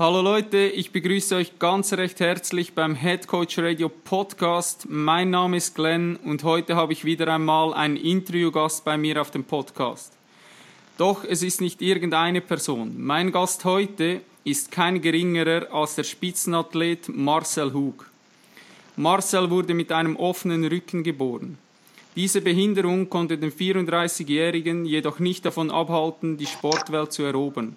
Hallo 0.00 0.22
Leute, 0.22 0.56
ich 0.56 0.92
begrüße 0.92 1.36
euch 1.36 1.58
ganz 1.58 1.92
recht 1.92 2.20
herzlich 2.20 2.72
beim 2.72 2.94
Head 2.94 3.26
Coach 3.26 3.58
Radio 3.58 3.90
Podcast. 3.90 4.86
Mein 4.88 5.28
Name 5.28 5.58
ist 5.58 5.74
Glenn 5.74 6.16
und 6.24 6.42
heute 6.42 6.74
habe 6.74 6.94
ich 6.94 7.04
wieder 7.04 7.28
einmal 7.28 7.74
einen 7.74 7.98
Interviewgast 7.98 8.82
bei 8.82 8.96
mir 8.96 9.20
auf 9.20 9.30
dem 9.30 9.44
Podcast. 9.44 10.14
Doch 10.96 11.22
es 11.24 11.42
ist 11.42 11.60
nicht 11.60 11.82
irgendeine 11.82 12.40
Person. 12.40 12.94
Mein 12.96 13.30
Gast 13.30 13.66
heute 13.66 14.22
ist 14.42 14.72
kein 14.72 15.02
geringerer 15.02 15.70
als 15.70 15.96
der 15.96 16.04
Spitzenathlet 16.04 17.10
Marcel 17.10 17.74
Hug. 17.74 18.06
Marcel 18.96 19.50
wurde 19.50 19.74
mit 19.74 19.92
einem 19.92 20.16
offenen 20.16 20.64
Rücken 20.64 21.02
geboren. 21.02 21.58
Diese 22.16 22.40
Behinderung 22.40 23.10
konnte 23.10 23.36
den 23.36 23.52
34-Jährigen 23.52 24.86
jedoch 24.86 25.18
nicht 25.18 25.44
davon 25.44 25.70
abhalten, 25.70 26.38
die 26.38 26.46
Sportwelt 26.46 27.12
zu 27.12 27.22
erobern. 27.22 27.76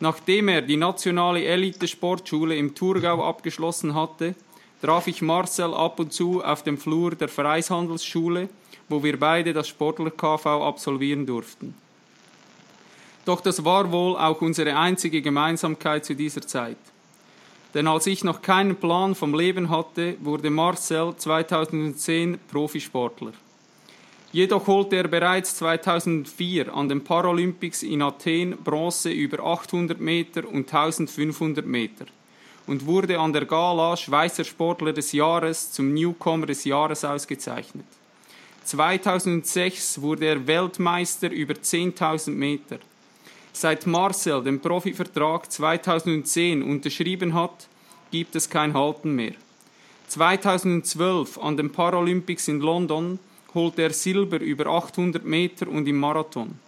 Nachdem 0.00 0.48
er 0.48 0.62
die 0.62 0.78
nationale 0.78 1.44
Elite-Sportschule 1.44 2.56
im 2.56 2.74
Thurgau 2.74 3.22
abgeschlossen 3.22 3.94
hatte, 3.94 4.34
traf 4.80 5.06
ich 5.06 5.20
Marcel 5.20 5.74
ab 5.74 6.00
und 6.00 6.12
zu 6.12 6.42
auf 6.42 6.62
dem 6.62 6.78
Flur 6.78 7.14
der 7.14 7.28
Freishandelsschule, 7.28 8.48
wo 8.88 9.02
wir 9.02 9.20
beide 9.20 9.52
das 9.52 9.68
Sportler-KV 9.68 10.46
absolvieren 10.46 11.26
durften. 11.26 11.74
Doch 13.26 13.42
das 13.42 13.62
war 13.62 13.92
wohl 13.92 14.16
auch 14.16 14.40
unsere 14.40 14.74
einzige 14.74 15.20
Gemeinsamkeit 15.20 16.06
zu 16.06 16.14
dieser 16.14 16.40
Zeit. 16.40 16.78
Denn 17.74 17.86
als 17.86 18.06
ich 18.06 18.24
noch 18.24 18.40
keinen 18.40 18.76
Plan 18.76 19.14
vom 19.14 19.34
Leben 19.34 19.68
hatte, 19.68 20.16
wurde 20.20 20.48
Marcel 20.48 21.14
2010 21.14 22.38
Profisportler. 22.50 23.32
Jedoch 24.32 24.68
holte 24.68 24.94
er 24.94 25.08
bereits 25.08 25.56
2004 25.56 26.72
an 26.72 26.88
den 26.88 27.02
Paralympics 27.02 27.82
in 27.82 28.00
Athen 28.00 28.56
Bronze 28.62 29.10
über 29.10 29.44
800 29.44 29.98
Meter 30.00 30.46
und 30.46 30.72
1500 30.72 31.66
Meter 31.66 32.06
und 32.68 32.86
wurde 32.86 33.18
an 33.18 33.32
der 33.32 33.44
Gala 33.44 33.96
Schweizer 33.96 34.44
Sportler 34.44 34.92
des 34.92 35.10
Jahres 35.10 35.72
zum 35.72 35.92
Newcomer 35.92 36.46
des 36.46 36.64
Jahres 36.64 37.04
ausgezeichnet. 37.04 37.86
2006 38.62 40.00
wurde 40.00 40.26
er 40.26 40.46
Weltmeister 40.46 41.30
über 41.32 41.54
10.000 41.54 42.30
Meter. 42.30 42.78
Seit 43.52 43.84
Marcel 43.88 44.44
den 44.44 44.60
Profivertrag 44.60 45.50
2010 45.50 46.62
unterschrieben 46.62 47.34
hat, 47.34 47.66
gibt 48.12 48.36
es 48.36 48.48
kein 48.48 48.74
Halten 48.74 49.16
mehr. 49.16 49.34
2012 50.06 51.36
an 51.38 51.56
den 51.56 51.72
Paralympics 51.72 52.46
in 52.46 52.60
London 52.60 53.18
holte 53.54 53.82
er 53.82 53.92
Silber 53.92 54.40
über 54.40 54.66
800 54.66 55.24
Meter 55.24 55.68
und 55.68 55.86
im 55.88 55.98
Marathon. 55.98 56.58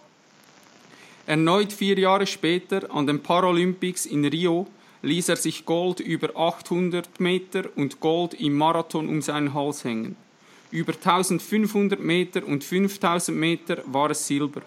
Erneut 1.25 1.71
vier 1.71 1.97
Jahre 1.97 2.27
später 2.27 2.93
an 2.93 3.07
den 3.07 3.21
Paralympics 3.21 4.05
in 4.05 4.25
Rio 4.25 4.67
ließ 5.03 5.29
er 5.29 5.35
sich 5.35 5.65
Gold 5.65 5.99
über 5.99 6.35
800 6.35 7.19
Meter 7.19 7.63
und 7.75 7.99
Gold 7.99 8.33
im 8.33 8.53
Marathon 8.53 9.07
um 9.07 9.21
seinen 9.21 9.53
Hals 9.53 9.83
hängen. 9.83 10.15
Über 10.71 10.93
1500 10.93 11.99
Meter 11.99 12.45
und 12.45 12.63
5000 12.63 13.37
Meter 13.37 13.83
war 13.85 14.09
es 14.09 14.25
Silber. 14.25 14.61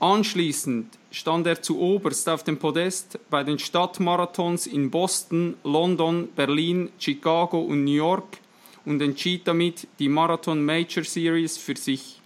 Anschließend 0.00 0.98
stand 1.10 1.46
er 1.46 1.62
zu 1.62 1.78
oberst 1.80 2.28
auf 2.28 2.44
dem 2.44 2.58
Podest 2.58 3.18
bei 3.30 3.42
den 3.44 3.58
Stadtmarathons 3.58 4.66
in 4.66 4.90
Boston, 4.90 5.54
London, 5.64 6.28
Berlin, 6.34 6.90
Chicago 6.98 7.60
und 7.60 7.84
New 7.84 7.92
York 7.92 8.38
und 8.86 9.02
entschied 9.02 9.46
damit 9.46 9.86
die 9.98 10.08
Marathon 10.08 10.64
Major 10.64 11.04
Series 11.04 11.58
für 11.58 11.76
sich. 11.76 12.20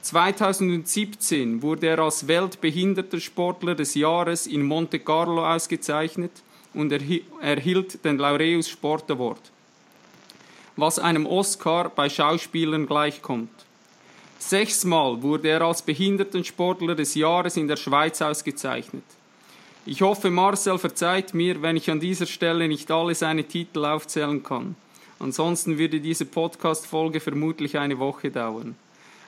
2017 0.00 1.60
wurde 1.60 1.88
er 1.88 1.98
als 1.98 2.28
Weltbehindertensportler 2.28 3.74
des 3.74 3.94
Jahres 3.96 4.46
in 4.46 4.62
Monte 4.62 5.00
Carlo 5.00 5.44
ausgezeichnet 5.44 6.30
und 6.72 6.92
erhielt 6.92 8.04
den 8.04 8.18
Laureus 8.18 8.68
Sport 8.68 9.10
Award, 9.10 9.40
was 10.76 11.00
einem 11.00 11.26
Oscar 11.26 11.88
bei 11.88 12.08
Schauspielern 12.08 12.86
gleichkommt. 12.86 13.50
Sechsmal 14.38 15.22
wurde 15.22 15.48
er 15.48 15.62
als 15.62 15.82
Behindertensportler 15.82 16.94
des 16.94 17.16
Jahres 17.16 17.56
in 17.56 17.66
der 17.66 17.76
Schweiz 17.76 18.22
ausgezeichnet. 18.22 19.02
Ich 19.86 20.02
hoffe, 20.02 20.30
Marcel 20.30 20.78
verzeiht 20.78 21.34
mir, 21.34 21.62
wenn 21.62 21.76
ich 21.76 21.90
an 21.90 21.98
dieser 22.00 22.26
Stelle 22.26 22.68
nicht 22.68 22.90
alle 22.90 23.14
seine 23.14 23.44
Titel 23.44 23.84
aufzählen 23.84 24.42
kann. 24.42 24.76
Ansonsten 25.18 25.78
würde 25.78 26.00
diese 26.00 26.26
Podcast-Folge 26.26 27.20
vermutlich 27.20 27.78
eine 27.78 27.98
Woche 27.98 28.30
dauern. 28.30 28.76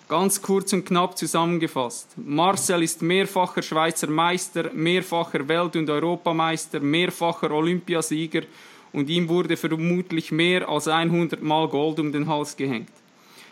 Ganz 0.09 0.41
kurz 0.41 0.73
und 0.73 0.87
knapp 0.87 1.19
zusammengefasst. 1.19 2.09
Marcel 2.17 2.83
ist 2.83 3.03
mehrfacher 3.03 3.63
Schweizer 3.63 4.09
Meister, 4.09 4.71
mehrfacher 4.73 5.47
Welt- 5.49 5.77
und 5.77 5.91
Europameister, 5.91 6.81
mehrfacher 6.81 7.51
Olympiasieger 7.51 8.43
und 8.93 9.11
ihm 9.11 9.29
wurde 9.29 9.57
vermutlich 9.57 10.33
mehr 10.33 10.69
als 10.69 10.89
100 10.89 11.43
Mal 11.43 11.69
Gold 11.69 12.01
um 12.01 12.11
den 12.11 12.27
Hals 12.27 12.57
gehängt. 12.57 12.91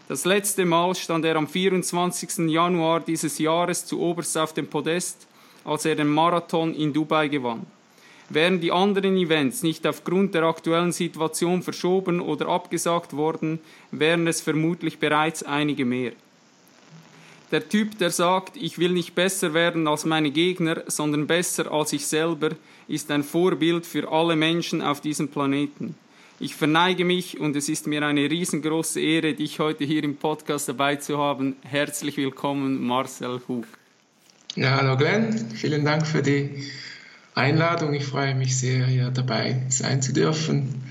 Das 0.08 0.24
letzte 0.24 0.64
Mal 0.64 0.94
stand 0.94 1.24
er 1.24 1.36
am 1.36 1.48
24. 1.48 2.48
Januar 2.48 3.00
dieses 3.00 3.38
Jahres 3.38 3.84
zu 3.84 4.00
oberst 4.00 4.38
auf 4.38 4.54
dem 4.54 4.68
Podest, 4.68 5.26
als 5.64 5.84
er 5.84 5.96
den 5.96 6.08
Marathon 6.08 6.72
in 6.74 6.92
Dubai 6.92 7.28
gewann. 7.28 7.66
Wären 8.28 8.60
die 8.60 8.72
anderen 8.72 9.16
Events 9.16 9.62
nicht 9.62 9.86
aufgrund 9.86 10.34
der 10.34 10.42
aktuellen 10.42 10.92
Situation 10.92 11.62
verschoben 11.62 12.20
oder 12.20 12.48
abgesagt 12.48 13.12
worden, 13.14 13.60
wären 13.92 14.26
es 14.26 14.40
vermutlich 14.40 14.98
bereits 14.98 15.44
einige 15.44 15.84
mehr. 15.84 16.12
Der 17.52 17.68
Typ, 17.68 17.98
der 17.98 18.10
sagt, 18.10 18.56
ich 18.56 18.78
will 18.78 18.90
nicht 18.90 19.14
besser 19.14 19.54
werden 19.54 19.86
als 19.86 20.04
meine 20.04 20.32
Gegner, 20.32 20.82
sondern 20.88 21.28
besser 21.28 21.70
als 21.70 21.92
ich 21.92 22.04
selber, 22.04 22.50
ist 22.88 23.08
ein 23.12 23.22
Vorbild 23.22 23.86
für 23.86 24.10
alle 24.10 24.34
Menschen 24.34 24.82
auf 24.82 25.00
diesem 25.00 25.28
Planeten. 25.28 25.94
Ich 26.40 26.56
verneige 26.56 27.04
mich 27.04 27.38
und 27.38 27.54
es 27.54 27.68
ist 27.68 27.86
mir 27.86 28.04
eine 28.04 28.28
riesengroße 28.28 29.00
Ehre, 29.00 29.34
dich 29.34 29.60
heute 29.60 29.84
hier 29.84 30.02
im 30.02 30.16
Podcast 30.16 30.68
dabei 30.68 30.96
zu 30.96 31.18
haben. 31.18 31.54
Herzlich 31.62 32.16
willkommen, 32.16 32.84
Marcel 32.84 33.40
Hug. 33.46 33.66
Ja, 34.56 34.76
hallo 34.76 34.96
Glenn, 34.96 35.50
vielen 35.54 35.84
Dank 35.84 36.06
für 36.06 36.22
die 36.22 36.50
Einladung. 37.36 37.92
Ich 37.94 38.04
freue 38.04 38.34
mich 38.34 38.58
sehr, 38.58 38.86
hier 38.86 39.10
dabei 39.10 39.62
sein 39.68 40.02
zu 40.02 40.12
dürfen. 40.12 40.82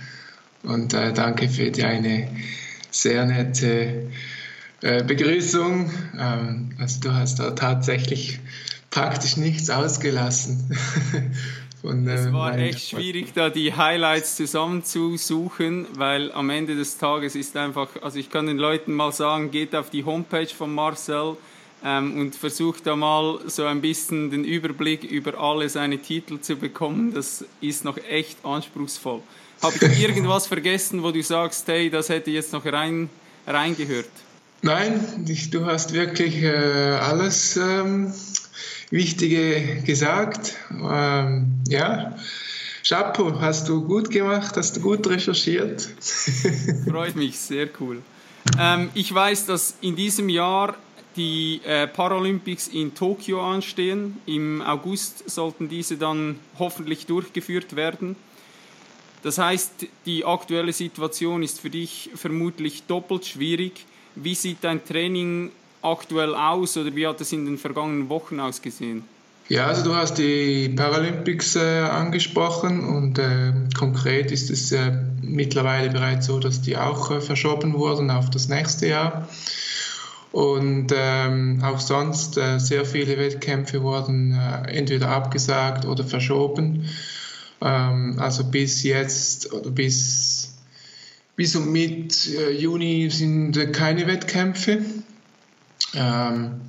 Und 0.63 0.93
äh, 0.93 1.11
danke 1.11 1.49
für 1.49 1.71
deine 1.71 2.29
sehr 2.91 3.25
nette 3.25 4.09
äh, 4.81 5.03
Begrüßung. 5.03 5.91
Ähm, 6.17 6.75
also 6.79 7.01
du 7.01 7.13
hast 7.13 7.39
da 7.39 7.51
tatsächlich 7.51 8.39
praktisch 8.91 9.37
nichts 9.37 9.69
ausgelassen. 9.69 10.77
Von, 11.81 12.07
äh, 12.07 12.13
es 12.13 12.31
war 12.31 12.57
echt 12.57 12.89
schwierig, 12.89 13.33
da 13.33 13.49
die 13.49 13.73
Highlights 13.73 14.35
zusammenzusuchen, 14.35 15.87
weil 15.95 16.31
am 16.31 16.49
Ende 16.51 16.75
des 16.75 16.97
Tages 16.97 17.35
ist 17.35 17.57
einfach, 17.57 17.89
also 18.01 18.19
ich 18.19 18.29
kann 18.29 18.45
den 18.45 18.57
Leuten 18.57 18.93
mal 18.93 19.11
sagen, 19.11 19.49
geht 19.49 19.75
auf 19.75 19.89
die 19.89 20.03
Homepage 20.03 20.47
von 20.47 20.73
Marcel 20.73 21.37
ähm, 21.85 22.19
und 22.19 22.35
versucht 22.35 22.87
da 22.87 22.95
mal 22.95 23.39
so 23.45 23.65
ein 23.65 23.79
bisschen 23.79 24.31
den 24.31 24.43
Überblick 24.43 25.03
über 25.03 25.39
alle 25.39 25.69
seine 25.69 25.99
Titel 25.99 26.39
zu 26.39 26.55
bekommen. 26.55 27.13
Das 27.13 27.45
ist 27.61 27.85
noch 27.85 27.97
echt 28.09 28.43
anspruchsvoll. 28.43 29.21
Habe 29.61 29.75
ich 29.85 29.99
irgendwas 30.01 30.47
vergessen, 30.47 31.03
wo 31.03 31.11
du 31.11 31.21
sagst, 31.21 31.67
hey, 31.67 31.91
das 31.91 32.09
hätte 32.09 32.31
jetzt 32.31 32.51
noch 32.53 32.65
rein, 32.65 33.09
reingehört? 33.45 34.09
Nein, 34.63 34.99
du 35.51 35.65
hast 35.65 35.93
wirklich 35.93 36.41
äh, 36.41 36.49
alles 36.49 37.55
ähm, 37.55 38.11
Wichtige 38.89 39.83
gesagt. 39.85 40.55
Ähm, 40.71 41.59
ja, 41.67 42.15
Chapeau, 42.87 43.39
hast 43.39 43.69
du 43.69 43.83
gut 43.83 44.09
gemacht, 44.09 44.57
hast 44.57 44.77
du 44.77 44.81
gut 44.81 45.07
recherchiert. 45.07 45.87
Freut 46.89 47.15
mich, 47.15 47.37
sehr 47.37 47.67
cool. 47.79 48.01
Ähm, 48.59 48.89
ich 48.95 49.13
weiß, 49.13 49.45
dass 49.45 49.75
in 49.81 49.95
diesem 49.95 50.29
Jahr 50.29 50.75
die 51.15 51.61
äh, 51.65 51.87
Paralympics 51.87 52.67
in 52.67 52.93
Tokio 52.93 53.41
anstehen. 53.41 54.17
Im 54.25 54.61
August 54.61 55.29
sollten 55.29 55.69
diese 55.69 55.97
dann 55.97 56.39
hoffentlich 56.59 57.05
durchgeführt 57.05 57.75
werden. 57.75 58.15
Das 59.23 59.37
heißt, 59.37 59.87
die 60.05 60.23
aktuelle 60.23 60.71
Situation 60.71 61.41
ist 61.41 61.59
für 61.59 61.69
dich 61.69 62.11
vermutlich 62.15 62.83
doppelt 62.83 63.25
schwierig. 63.25 63.85
Wie 64.15 64.35
sieht 64.35 64.59
dein 64.61 64.85
Training 64.85 65.51
aktuell 65.81 66.35
aus 66.35 66.77
oder 66.77 66.95
wie 66.95 67.07
hat 67.07 67.21
es 67.21 67.31
in 67.31 67.45
den 67.45 67.57
vergangenen 67.57 68.09
Wochen 68.09 68.39
ausgesehen? 68.39 69.03
Ja, 69.47 69.67
also 69.67 69.83
du 69.83 69.95
hast 69.95 70.17
die 70.17 70.69
Paralympics 70.69 71.55
äh, 71.55 71.59
angesprochen 71.81 72.83
und 72.83 73.19
äh, 73.19 73.53
konkret 73.77 74.31
ist 74.31 74.49
es 74.49 74.71
äh, 74.71 74.91
mittlerweile 75.21 75.91
bereits 75.91 76.25
so, 76.25 76.39
dass 76.39 76.61
die 76.61 76.77
auch 76.77 77.11
äh, 77.11 77.21
verschoben 77.21 77.73
wurden 77.73 78.09
auf 78.09 78.31
das 78.31 78.47
nächste 78.47 78.87
Jahr. 78.87 79.27
Und 80.35 80.87
ähm, 80.93 81.61
auch 81.63 81.79
sonst 81.79 82.37
äh, 82.37 82.59
sehr 82.59 82.83
viele 82.83 83.17
Wettkämpfe 83.17 83.81
wurden 83.81 84.33
äh, 84.33 84.69
entweder 84.69 85.07
abgesagt 85.07 85.85
oder 85.85 86.03
verschoben. 86.03 86.89
Ähm, 87.61 88.17
also 88.19 88.43
bis 88.43 88.83
jetzt 88.83 89.53
oder 89.53 89.71
bis, 89.71 90.57
bis 91.37 91.55
und 91.55 91.71
mit 91.71 92.27
Juni 92.51 93.09
sind 93.09 93.71
keine 93.71 94.07
Wettkämpfe. 94.07 94.81
Ähm, 95.93 96.59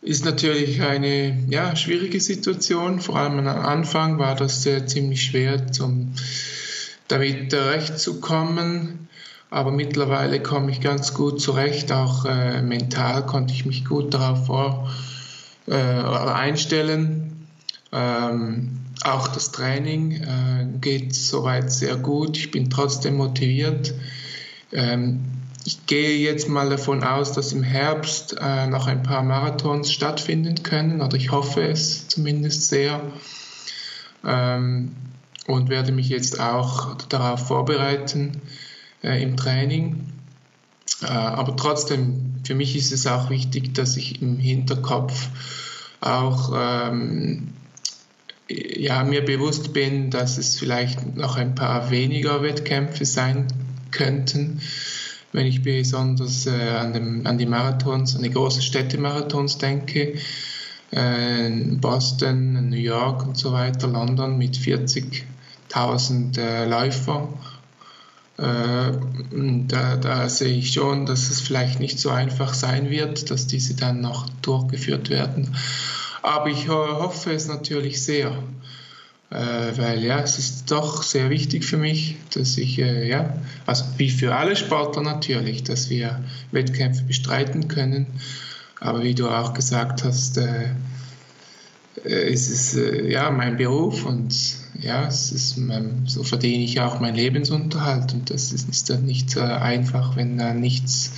ist 0.00 0.24
natürlich 0.24 0.80
eine 0.80 1.38
ja, 1.50 1.76
schwierige 1.76 2.18
Situation. 2.18 3.00
Vor 3.00 3.16
allem 3.16 3.46
am 3.46 3.46
Anfang 3.46 4.18
war 4.18 4.36
das 4.36 4.64
äh, 4.64 4.86
ziemlich 4.86 5.22
schwer, 5.22 5.70
zum, 5.70 6.14
damit 7.08 7.50
zurechtzukommen. 7.50 9.09
Aber 9.50 9.72
mittlerweile 9.72 10.40
komme 10.40 10.70
ich 10.70 10.80
ganz 10.80 11.12
gut 11.12 11.40
zurecht. 11.40 11.90
Auch 11.90 12.24
äh, 12.24 12.62
mental 12.62 13.26
konnte 13.26 13.52
ich 13.52 13.66
mich 13.66 13.84
gut 13.84 14.14
darauf 14.14 14.46
vor, 14.46 14.90
äh, 15.66 15.74
einstellen. 15.74 17.48
Ähm, 17.92 18.78
auch 19.02 19.28
das 19.28 19.50
Training 19.50 20.12
äh, 20.12 20.66
geht 20.80 21.14
soweit 21.14 21.72
sehr 21.72 21.96
gut. 21.96 22.36
Ich 22.36 22.52
bin 22.52 22.70
trotzdem 22.70 23.16
motiviert. 23.16 23.92
Ähm, 24.72 25.24
ich 25.64 25.86
gehe 25.86 26.16
jetzt 26.18 26.48
mal 26.48 26.70
davon 26.70 27.02
aus, 27.02 27.32
dass 27.32 27.52
im 27.52 27.62
Herbst 27.62 28.36
äh, 28.40 28.66
noch 28.68 28.86
ein 28.86 29.02
paar 29.02 29.22
Marathons 29.22 29.92
stattfinden 29.92 30.62
können, 30.62 31.00
oder 31.00 31.16
ich 31.16 31.32
hoffe 31.32 31.62
es 31.62 32.08
zumindest 32.08 32.68
sehr. 32.68 33.00
Ähm, 34.24 34.92
und 35.46 35.68
werde 35.68 35.90
mich 35.90 36.08
jetzt 36.08 36.38
auch 36.38 36.94
darauf 37.08 37.48
vorbereiten 37.48 38.40
äh, 39.02 39.22
im 39.22 39.36
Training. 39.36 40.06
Äh, 41.02 41.06
aber 41.06 41.56
trotzdem, 41.56 42.40
für 42.44 42.54
mich 42.54 42.76
ist 42.76 42.92
es 42.92 43.06
auch 43.06 43.30
wichtig, 43.30 43.74
dass 43.74 43.96
ich 43.96 44.22
im 44.22 44.38
Hinterkopf 44.38 45.28
auch 46.00 46.52
ähm, 46.54 47.54
ja, 48.48 49.04
mir 49.04 49.24
bewusst 49.24 49.72
bin, 49.72 50.10
dass 50.10 50.38
es 50.38 50.58
vielleicht 50.58 51.16
noch 51.16 51.36
ein 51.36 51.54
paar 51.54 51.90
weniger 51.90 52.42
Wettkämpfe 52.42 53.04
sein 53.04 53.46
könnten 53.90 54.60
wenn 55.32 55.46
ich 55.46 55.62
besonders 55.62 56.46
äh, 56.46 56.50
an, 56.50 56.92
dem, 56.92 57.26
an 57.26 57.38
die 57.38 57.46
Marathons, 57.46 58.16
an 58.16 58.22
die 58.22 58.30
großen 58.30 58.62
Städtemarathons 58.62 59.58
denke, 59.58 60.14
äh, 60.90 61.50
Boston, 61.50 62.68
New 62.70 62.76
York 62.76 63.26
und 63.26 63.36
so 63.36 63.52
weiter, 63.52 63.86
London 63.86 64.38
mit 64.38 64.56
40.000 64.56 66.38
äh, 66.38 66.64
Läufer. 66.66 67.28
Äh, 68.40 68.92
da, 69.68 69.96
da 69.96 70.28
sehe 70.28 70.56
ich 70.56 70.72
schon, 70.72 71.04
dass 71.04 71.28
es 71.30 71.42
vielleicht 71.42 71.78
nicht 71.78 71.98
so 71.98 72.08
einfach 72.08 72.54
sein 72.54 72.88
wird, 72.88 73.30
dass 73.30 73.46
diese 73.46 73.74
dann 73.74 74.00
noch 74.00 74.30
durchgeführt 74.40 75.10
werden. 75.10 75.54
Aber 76.22 76.48
ich 76.48 76.68
hoffe 76.68 77.32
es 77.32 77.48
natürlich 77.48 78.02
sehr 78.02 78.32
äh, 79.30 79.76
weil 79.76 80.02
ja, 80.02 80.20
es 80.20 80.38
ist 80.38 80.70
doch 80.72 81.02
sehr 81.04 81.30
wichtig 81.30 81.64
für 81.64 81.76
mich, 81.76 82.16
dass 82.34 82.58
ich, 82.58 82.80
äh, 82.80 83.08
ja, 83.08 83.34
also 83.64 83.84
wie 83.96 84.10
für 84.10 84.34
alle 84.34 84.56
Sportler 84.56 85.02
natürlich, 85.02 85.62
dass 85.62 85.88
wir 85.88 86.24
Wettkämpfe 86.50 87.04
bestreiten 87.04 87.68
können. 87.68 88.06
Aber 88.80 89.04
wie 89.04 89.14
du 89.14 89.28
auch 89.28 89.54
gesagt 89.54 90.02
hast, 90.02 90.40
ist 92.02 92.50
es 92.50 92.78
ja 93.08 93.30
mein 93.30 93.58
Beruf 93.58 94.06
und 94.06 94.34
ja, 94.80 95.06
es 95.06 95.32
ist 95.32 95.56
mein, 95.56 96.04
so 96.06 96.22
verdiene 96.22 96.64
ich 96.64 96.80
auch 96.80 97.00
meinen 97.00 97.16
Lebensunterhalt 97.16 98.12
und 98.12 98.30
das 98.30 98.52
ist, 98.52 98.68
ist 98.68 98.90
dann 98.90 99.04
nicht 99.04 99.36
äh, 99.36 99.40
einfach, 99.40 100.16
wenn 100.16 100.38
da 100.38 100.54
nichts 100.54 101.12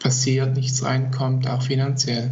passiert, 0.00 0.56
nichts 0.56 0.82
reinkommt, 0.82 1.48
auch 1.48 1.62
finanziell. 1.62 2.30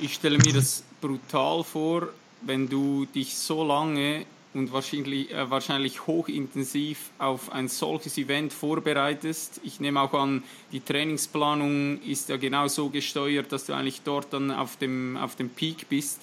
Ich 0.00 0.14
stelle 0.14 0.38
mir 0.38 0.52
das 0.52 0.82
brutal 1.00 1.62
vor, 1.64 2.08
wenn 2.42 2.68
du 2.68 3.06
dich 3.06 3.36
so 3.36 3.64
lange 3.64 4.24
und 4.52 4.72
wahrscheinlich, 4.72 5.32
äh, 5.32 5.48
wahrscheinlich 5.48 6.06
hochintensiv 6.06 7.10
auf 7.18 7.52
ein 7.52 7.68
solches 7.68 8.18
Event 8.18 8.52
vorbereitest. 8.52 9.60
Ich 9.62 9.78
nehme 9.80 10.00
auch 10.00 10.12
an, 10.14 10.42
die 10.72 10.80
Trainingsplanung 10.80 12.02
ist 12.02 12.28
ja 12.28 12.36
genau 12.36 12.66
so 12.66 12.88
gesteuert, 12.88 13.52
dass 13.52 13.66
du 13.66 13.74
eigentlich 13.74 14.02
dort 14.02 14.32
dann 14.32 14.50
auf 14.50 14.76
dem, 14.76 15.16
auf 15.16 15.36
dem 15.36 15.50
Peak 15.50 15.88
bist. 15.88 16.20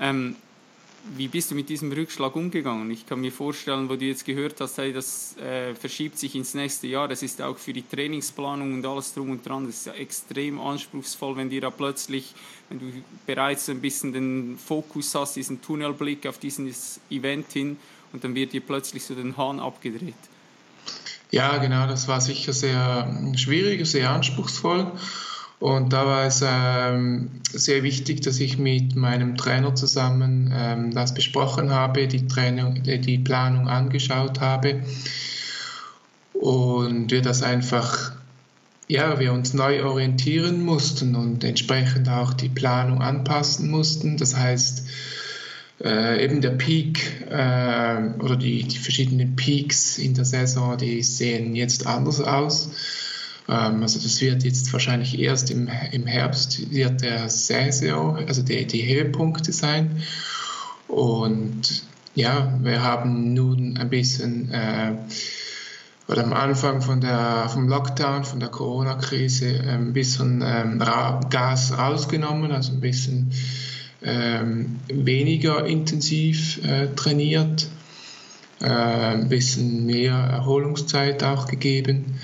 Ähm, 0.00 0.36
wie 1.16 1.28
bist 1.28 1.50
du 1.50 1.54
mit 1.54 1.68
diesem 1.68 1.90
Rückschlag 1.92 2.34
umgegangen? 2.36 2.90
Ich 2.90 3.06
kann 3.06 3.20
mir 3.20 3.32
vorstellen, 3.32 3.88
wo 3.88 3.96
du 3.96 4.04
jetzt 4.04 4.24
gehört 4.24 4.60
hast, 4.60 4.78
hey, 4.78 4.92
das 4.92 5.36
äh, 5.36 5.74
verschiebt 5.74 6.18
sich 6.18 6.34
ins 6.34 6.54
nächste 6.54 6.86
Jahr. 6.86 7.08
Das 7.08 7.22
ist 7.22 7.42
auch 7.42 7.58
für 7.58 7.72
die 7.72 7.82
Trainingsplanung 7.82 8.72
und 8.74 8.86
alles 8.86 9.12
drum 9.12 9.30
und 9.30 9.46
dran. 9.46 9.66
Das 9.66 9.76
ist 9.76 9.86
ja 9.86 9.94
extrem 9.94 10.60
anspruchsvoll, 10.60 11.36
wenn 11.36 11.50
dir 11.50 11.60
da 11.60 11.70
plötzlich, 11.70 12.34
wenn 12.68 12.78
du 12.78 12.86
bereits 13.26 13.68
ein 13.68 13.80
bisschen 13.80 14.12
den 14.12 14.58
Fokus 14.58 15.14
hast, 15.14 15.36
diesen 15.36 15.60
Tunnelblick 15.60 16.26
auf 16.26 16.38
dieses 16.38 17.00
Event 17.10 17.52
hin 17.52 17.76
und 18.12 18.22
dann 18.24 18.34
wird 18.34 18.52
dir 18.52 18.60
plötzlich 18.60 19.04
so 19.04 19.14
den 19.14 19.36
Hahn 19.36 19.58
abgedreht. 19.58 20.14
Ja, 21.30 21.56
genau, 21.58 21.86
das 21.86 22.08
war 22.08 22.20
sicher 22.20 22.52
sehr 22.52 23.32
schwierig, 23.36 23.86
sehr 23.86 24.10
anspruchsvoll. 24.10 24.92
Und 25.62 25.92
da 25.92 26.04
war 26.06 26.26
es 26.26 26.42
ähm, 26.44 27.30
sehr 27.52 27.84
wichtig, 27.84 28.20
dass 28.22 28.40
ich 28.40 28.58
mit 28.58 28.96
meinem 28.96 29.36
Trainer 29.36 29.76
zusammen 29.76 30.52
ähm, 30.52 30.90
das 30.90 31.14
besprochen 31.14 31.70
habe, 31.70 32.08
die, 32.08 32.26
Training, 32.26 32.82
die 32.82 33.18
Planung 33.18 33.68
angeschaut 33.68 34.40
habe 34.40 34.82
und 36.32 37.12
wir 37.12 37.22
das 37.22 37.44
einfach, 37.44 38.10
ja, 38.88 39.20
wir 39.20 39.32
uns 39.32 39.54
neu 39.54 39.84
orientieren 39.84 40.64
mussten 40.64 41.14
und 41.14 41.44
entsprechend 41.44 42.08
auch 42.08 42.34
die 42.34 42.48
Planung 42.48 43.00
anpassen 43.00 43.70
mussten. 43.70 44.16
Das 44.16 44.36
heißt, 44.36 44.88
äh, 45.84 46.24
eben 46.24 46.40
der 46.40 46.50
Peak 46.50 47.28
äh, 47.30 48.18
oder 48.18 48.34
die, 48.34 48.64
die 48.64 48.78
verschiedenen 48.78 49.36
Peaks 49.36 49.98
in 49.98 50.14
der 50.14 50.24
Saison, 50.24 50.76
die 50.76 51.04
sehen 51.04 51.54
jetzt 51.54 51.86
anders 51.86 52.20
aus. 52.20 52.70
Ähm, 53.52 53.82
also 53.82 54.00
das 54.00 54.20
wird 54.20 54.44
jetzt 54.44 54.72
wahrscheinlich 54.72 55.18
erst 55.18 55.50
im, 55.50 55.68
im 55.92 56.06
Herbst 56.06 56.72
wird 56.72 57.02
der 57.02 57.28
Saison, 57.28 58.16
also 58.26 58.42
die, 58.42 58.66
die 58.66 58.86
Höhepunkte 58.86 59.52
sein. 59.52 60.02
Und 60.88 61.82
ja, 62.14 62.58
wir 62.62 62.82
haben 62.82 63.34
nun 63.34 63.76
ein 63.78 63.90
bisschen 63.90 64.50
äh, 64.50 64.92
oder 66.08 66.24
am 66.24 66.32
Anfang 66.32 66.82
von 66.82 67.00
der, 67.00 67.48
vom 67.48 67.68
Lockdown, 67.68 68.24
von 68.24 68.40
der 68.40 68.48
Corona-Krise 68.48 69.60
ein 69.66 69.92
bisschen 69.92 70.42
ähm, 70.44 70.78
Gas 71.30 71.76
rausgenommen, 71.78 72.52
also 72.52 72.72
ein 72.72 72.80
bisschen 72.80 73.32
ähm, 74.02 74.80
weniger 74.88 75.64
intensiv 75.64 76.62
äh, 76.64 76.88
trainiert, 76.96 77.68
äh, 78.60 78.66
ein 78.66 79.28
bisschen 79.28 79.86
mehr 79.86 80.14
Erholungszeit 80.14 81.22
auch 81.22 81.46
gegeben 81.46 82.18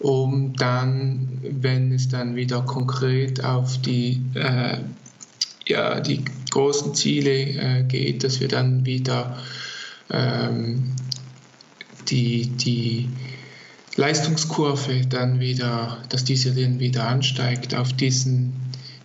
um 0.00 0.54
dann, 0.54 1.28
wenn 1.42 1.92
es 1.92 2.08
dann 2.08 2.36
wieder 2.36 2.62
konkret 2.62 3.44
auf 3.44 3.80
die, 3.80 4.22
äh, 4.34 4.78
ja, 5.66 6.00
die 6.00 6.24
großen 6.50 6.94
Ziele 6.94 7.32
äh, 7.32 7.82
geht, 7.82 8.24
dass 8.24 8.40
wir 8.40 8.48
dann 8.48 8.86
wieder 8.86 9.38
ähm, 10.10 10.92
die, 12.08 12.46
die 12.46 13.08
Leistungskurve 13.96 15.06
dann 15.06 15.40
wieder, 15.40 15.98
dass 16.08 16.24
diese 16.24 16.54
dann 16.54 16.78
wieder 16.78 17.08
ansteigt 17.08 17.74
auf 17.74 17.92
diesen, 17.92 18.52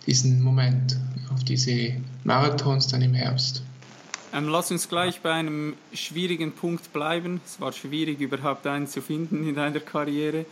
diesen 0.06 0.40
Moment, 0.40 0.96
auf 1.32 1.42
diese 1.42 1.94
Marathons 2.22 2.86
dann 2.86 3.02
im 3.02 3.14
Herbst. 3.14 3.62
Ähm, 4.32 4.48
lass 4.48 4.70
uns 4.70 4.88
gleich 4.88 5.20
bei 5.20 5.32
einem 5.32 5.74
schwierigen 5.92 6.52
Punkt 6.52 6.92
bleiben. 6.92 7.40
Es 7.44 7.60
war 7.60 7.72
schwierig, 7.72 8.20
überhaupt 8.20 8.66
einen 8.66 8.86
zu 8.86 9.02
finden 9.02 9.48
in 9.48 9.54
deiner 9.54 9.80
Karriere. 9.80 10.46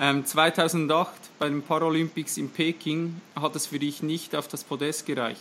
Ähm, 0.00 0.24
2008 0.24 1.10
bei 1.38 1.48
den 1.48 1.62
Paralympics 1.62 2.36
in 2.36 2.50
Peking 2.50 3.20
hat 3.34 3.56
es 3.56 3.66
für 3.66 3.78
dich 3.78 4.02
nicht 4.02 4.36
auf 4.36 4.46
das 4.46 4.62
Podest 4.62 5.06
gereicht. 5.06 5.40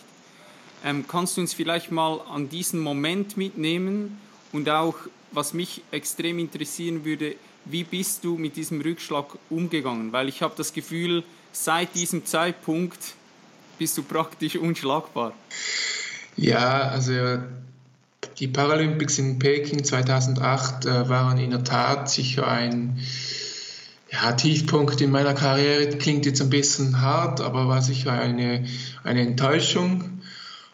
Ähm, 0.84 1.06
kannst 1.08 1.38
du 1.38 1.42
uns 1.42 1.54
vielleicht 1.54 1.92
mal 1.92 2.22
an 2.30 2.50
diesen 2.50 2.80
Moment 2.80 3.38
mitnehmen 3.38 4.20
und 4.52 4.70
auch, 4.70 4.96
was 5.32 5.54
mich 5.54 5.82
extrem 5.92 6.40
interessieren 6.40 7.06
würde, 7.06 7.36
wie 7.66 7.84
bist 7.84 8.24
du 8.24 8.38
mit 8.38 8.56
diesem 8.56 8.82
Rückschlag 8.82 9.26
umgegangen? 9.50 10.12
Weil 10.12 10.30
ich 10.30 10.42
habe 10.42 10.54
das 10.56 10.74
Gefühl, 10.74 11.24
seit 11.52 11.94
diesem 11.96 12.26
Zeitpunkt 12.26 13.00
bist 13.78 13.98
du 13.98 14.04
praktisch 14.04 14.56
unschlagbar. 14.56 15.34
Ja, 16.36 16.90
also 16.90 17.40
die 18.40 18.48
Paralympics 18.48 19.20
in 19.20 19.40
Peking 19.40 19.84
2008 19.84 20.86
äh, 20.86 21.10
waren 21.10 21.38
in 21.38 21.52
der 21.52 21.64
Tat 21.64 22.10
sicher 22.10 22.48
ein 22.48 23.00
ja, 24.22 24.32
Tiefpunkt 24.32 25.00
in 25.02 25.12
meiner 25.12 25.34
Karriere 25.34 25.90
klingt 25.98 26.26
jetzt 26.26 26.42
ein 26.42 26.50
bisschen 26.50 27.02
hart, 27.02 27.40
aber 27.40 27.68
war 27.68 27.82
sicher 27.82 28.14
eine, 28.14 28.66
eine 29.04 29.22
Enttäuschung. 29.22 30.22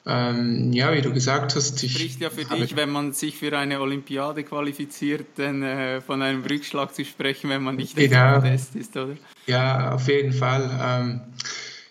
Ähm, 0.05 0.73
ja, 0.73 0.93
wie 0.93 1.01
du 1.01 1.13
gesagt 1.13 1.55
hast, 1.55 1.81
ich. 1.83 1.93
Spricht 1.93 2.21
ja 2.21 2.29
für 2.29 2.43
dich, 2.43 2.75
wenn 2.75 2.89
man 2.89 3.13
sich 3.13 3.37
für 3.37 3.57
eine 3.57 3.79
Olympiade 3.79 4.43
qualifiziert, 4.43 5.25
dann 5.37 5.63
äh, 5.63 6.01
von 6.01 6.21
einem 6.21 6.43
Rückschlag 6.43 6.93
zu 6.93 7.05
sprechen, 7.05 7.49
wenn 7.49 7.63
man 7.63 7.75
nicht 7.77 7.95
genau. 7.95 8.41
Test 8.41 8.75
ist, 8.75 8.95
oder? 8.97 9.15
Ja, 9.45 9.93
auf 9.93 10.07
jeden 10.07 10.33
Fall. 10.33 10.69
Ähm, 10.81 11.21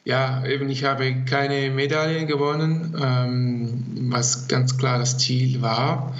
ja, 0.05 0.45
eben, 0.45 0.69
ich 0.69 0.85
habe 0.85 1.25
keine 1.25 1.71
Medaillen 1.71 2.27
gewonnen, 2.27 2.97
ähm, 3.01 4.11
was 4.11 4.49
ganz 4.49 4.77
klar 4.77 4.99
das 4.99 5.19
Ziel 5.19 5.63
war. 5.63 6.15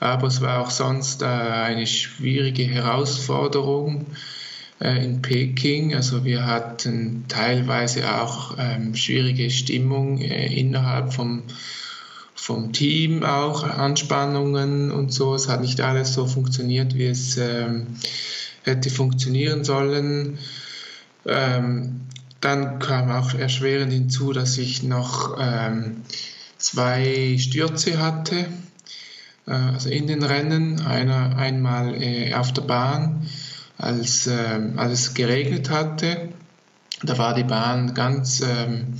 Aber 0.00 0.26
es 0.26 0.40
war 0.40 0.60
auch 0.60 0.70
sonst 0.70 1.22
äh, 1.22 1.26
eine 1.26 1.86
schwierige 1.86 2.64
Herausforderung 2.64 4.06
in 4.80 5.22
Peking. 5.22 5.94
Also 5.94 6.24
wir 6.24 6.46
hatten 6.46 7.24
teilweise 7.28 8.20
auch 8.20 8.56
ähm, 8.58 8.94
schwierige 8.94 9.50
Stimmung 9.50 10.18
äh, 10.18 10.52
innerhalb 10.54 11.14
vom, 11.14 11.42
vom 12.34 12.72
Team, 12.72 13.22
auch 13.22 13.64
Anspannungen 13.64 14.90
und 14.90 15.12
so. 15.12 15.34
Es 15.34 15.48
hat 15.48 15.62
nicht 15.62 15.80
alles 15.80 16.12
so 16.12 16.26
funktioniert, 16.26 16.94
wie 16.94 17.06
es 17.06 17.38
ähm, 17.38 17.86
hätte 18.64 18.90
funktionieren 18.90 19.64
sollen. 19.64 20.38
Ähm, 21.24 22.02
dann 22.40 22.78
kam 22.78 23.10
auch 23.10 23.34
erschwerend 23.34 23.92
hinzu, 23.92 24.32
dass 24.32 24.58
ich 24.58 24.82
noch 24.82 25.38
ähm, 25.40 26.02
zwei 26.58 27.36
Stürze 27.38 27.98
hatte, 27.98 28.46
äh, 29.46 29.52
also 29.52 29.88
in 29.88 30.06
den 30.06 30.22
Rennen, 30.22 30.82
einer 30.82 31.36
einmal 31.38 31.94
äh, 32.00 32.34
auf 32.34 32.52
der 32.52 32.62
Bahn 32.62 33.26
als, 33.78 34.26
äh, 34.26 34.60
als 34.76 34.92
es 34.92 35.14
geregnet 35.14 35.70
hatte. 35.70 36.30
Da 37.02 37.18
war 37.18 37.34
die 37.34 37.44
Bahn 37.44 37.94
ganz, 37.94 38.40
ähm, 38.40 38.94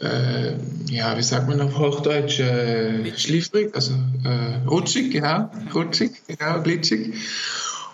äh, 0.00 0.52
ja, 0.88 1.16
wie 1.16 1.22
sagt 1.22 1.48
man 1.48 1.60
auf 1.60 1.78
Hochdeutsch, 1.78 2.40
äh, 2.40 3.16
schliffrig, 3.16 3.74
also 3.74 3.94
äh, 4.24 4.66
rutschig, 4.68 5.10
genau, 5.10 5.50
rutschig, 5.74 6.12
genau, 6.28 6.62
glitschig. 6.62 7.14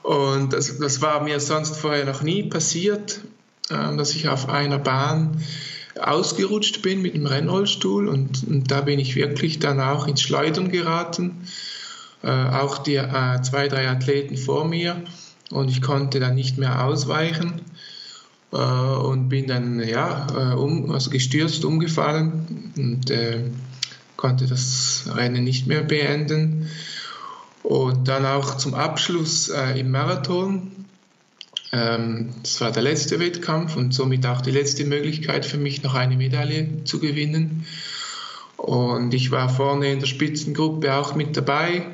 Und 0.03 0.53
das, 0.53 0.79
das 0.79 1.01
war 1.01 1.23
mir 1.23 1.41
sonst 1.41 1.77
vorher 1.77 2.05
noch 2.05 2.23
nie 2.23 2.43
passiert, 2.43 3.21
äh, 3.71 3.97
dass 3.97 4.15
ich 4.15 4.29
auf 4.29 4.49
einer 4.49 4.79
Bahn 4.79 5.43
ausgerutscht 5.99 6.83
bin 6.83 7.03
mit 7.03 7.15
dem 7.15 7.27
Rennrollstuhl 7.27 8.09
und, 8.09 8.47
und 8.47 8.71
da 8.71 8.81
bin 8.81 8.99
ich 8.99 9.15
wirklich 9.15 9.59
dann 9.59 9.81
auch 9.81 10.07
ins 10.07 10.23
Schleudern 10.23 10.71
geraten. 10.71 11.47
Äh, 12.23 12.31
auch 12.31 12.79
die 12.79 12.97
äh, 12.97 13.43
zwei, 13.43 13.69
drei 13.69 13.89
Athleten 13.89 14.37
vor 14.37 14.65
mir 14.65 15.03
und 15.53 15.71
ich 15.71 15.83
konnte 15.83 16.21
dann 16.21 16.35
nicht 16.35 16.59
mehr 16.59 16.85
ausweichen 16.85 17.61
äh, 18.53 18.57
und 18.57 19.29
bin 19.29 19.47
dann 19.47 19.81
ja, 19.81 20.27
äh, 20.31 20.55
um, 20.55 20.91
also 20.91 21.11
gestürzt 21.11 21.65
umgefallen 21.65 22.73
und 22.77 23.11
äh, 23.11 23.45
konnte 24.17 24.47
das 24.47 25.05
Rennen 25.15 25.45
nicht 25.45 25.67
mehr 25.67 25.83
beenden. 25.83 26.69
Und 27.63 28.09
dann 28.09 28.27
auch 28.27 28.57
zum 28.57 28.75
Abschluss 28.75 29.49
äh, 29.49 29.79
im 29.79 29.91
Marathon. 29.91 30.71
Ähm, 31.73 32.31
das 32.43 32.61
war 32.61 32.73
der 32.73 32.83
letzte 32.83 33.19
Wettkampf 33.21 33.77
und 33.77 33.95
somit 33.95 34.27
auch 34.27 34.41
die 34.41 34.51
letzte 34.51 34.85
Möglichkeit 34.85 35.47
für 35.47 35.59
mich, 35.59 35.83
noch 35.83 35.95
eine 35.95 36.17
Medaille 36.17 36.85
zu 36.85 36.99
gewinnen. 36.99 37.67
Und 38.57 39.15
ich 39.15 39.31
war 39.31 39.49
vorne 39.49 39.91
in 39.91 40.01
der 40.01 40.07
Spitzengruppe 40.07 40.95
auch 40.95 41.15
mit 41.15 41.37
dabei, 41.37 41.87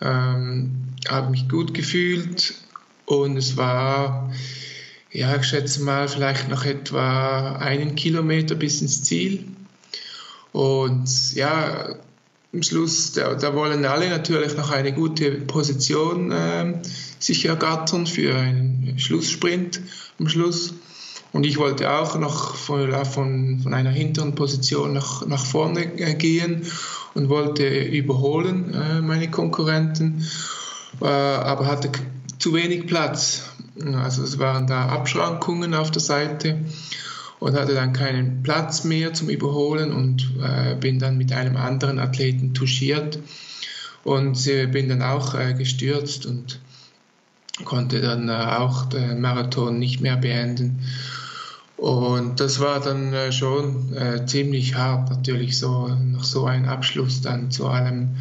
ähm, 0.00 0.70
habe 1.08 1.30
mich 1.30 1.48
gut 1.48 1.74
gefühlt, 1.74 2.54
und 3.20 3.36
es 3.36 3.56
war, 3.56 4.32
ja, 5.10 5.36
ich 5.36 5.44
schätze 5.44 5.82
mal, 5.82 6.08
vielleicht 6.08 6.48
noch 6.48 6.64
etwa 6.64 7.56
einen 7.56 7.94
Kilometer 7.94 8.54
bis 8.54 8.80
ins 8.80 9.02
Ziel. 9.02 9.44
Und 10.52 11.34
ja, 11.34 11.96
am 12.52 12.62
Schluss, 12.62 13.12
da, 13.12 13.34
da 13.34 13.54
wollen 13.54 13.84
alle 13.84 14.10
natürlich 14.10 14.56
noch 14.56 14.70
eine 14.70 14.92
gute 14.92 15.30
Position 15.32 16.30
äh, 16.32 16.74
sich 17.18 17.46
ergattern 17.46 18.06
für 18.06 18.34
einen 18.34 18.98
Schlusssprint 18.98 19.80
am 20.18 20.28
Schluss. 20.28 20.74
Und 21.32 21.46
ich 21.46 21.56
wollte 21.56 21.90
auch 21.90 22.18
noch 22.18 22.56
von, 22.56 22.92
von, 23.06 23.60
von 23.62 23.74
einer 23.74 23.90
hinteren 23.90 24.34
Position 24.34 24.92
nach, 24.92 25.26
nach 25.26 25.46
vorne 25.46 25.98
äh, 25.98 26.14
gehen 26.14 26.66
und 27.14 27.30
wollte 27.30 27.66
überholen 27.66 28.74
äh, 28.74 29.00
meine 29.00 29.30
Konkurrenten, 29.30 30.26
aber 31.00 31.66
hatte 31.66 31.90
zu 32.38 32.54
wenig 32.54 32.86
Platz. 32.86 33.50
Also 33.94 34.22
es 34.22 34.38
waren 34.38 34.66
da 34.66 34.86
Abschrankungen 34.86 35.74
auf 35.74 35.90
der 35.90 36.02
Seite 36.02 36.58
und 37.42 37.54
hatte 37.54 37.74
dann 37.74 37.92
keinen 37.92 38.42
Platz 38.42 38.84
mehr 38.84 39.12
zum 39.14 39.28
Überholen 39.28 39.92
und 39.92 40.30
äh, 40.40 40.74
bin 40.76 40.98
dann 40.98 41.18
mit 41.18 41.32
einem 41.32 41.56
anderen 41.56 41.98
Athleten 41.98 42.54
touchiert 42.54 43.18
und 44.04 44.46
äh, 44.46 44.66
bin 44.66 44.88
dann 44.88 45.02
auch 45.02 45.34
äh, 45.34 45.54
gestürzt 45.54 46.26
und 46.26 46.60
konnte 47.64 48.00
dann 48.00 48.28
äh, 48.28 48.32
auch 48.32 48.86
den 48.86 49.20
Marathon 49.20 49.78
nicht 49.78 50.00
mehr 50.00 50.16
beenden. 50.16 50.84
Und 51.76 52.38
das 52.38 52.60
war 52.60 52.80
dann 52.80 53.12
äh, 53.12 53.32
schon 53.32 53.92
äh, 53.94 54.24
ziemlich 54.24 54.76
hart, 54.76 55.10
natürlich 55.10 55.58
so 55.58 55.88
noch 55.88 56.24
so 56.24 56.46
ein 56.46 56.66
Abschluss 56.66 57.22
dann 57.22 57.50
zu 57.50 57.66
allem 57.66 58.16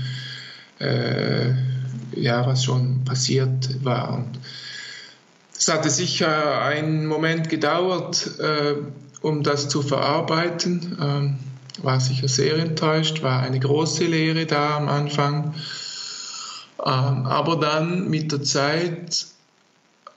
ja, 2.16 2.46
was 2.46 2.64
schon 2.64 3.04
passiert 3.06 3.84
war. 3.84 4.14
Und 4.14 4.40
es 5.58 5.68
hatte 5.68 5.90
sicher 5.90 6.62
einen 6.62 7.06
Moment 7.06 7.50
gedauert, 7.50 8.40
äh, 8.40 8.76
um 9.22 9.44
das 9.44 9.70
zu 9.70 9.82
verarbeiten. 9.82 10.98
Ähm, 11.00 11.40
war 11.84 12.00
sicher 12.00 12.28
sehr 12.28 12.58
enttäuscht, 12.58 13.22
war 13.24 13.42
eine 13.42 13.60
große 13.60 14.06
Lehre 14.06 14.46
da 14.46 14.78
am 14.78 14.90
Anfang. 14.90 15.54
Ähm, 16.84 17.26
aber 17.26 17.58
dann 17.58 18.10
mit 18.10 18.32
der 18.32 18.42
Zeit 18.42 19.28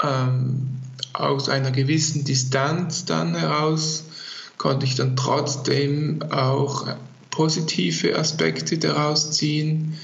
ähm, 0.02 0.81
aus 1.12 1.49
einer 1.49 1.71
gewissen 1.71 2.25
Distanz 2.25 3.04
dann 3.04 3.35
heraus 3.35 4.04
konnte 4.59 4.87
ich 4.87 4.95
dann 4.95 5.14
trotzdem 5.14 6.23
auch 6.31 6.87
positive 7.31 8.19
Aspekte 8.19 8.78
daraus 8.78 9.33
ziehen 9.33 9.99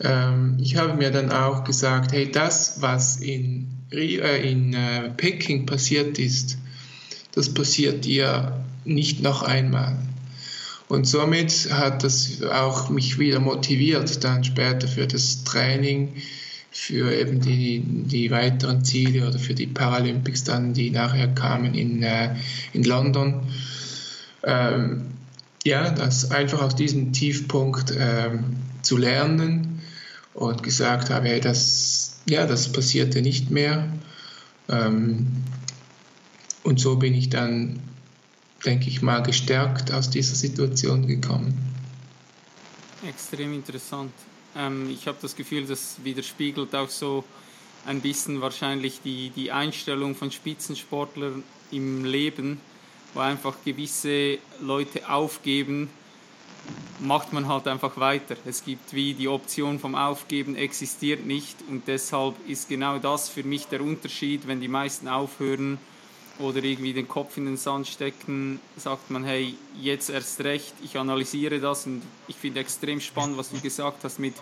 ähm, 0.00 0.56
ich 0.60 0.76
habe 0.76 0.94
mir 0.94 1.10
dann 1.10 1.30
auch 1.30 1.64
gesagt, 1.64 2.12
hey, 2.12 2.30
das, 2.30 2.80
was 2.80 3.16
in, 3.16 3.68
äh, 3.92 4.50
in 4.50 4.72
äh, 4.72 5.10
Peking 5.10 5.66
passiert 5.66 6.18
ist, 6.18 6.58
das 7.32 7.52
passiert 7.52 8.04
dir 8.04 8.64
nicht 8.84 9.22
noch 9.22 9.42
einmal. 9.42 9.96
Und 10.88 11.06
somit 11.06 11.68
hat 11.70 12.02
das 12.02 12.42
auch 12.42 12.90
mich 12.90 13.18
wieder 13.18 13.38
motiviert, 13.38 14.24
dann 14.24 14.42
später 14.42 14.88
für 14.88 15.06
das 15.06 15.44
Training, 15.44 16.14
für 16.72 17.14
eben 17.14 17.40
die, 17.40 17.82
die 17.84 18.30
weiteren 18.30 18.84
Ziele 18.84 19.28
oder 19.28 19.38
für 19.38 19.54
die 19.54 19.66
Paralympics 19.66 20.44
dann, 20.44 20.72
die 20.72 20.90
nachher 20.90 21.28
kamen 21.28 21.74
in, 21.74 22.02
äh, 22.02 22.34
in 22.72 22.84
London. 22.84 23.42
Ähm, 24.42 25.02
ja, 25.64 25.90
das 25.90 26.30
einfach 26.30 26.62
aus 26.62 26.74
diesem 26.74 27.12
Tiefpunkt 27.12 27.92
ähm, 27.96 28.56
zu 28.82 28.96
lernen 28.96 29.69
und 30.34 30.62
gesagt 30.62 31.10
habe, 31.10 31.28
hey, 31.28 31.40
das, 31.40 32.20
ja, 32.28 32.46
das 32.46 32.72
passierte 32.72 33.22
nicht 33.22 33.50
mehr. 33.50 33.92
Ähm, 34.68 35.26
und 36.62 36.78
so 36.78 36.96
bin 36.96 37.14
ich 37.14 37.30
dann, 37.30 37.80
denke 38.64 38.88
ich 38.88 39.02
mal, 39.02 39.22
gestärkt 39.22 39.92
aus 39.92 40.10
dieser 40.10 40.34
Situation 40.34 41.06
gekommen. 41.06 41.54
Extrem 43.06 43.54
interessant. 43.54 44.12
Ähm, 44.56 44.90
ich 44.90 45.06
habe 45.06 45.18
das 45.20 45.34
Gefühl, 45.34 45.66
das 45.66 45.96
widerspiegelt 46.04 46.74
auch 46.74 46.90
so 46.90 47.24
ein 47.86 48.00
bisschen 48.00 48.40
wahrscheinlich 48.40 49.00
die, 49.02 49.30
die 49.30 49.50
Einstellung 49.50 50.14
von 50.14 50.30
Spitzensportlern 50.30 51.42
im 51.70 52.04
Leben, 52.04 52.60
wo 53.14 53.20
einfach 53.20 53.56
gewisse 53.64 54.38
Leute 54.60 55.08
aufgeben, 55.08 55.88
macht 57.00 57.32
man 57.32 57.48
halt 57.48 57.66
einfach 57.66 57.96
weiter. 57.98 58.36
Es 58.44 58.64
gibt 58.64 58.92
wie 58.94 59.14
die 59.14 59.28
Option 59.28 59.78
vom 59.78 59.94
Aufgeben 59.94 60.56
existiert 60.56 61.24
nicht 61.26 61.56
und 61.68 61.88
deshalb 61.88 62.34
ist 62.48 62.68
genau 62.68 62.98
das 62.98 63.28
für 63.28 63.42
mich 63.42 63.66
der 63.66 63.80
Unterschied, 63.80 64.46
wenn 64.46 64.60
die 64.60 64.68
meisten 64.68 65.08
aufhören 65.08 65.78
oder 66.38 66.62
irgendwie 66.62 66.92
den 66.92 67.08
Kopf 67.08 67.36
in 67.36 67.46
den 67.46 67.56
Sand 67.56 67.86
stecken, 67.86 68.60
sagt 68.76 69.10
man, 69.10 69.24
hey, 69.24 69.54
jetzt 69.80 70.10
erst 70.10 70.40
recht, 70.40 70.74
ich 70.82 70.96
analysiere 70.98 71.60
das 71.60 71.86
und 71.86 72.02
ich 72.28 72.36
finde 72.36 72.60
extrem 72.60 73.00
spannend, 73.00 73.36
was 73.36 73.50
du 73.50 73.60
gesagt 73.60 74.04
hast 74.04 74.18
mit, 74.18 74.34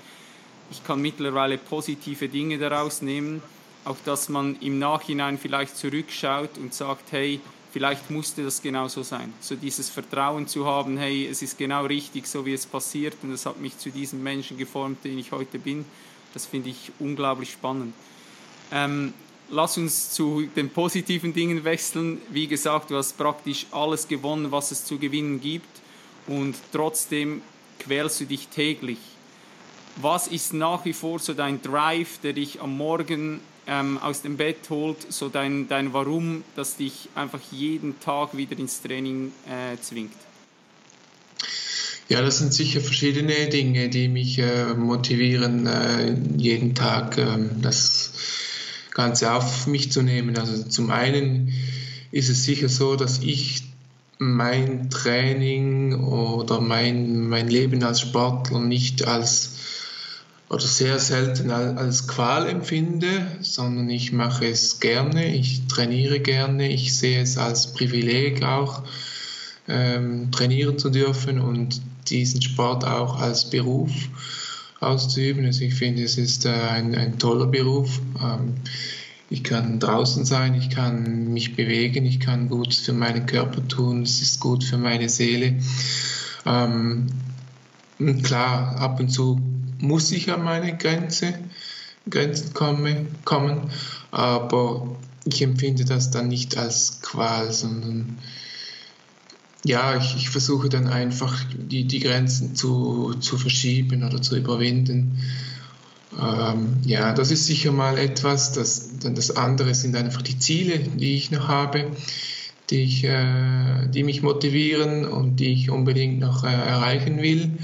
ich 0.70 0.85
kann 0.85 1.00
mittlerweile 1.00 1.58
positive 1.58 2.28
Dinge 2.28 2.58
daraus 2.58 3.02
nehmen, 3.02 3.42
auch 3.85 3.97
dass 4.04 4.28
man 4.28 4.56
im 4.61 4.78
Nachhinein 4.78 5.38
vielleicht 5.38 5.76
zurückschaut 5.76 6.58
und 6.58 6.75
sagt, 6.75 7.12
hey, 7.12 7.40
vielleicht 7.78 8.11
musste 8.11 8.42
das 8.42 8.61
genau 8.61 8.88
so 8.88 9.04
sein. 9.04 9.32
So 9.38 9.54
dieses 9.54 9.88
Vertrauen 9.88 10.49
zu 10.49 10.66
haben, 10.66 10.99
hey, 10.99 11.28
es 11.28 11.42
ist 11.42 11.56
genau 11.56 11.87
richtig, 11.87 12.26
so 12.26 12.44
wie 12.44 12.52
es 12.52 12.66
passiert 12.66 13.14
und 13.23 13.30
es 13.30 13.47
hat 13.47 13.61
mich 13.61 13.78
zu 13.78 13.90
diesem 13.90 14.20
Menschen 14.20 14.58
geformt, 14.58 15.04
den 15.04 15.16
ich 15.16 15.30
heute 15.30 15.61
bin. 15.61 15.85
Das 16.35 16.44
finde 16.44 16.70
ich 16.70 16.90
unglaublich 16.99 17.52
spannend. 17.52 17.94
Ähm, 18.73 19.14
lass 19.49 19.78
uns 19.78 20.11
zu 20.11 20.49
den 20.56 20.70
positiven 20.70 21.32
Dingen 21.32 21.62
wechseln. 21.62 22.20
Wie 22.30 22.49
gesagt, 22.49 22.90
du 22.90 22.97
hast 22.97 23.16
praktisch 23.16 23.66
alles 23.70 24.08
gewonnen, 24.08 24.50
was 24.50 24.73
es 24.73 24.85
zu 24.85 24.99
gewinnen 24.99 25.40
gibt. 25.40 25.68
und 26.26 26.56
trotzdem 26.73 27.42
quälst 27.78 28.20
du 28.20 28.25
dich 28.25 28.49
täglich. 28.49 28.99
Was 29.94 30.26
ist 30.26 30.52
nach 30.52 30.85
wie 30.85 30.92
vor 30.94 31.20
so 31.20 31.32
dein 31.32 31.62
Drive, 31.62 32.18
der 32.25 32.32
dich 32.32 32.61
am 32.61 32.76
Morgen 32.76 33.38
ähm, 33.68 33.98
aus 33.98 34.22
dem 34.22 34.37
Bett 34.37 34.70
holt, 34.70 35.12
so 35.12 35.28
dein, 35.28 35.68
dein 35.68 35.92
Warum, 35.92 36.42
das 36.56 36.76
dich 36.76 37.08
einfach 37.14 37.40
jeden 37.52 38.00
Tag 38.00 38.37
wieder 38.37 38.58
ins 38.58 38.82
Training 38.82 39.32
äh, 39.46 39.76
zwingt? 39.80 40.12
Ja, 42.08 42.22
das 42.22 42.38
sind 42.38 42.54
sicher 42.54 42.80
verschiedene 42.80 43.48
Dinge, 43.48 43.90
die 43.90 44.08
mich 44.08 44.38
äh, 44.38 44.72
motivieren, 44.75 45.66
äh, 45.66 46.16
jeden 46.38 46.75
Tag 46.75 47.18
äh, 47.18 47.26
das 47.60 48.12
Ganze 48.92 49.32
auf 49.32 49.66
mich 49.66 49.92
zu 49.92 50.00
nehmen. 50.00 50.38
Also 50.38 50.62
zum 50.62 50.90
einen 50.90 51.52
ist 52.10 52.30
es 52.30 52.44
sicher 52.44 52.70
so, 52.70 52.96
dass 52.96 53.18
ich 53.18 53.62
mein 54.18 54.88
Training 54.88 56.02
oder 56.02 56.62
mein, 56.62 57.28
mein 57.28 57.48
Leben 57.48 57.84
als 57.84 58.00
Sportler 58.00 58.60
nicht 58.60 59.06
als 59.06 59.58
oder 60.50 60.62
sehr 60.62 60.99
selten 60.99 61.50
als 61.50 62.09
Qual 62.09 62.49
empfinde, 62.49 63.26
sondern 63.40 63.90
ich 63.90 64.12
mache 64.12 64.47
es 64.47 64.81
gerne, 64.81 65.35
ich 65.35 65.67
trainiere 65.67 66.21
gerne, 66.21 66.73
ich 66.73 66.97
sehe 66.97 67.21
es 67.21 67.37
als 67.37 67.75
Privileg 67.75 68.43
auch, 68.43 68.83
ähm, 69.69 70.31
trainieren 70.31 70.78
zu 70.78 70.88
dürfen 70.88 71.38
und 71.38 71.83
diesen 72.09 72.40
Sport 72.40 72.85
auch 72.85 73.21
als 73.21 73.50
Beruf 73.50 73.90
auszuüben. 74.81 75.45
Also 75.45 75.64
ich 75.64 75.75
finde, 75.75 76.02
es 76.02 76.17
ist 76.17 76.47
äh, 76.47 76.50
ein, 76.50 76.95
ein 76.95 77.19
toller 77.19 77.47
Beruf. 77.47 78.00
Ähm, 78.23 78.55
ich 79.28 79.45
kann 79.45 79.78
draußen 79.78 80.25
sein, 80.25 80.55
ich 80.55 80.71
kann 80.71 81.35
mich 81.35 81.55
bewegen, 81.55 82.07
ich 82.07 82.21
kann 82.21 82.49
gut 82.49 82.73
für 82.73 82.95
meinen 82.95 83.26
Körper 83.26 83.67
tun, 83.69 84.02
es 84.02 84.23
ist 84.23 84.40
gut 84.40 84.64
für 84.64 84.78
meine 84.78 85.11
Seele. 85.11 85.57
Ähm, 86.47 87.09
klar, 88.23 88.76
ab 88.78 88.99
und 89.00 89.11
zu 89.11 89.38
muss 89.80 90.11
ich 90.12 90.30
an 90.30 90.42
meine 90.42 90.76
Grenze, 90.76 91.35
Grenzen 92.08 92.54
komme, 92.54 93.06
kommen, 93.25 93.70
aber 94.11 94.97
ich 95.25 95.42
empfinde 95.42 95.85
das 95.85 96.11
dann 96.11 96.28
nicht 96.28 96.56
als 96.56 97.00
Qual, 97.02 97.52
sondern 97.52 98.18
ja, 99.64 99.97
ich, 99.97 100.16
ich 100.16 100.30
versuche 100.30 100.68
dann 100.68 100.87
einfach 100.87 101.37
die, 101.54 101.85
die 101.85 102.00
Grenzen 102.00 102.54
zu, 102.54 103.14
zu 103.20 103.37
verschieben 103.37 104.04
oder 104.04 104.23
zu 104.23 104.37
überwinden. 104.37 105.18
Ähm, 106.18 106.78
ja, 106.85 107.12
das 107.12 107.30
ist 107.30 107.47
sicher 107.47 107.73
mal 107.73 107.99
etwas. 107.99 108.52
Das, 108.52 108.99
dann 109.00 109.14
das 109.14 109.37
andere 109.37 109.75
sind 109.75 109.97
einfach 109.97 110.23
die 110.23 110.38
Ziele, 110.38 110.78
die 110.78 111.16
ich 111.16 111.30
noch 111.30 111.49
habe, 111.49 111.90
die, 112.70 112.82
ich, 112.82 113.04
äh, 113.04 113.88
die 113.88 114.04
mich 114.04 114.23
motivieren 114.23 115.04
und 115.06 115.37
die 115.37 115.52
ich 115.52 115.70
unbedingt 115.70 116.20
noch 116.20 116.44
äh, 116.44 116.49
erreichen 116.49 117.20
will. 117.20 117.58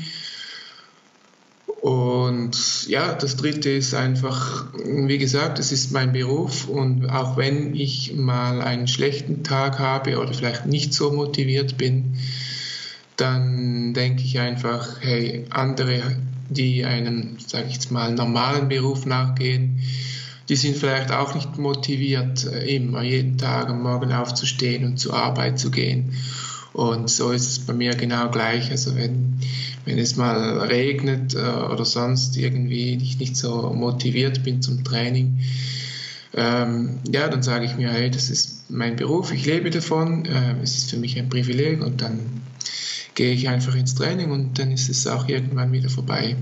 Und 1.84 2.88
ja, 2.88 3.12
das 3.12 3.36
Dritte 3.36 3.68
ist 3.68 3.92
einfach, 3.92 4.64
wie 4.86 5.18
gesagt, 5.18 5.58
es 5.58 5.70
ist 5.70 5.92
mein 5.92 6.14
Beruf 6.14 6.66
und 6.66 7.10
auch 7.10 7.36
wenn 7.36 7.74
ich 7.74 8.14
mal 8.14 8.62
einen 8.62 8.88
schlechten 8.88 9.44
Tag 9.44 9.78
habe 9.80 10.18
oder 10.18 10.32
vielleicht 10.32 10.64
nicht 10.64 10.94
so 10.94 11.12
motiviert 11.12 11.76
bin, 11.76 12.16
dann 13.18 13.92
denke 13.92 14.22
ich 14.22 14.38
einfach, 14.38 15.02
hey, 15.02 15.44
andere, 15.50 16.00
die 16.48 16.86
einen, 16.86 17.36
sage 17.46 17.66
ich 17.68 17.74
jetzt 17.74 17.92
mal, 17.92 18.14
normalen 18.14 18.68
Beruf 18.68 19.04
nachgehen, 19.04 19.82
die 20.48 20.56
sind 20.56 20.78
vielleicht 20.78 21.12
auch 21.12 21.34
nicht 21.34 21.58
motiviert, 21.58 22.46
äh, 22.46 22.76
immer 22.76 23.02
jeden 23.02 23.36
Tag 23.36 23.68
am 23.68 23.82
Morgen 23.82 24.10
aufzustehen 24.10 24.86
und 24.86 24.96
zur 24.96 25.12
Arbeit 25.12 25.58
zu 25.58 25.70
gehen. 25.70 26.14
Und 26.74 27.08
so 27.08 27.30
ist 27.30 27.48
es 27.48 27.58
bei 27.60 27.72
mir 27.72 27.94
genau 27.94 28.30
gleich. 28.30 28.70
Also 28.72 28.96
wenn, 28.96 29.38
wenn 29.84 29.96
es 29.96 30.16
mal 30.16 30.58
regnet 30.58 31.34
äh, 31.34 31.38
oder 31.38 31.84
sonst 31.84 32.36
irgendwie 32.36 32.96
ich 32.96 33.18
nicht 33.18 33.36
so 33.36 33.72
motiviert 33.72 34.42
bin 34.42 34.60
zum 34.60 34.82
Training, 34.82 35.38
ähm, 36.34 36.98
ja, 37.08 37.28
dann 37.28 37.44
sage 37.44 37.64
ich 37.64 37.76
mir, 37.76 37.90
hey, 37.90 38.10
das 38.10 38.28
ist 38.28 38.68
mein 38.68 38.96
Beruf, 38.96 39.32
ich 39.32 39.46
lebe 39.46 39.70
davon, 39.70 40.26
äh, 40.26 40.60
es 40.62 40.76
ist 40.76 40.90
für 40.90 40.96
mich 40.96 41.16
ein 41.16 41.28
Privileg 41.28 41.80
und 41.80 42.02
dann 42.02 42.42
gehe 43.14 43.32
ich 43.32 43.48
einfach 43.48 43.76
ins 43.76 43.94
Training 43.94 44.32
und 44.32 44.58
dann 44.58 44.72
ist 44.72 44.88
es 44.88 45.06
auch 45.06 45.28
irgendwann 45.28 45.70
wieder 45.70 45.88
vorbei. 45.88 46.34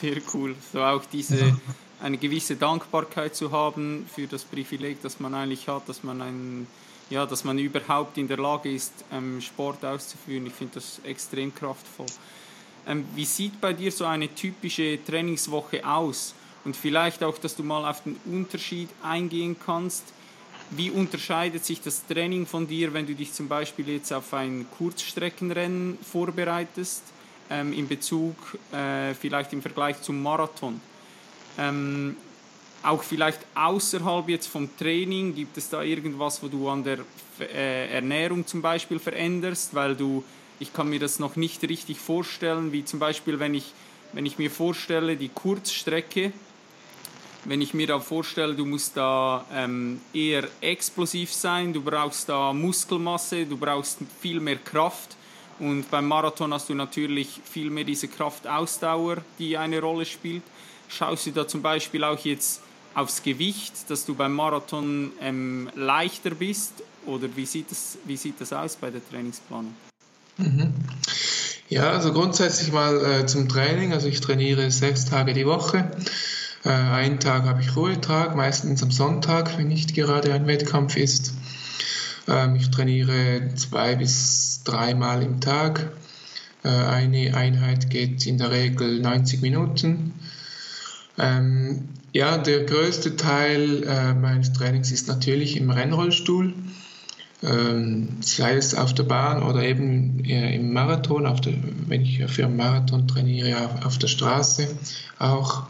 Sehr 0.00 0.16
cool. 0.34 0.56
So 0.72 0.82
auch 0.82 1.04
diese 1.12 1.56
eine 2.02 2.18
gewisse 2.18 2.56
Dankbarkeit 2.56 3.36
zu 3.36 3.52
haben 3.52 4.04
für 4.12 4.26
das 4.26 4.42
Privileg, 4.42 5.00
das 5.02 5.20
man 5.20 5.32
eigentlich 5.32 5.68
hat, 5.68 5.88
dass 5.88 6.02
man 6.02 6.20
ein 6.20 6.66
ja, 7.10 7.24
dass 7.26 7.44
man 7.44 7.58
überhaupt 7.58 8.18
in 8.18 8.28
der 8.28 8.38
Lage 8.38 8.72
ist, 8.72 8.92
ähm, 9.12 9.40
Sport 9.40 9.84
auszuführen. 9.84 10.46
Ich 10.46 10.52
finde 10.52 10.74
das 10.74 11.00
extrem 11.04 11.54
kraftvoll. 11.54 12.06
Ähm, 12.86 13.04
wie 13.14 13.24
sieht 13.24 13.60
bei 13.60 13.72
dir 13.72 13.92
so 13.92 14.04
eine 14.04 14.32
typische 14.34 14.98
Trainingswoche 15.04 15.86
aus? 15.86 16.34
Und 16.64 16.76
vielleicht 16.76 17.22
auch, 17.22 17.38
dass 17.38 17.54
du 17.54 17.62
mal 17.62 17.88
auf 17.88 18.02
den 18.02 18.16
Unterschied 18.24 18.88
eingehen 19.02 19.56
kannst. 19.64 20.02
Wie 20.70 20.90
unterscheidet 20.90 21.64
sich 21.64 21.80
das 21.80 22.04
Training 22.06 22.44
von 22.44 22.66
dir, 22.66 22.92
wenn 22.92 23.06
du 23.06 23.14
dich 23.14 23.32
zum 23.32 23.46
Beispiel 23.46 23.88
jetzt 23.88 24.12
auf 24.12 24.34
ein 24.34 24.66
Kurzstreckenrennen 24.76 25.96
vorbereitest, 26.02 27.04
ähm, 27.50 27.72
in 27.72 27.86
Bezug 27.86 28.34
äh, 28.72 29.14
vielleicht 29.14 29.52
im 29.52 29.62
Vergleich 29.62 30.02
zum 30.02 30.20
Marathon? 30.20 30.80
Ähm, 31.56 32.16
auch 32.86 33.02
vielleicht 33.02 33.40
außerhalb 33.54 34.28
jetzt 34.28 34.46
vom 34.46 34.74
Training, 34.76 35.34
gibt 35.34 35.56
es 35.58 35.68
da 35.68 35.82
irgendwas, 35.82 36.42
wo 36.42 36.48
du 36.48 36.68
an 36.68 36.84
der 36.84 36.98
äh, 37.40 37.92
Ernährung 37.92 38.46
zum 38.46 38.62
Beispiel 38.62 38.98
veränderst, 38.98 39.74
weil 39.74 39.96
du, 39.96 40.22
ich 40.60 40.72
kann 40.72 40.88
mir 40.88 41.00
das 41.00 41.18
noch 41.18 41.36
nicht 41.36 41.62
richtig 41.64 41.98
vorstellen, 41.98 42.72
wie 42.72 42.84
zum 42.84 43.00
Beispiel, 43.00 43.40
wenn 43.40 43.54
ich, 43.54 43.72
wenn 44.12 44.24
ich 44.24 44.38
mir 44.38 44.50
vorstelle, 44.50 45.16
die 45.16 45.28
Kurzstrecke, 45.28 46.32
wenn 47.44 47.60
ich 47.60 47.74
mir 47.74 47.88
da 47.88 47.98
vorstelle, 47.98 48.54
du 48.54 48.64
musst 48.64 48.96
da 48.96 49.44
ähm, 49.52 50.00
eher 50.12 50.48
explosiv 50.60 51.32
sein, 51.32 51.72
du 51.72 51.82
brauchst 51.82 52.28
da 52.28 52.52
Muskelmasse, 52.52 53.46
du 53.46 53.56
brauchst 53.56 53.98
viel 54.20 54.40
mehr 54.40 54.56
Kraft 54.56 55.16
und 55.58 55.90
beim 55.90 56.06
Marathon 56.06 56.52
hast 56.52 56.68
du 56.68 56.74
natürlich 56.74 57.40
viel 57.44 57.70
mehr 57.70 57.84
diese 57.84 58.06
Kraftausdauer, 58.08 59.18
die 59.38 59.56
eine 59.56 59.80
Rolle 59.80 60.04
spielt. 60.04 60.42
Schaust 60.88 61.26
du 61.26 61.32
da 61.32 61.48
zum 61.48 61.62
Beispiel 61.62 62.04
auch 62.04 62.24
jetzt 62.24 62.62
aufs 62.96 63.22
Gewicht, 63.22 63.90
dass 63.90 64.06
du 64.06 64.14
beim 64.14 64.32
Marathon 64.32 65.12
ähm, 65.20 65.68
leichter 65.76 66.30
bist? 66.30 66.72
Oder 67.04 67.28
wie 67.36 67.46
sieht, 67.46 67.70
das, 67.70 67.98
wie 68.04 68.16
sieht 68.16 68.40
das 68.40 68.52
aus 68.52 68.74
bei 68.74 68.90
der 68.90 69.06
Trainingsplanung? 69.08 69.74
Mhm. 70.38 70.72
Ja, 71.68 71.90
also 71.90 72.12
grundsätzlich 72.12 72.72
mal 72.72 73.04
äh, 73.04 73.26
zum 73.26 73.48
Training. 73.48 73.92
Also 73.92 74.08
ich 74.08 74.20
trainiere 74.20 74.70
sechs 74.70 75.04
Tage 75.04 75.34
die 75.34 75.46
Woche. 75.46 75.90
Äh, 76.64 76.70
einen 76.70 77.20
Tag 77.20 77.44
habe 77.44 77.60
ich 77.60 77.76
Ruhetag, 77.76 78.34
meistens 78.34 78.82
am 78.82 78.90
Sonntag, 78.90 79.58
wenn 79.58 79.68
nicht 79.68 79.94
gerade 79.94 80.32
ein 80.32 80.46
Wettkampf 80.46 80.96
ist. 80.96 81.34
Ähm, 82.26 82.56
ich 82.56 82.70
trainiere 82.70 83.50
zwei 83.56 83.94
bis 83.96 84.62
dreimal 84.64 85.22
im 85.22 85.40
Tag. 85.40 85.92
Äh, 86.64 86.68
eine 86.68 87.36
Einheit 87.36 87.90
geht 87.90 88.26
in 88.26 88.38
der 88.38 88.50
Regel 88.50 89.00
90 89.00 89.42
Minuten. 89.42 90.14
Ähm, 91.18 91.88
ja, 92.12 92.38
der 92.38 92.64
größte 92.64 93.16
Teil 93.16 93.82
äh, 93.84 94.14
meines 94.14 94.52
Trainings 94.52 94.90
ist 94.90 95.08
natürlich 95.08 95.56
im 95.56 95.70
Rennrollstuhl, 95.70 96.54
ähm, 97.42 98.08
sei 98.20 98.54
es 98.54 98.74
auf 98.74 98.94
der 98.94 99.02
Bahn 99.04 99.42
oder 99.42 99.62
eben 99.62 100.24
äh, 100.24 100.54
im 100.54 100.72
Marathon, 100.72 101.24
der, 101.24 101.54
wenn 101.86 102.02
ich 102.02 102.24
für 102.26 102.46
einen 102.46 102.56
Marathon 102.56 103.06
trainiere, 103.06 103.64
auf, 103.64 103.84
auf 103.86 103.98
der 103.98 104.08
Straße 104.08 104.68
auch. 105.18 105.64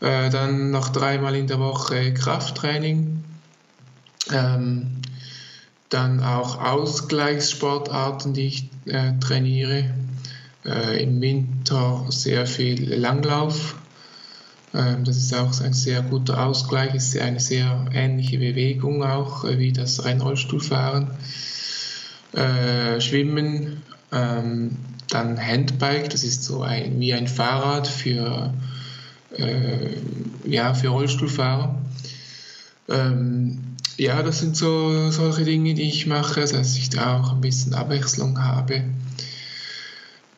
Äh, 0.00 0.30
dann 0.30 0.70
noch 0.70 0.88
dreimal 0.88 1.34
in 1.34 1.46
der 1.46 1.58
Woche 1.58 2.14
Krafttraining. 2.14 3.22
Ähm, 4.32 5.00
dann 5.90 6.22
auch 6.22 6.60
Ausgleichssportarten, 6.62 8.32
die 8.32 8.46
ich 8.46 8.70
äh, 8.86 9.18
trainiere. 9.18 9.92
Äh, 10.64 11.02
Im 11.02 11.20
Winter 11.20 12.06
sehr 12.08 12.46
viel 12.46 12.94
Langlauf, 12.94 13.74
das 14.72 15.16
ist 15.16 15.34
auch 15.34 15.60
ein 15.60 15.72
sehr 15.72 16.02
guter 16.02 16.46
Ausgleich, 16.46 16.94
ist 16.94 17.16
eine 17.18 17.40
sehr 17.40 17.86
ähnliche 17.92 18.38
Bewegung 18.38 19.02
auch 19.02 19.44
äh, 19.44 19.58
wie 19.58 19.72
das 19.72 20.04
Rennrollstuhlfahren. 20.04 21.10
Äh, 22.32 23.00
Schwimmen, 23.00 23.82
ähm, 24.12 24.76
dann 25.08 25.44
Handbike, 25.44 26.10
das 26.10 26.22
ist 26.22 26.44
so 26.44 26.62
ein, 26.62 27.00
wie 27.00 27.12
ein 27.12 27.26
Fahrrad 27.26 27.88
für, 27.88 28.54
äh, 29.36 29.96
ja, 30.44 30.72
für 30.74 30.88
Rollstuhlfahrer. 30.88 31.76
Ähm, 32.88 33.58
ja, 33.96 34.22
das 34.22 34.38
sind 34.38 34.56
so 34.56 35.10
solche 35.10 35.44
Dinge, 35.44 35.74
die 35.74 35.82
ich 35.82 36.06
mache, 36.06 36.40
dass 36.40 36.76
ich 36.76 36.90
da 36.90 37.20
auch 37.20 37.32
ein 37.32 37.40
bisschen 37.40 37.74
Abwechslung 37.74 38.40
habe. 38.40 38.84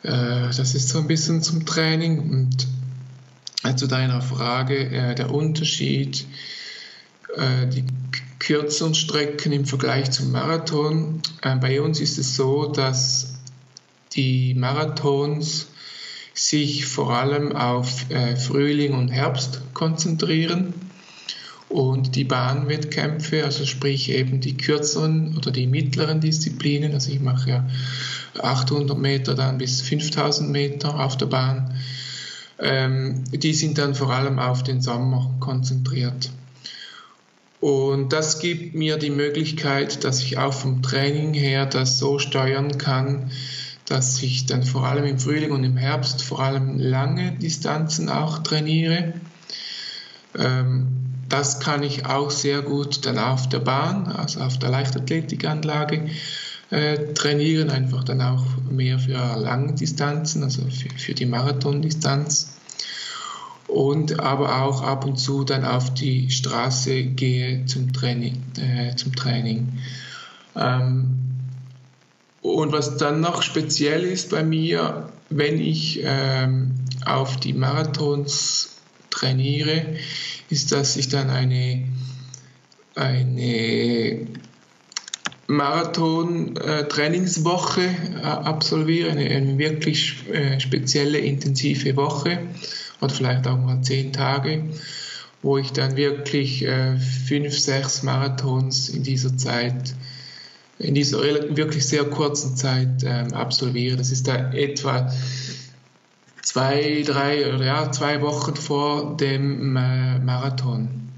Äh, 0.02 0.48
das 0.56 0.74
ist 0.74 0.88
so 0.88 1.00
ein 1.00 1.06
bisschen 1.06 1.42
zum 1.42 1.66
Training 1.66 2.30
und 2.30 2.66
zu 3.77 3.87
deiner 3.87 4.20
Frage, 4.20 4.77
äh, 4.77 5.14
der 5.14 5.33
Unterschied, 5.33 6.27
äh, 7.37 7.66
die 7.68 7.85
kürzeren 8.38 8.94
Strecken 8.94 9.53
im 9.53 9.66
Vergleich 9.66 10.11
zum 10.11 10.33
Marathon. 10.33 11.22
Äh, 11.42 11.57
bei 11.57 11.81
uns 11.81 12.01
ist 12.01 12.18
es 12.18 12.35
so, 12.35 12.66
dass 12.66 13.35
die 14.14 14.55
Marathons 14.55 15.68
sich 16.35 16.87
vor 16.87 17.16
allem 17.16 17.55
auf 17.55 18.11
äh, 18.11 18.37
Frühling 18.37 18.94
und 18.94 19.09
Herbst 19.09 19.61
konzentrieren 19.75 20.75
und 21.68 22.16
die 22.16 22.25
Bahnwettkämpfe, 22.25 23.44
also 23.44 23.64
sprich 23.64 24.11
eben 24.11 24.40
die 24.40 24.57
kürzeren 24.57 25.37
oder 25.37 25.51
die 25.51 25.66
mittleren 25.66 26.20
Disziplinen, 26.20 26.92
also 26.92 27.11
ich 27.11 27.20
mache 27.20 27.48
ja 27.48 27.68
800 28.40 28.98
Meter 28.98 29.35
dann 29.35 29.59
bis 29.59 29.81
5000 29.83 30.51
Meter 30.51 31.01
auf 31.01 31.16
der 31.16 31.27
Bahn, 31.27 31.79
ähm, 32.62 33.25
die 33.33 33.55
sind 33.55 33.79
dann 33.79 33.94
vor 33.94 34.11
allem 34.11 34.38
auf 34.38 34.62
den 34.62 34.81
Sommer 34.81 35.31
konzentriert. 35.40 36.31
Und 37.61 38.12
das 38.12 38.38
gibt 38.38 38.75
mir 38.75 38.96
die 38.96 39.11
Möglichkeit, 39.11 40.05
dass 40.05 40.22
ich 40.22 40.38
auch 40.38 40.53
vom 40.53 40.83
Training 40.83 41.35
her 41.35 41.66
das 41.66 41.98
so 41.98 42.18
steuern 42.18 42.79
kann, 42.79 43.31
dass 43.87 44.22
ich 44.22 44.46
dann 44.46 44.62
vor 44.62 44.87
allem 44.87 45.05
im 45.05 45.18
Frühling 45.18 45.51
und 45.51 45.64
im 45.64 45.77
Herbst 45.77 46.22
vor 46.22 46.40
allem 46.40 46.79
lange 46.79 47.33
Distanzen 47.33 48.09
auch 48.09 48.38
trainiere. 48.38 49.14
Ähm, 50.38 50.88
das 51.29 51.61
kann 51.61 51.83
ich 51.83 52.07
auch 52.07 52.31
sehr 52.31 52.62
gut 52.62 53.07
dann 53.07 53.18
auf 53.18 53.48
der 53.48 53.61
Bahn, 53.61 54.07
also 54.07 54.40
auf 54.40 54.59
der 54.59 54.70
Leichtathletikanlage 54.70 56.11
äh, 56.70 57.12
trainieren, 57.14 57.70
einfach 57.70 58.05
dann 58.05 58.20
auch 58.22 58.44
mehr 58.70 58.98
für 58.98 59.12
Langdistanzen, 59.12 60.42
also 60.42 60.62
für, 60.62 60.90
für 60.98 61.14
die 61.14 61.27
Marathondistanz 61.27 62.51
und 63.72 64.20
aber 64.20 64.62
auch 64.62 64.82
ab 64.82 65.06
und 65.06 65.16
zu 65.16 65.42
dann 65.44 65.64
auf 65.64 65.94
die 65.94 66.30
Straße 66.30 67.04
gehe 67.04 67.64
zum 67.66 67.92
Training. 67.92 68.42
Äh, 68.58 68.94
zum 68.96 69.14
Training. 69.16 69.78
Ähm, 70.54 71.22
und 72.42 72.72
was 72.72 72.96
dann 72.96 73.20
noch 73.20 73.42
speziell 73.42 74.02
ist 74.02 74.30
bei 74.30 74.42
mir, 74.42 75.08
wenn 75.30 75.61
ich 75.61 76.00
ähm, 76.02 76.72
auf 77.06 77.37
die 77.38 77.52
Marathons 77.54 78.78
trainiere, 79.11 79.94
ist, 80.50 80.72
dass 80.72 80.96
ich 80.96 81.08
dann 81.08 81.30
eine, 81.30 81.85
eine 82.94 84.26
Marathon-Trainingswoche 85.46 87.82
äh, 87.82 88.22
absolviere, 88.22 89.12
eine, 89.12 89.30
eine 89.30 89.56
wirklich 89.58 90.28
äh, 90.30 90.61
spezielle, 90.61 91.18
intensive 91.18 91.96
Woche 91.96 92.40
oder 93.02 93.12
vielleicht 93.12 93.46
auch 93.48 93.58
mal 93.58 93.82
zehn 93.82 94.12
Tage, 94.12 94.62
wo 95.42 95.58
ich 95.58 95.72
dann 95.72 95.96
wirklich 95.96 96.64
äh, 96.64 96.96
fünf, 96.98 97.58
sechs 97.58 98.02
Marathons 98.04 98.88
in 98.88 99.02
dieser 99.02 99.36
Zeit, 99.36 99.94
in 100.78 100.94
dieser 100.94 101.18
wirklich 101.18 101.86
sehr 101.86 102.04
kurzen 102.04 102.56
Zeit 102.56 103.02
ähm, 103.04 103.34
absolviere. 103.34 103.96
Das 103.96 104.12
ist 104.12 104.28
da 104.28 104.52
etwa 104.52 105.12
zwei, 106.42 107.02
drei 107.04 107.52
oder 107.52 107.64
ja, 107.64 107.90
zwei 107.90 108.20
Wochen 108.22 108.54
vor 108.54 109.16
dem 109.16 109.76
äh, 109.76 110.20
Marathon. 110.20 111.08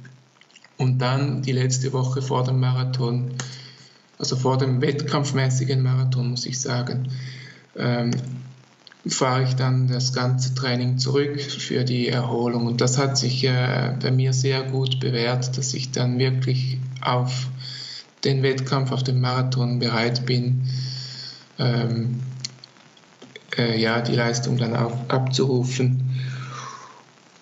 Und 0.78 0.98
dann 0.98 1.42
die 1.42 1.52
letzte 1.52 1.92
Woche 1.92 2.22
vor 2.22 2.44
dem 2.44 2.60
Marathon, 2.60 3.34
also 4.18 4.36
vor 4.36 4.56
dem 4.56 4.80
wettkampfmäßigen 4.80 5.82
Marathon, 5.82 6.30
muss 6.30 6.46
ich 6.46 6.60
sagen, 6.60 7.10
ähm, 7.76 8.10
fahre 9.06 9.42
ich 9.44 9.54
dann 9.54 9.86
das 9.86 10.12
ganze 10.12 10.54
Training 10.54 10.98
zurück 10.98 11.40
für 11.40 11.84
die 11.84 12.08
Erholung. 12.08 12.66
Und 12.66 12.80
das 12.80 12.98
hat 12.98 13.18
sich 13.18 13.44
äh, 13.44 13.94
bei 14.00 14.10
mir 14.10 14.32
sehr 14.32 14.62
gut 14.62 15.00
bewährt, 15.00 15.56
dass 15.58 15.74
ich 15.74 15.90
dann 15.90 16.18
wirklich 16.18 16.78
auf 17.02 17.48
den 18.24 18.42
Wettkampf, 18.42 18.92
auf 18.92 19.02
den 19.02 19.20
Marathon 19.20 19.78
bereit 19.78 20.24
bin, 20.24 20.66
ähm, 21.58 22.20
äh, 23.58 23.78
ja, 23.78 24.00
die 24.00 24.14
Leistung 24.14 24.56
dann 24.56 24.74
auch 24.74 25.08
abzurufen. 25.08 26.20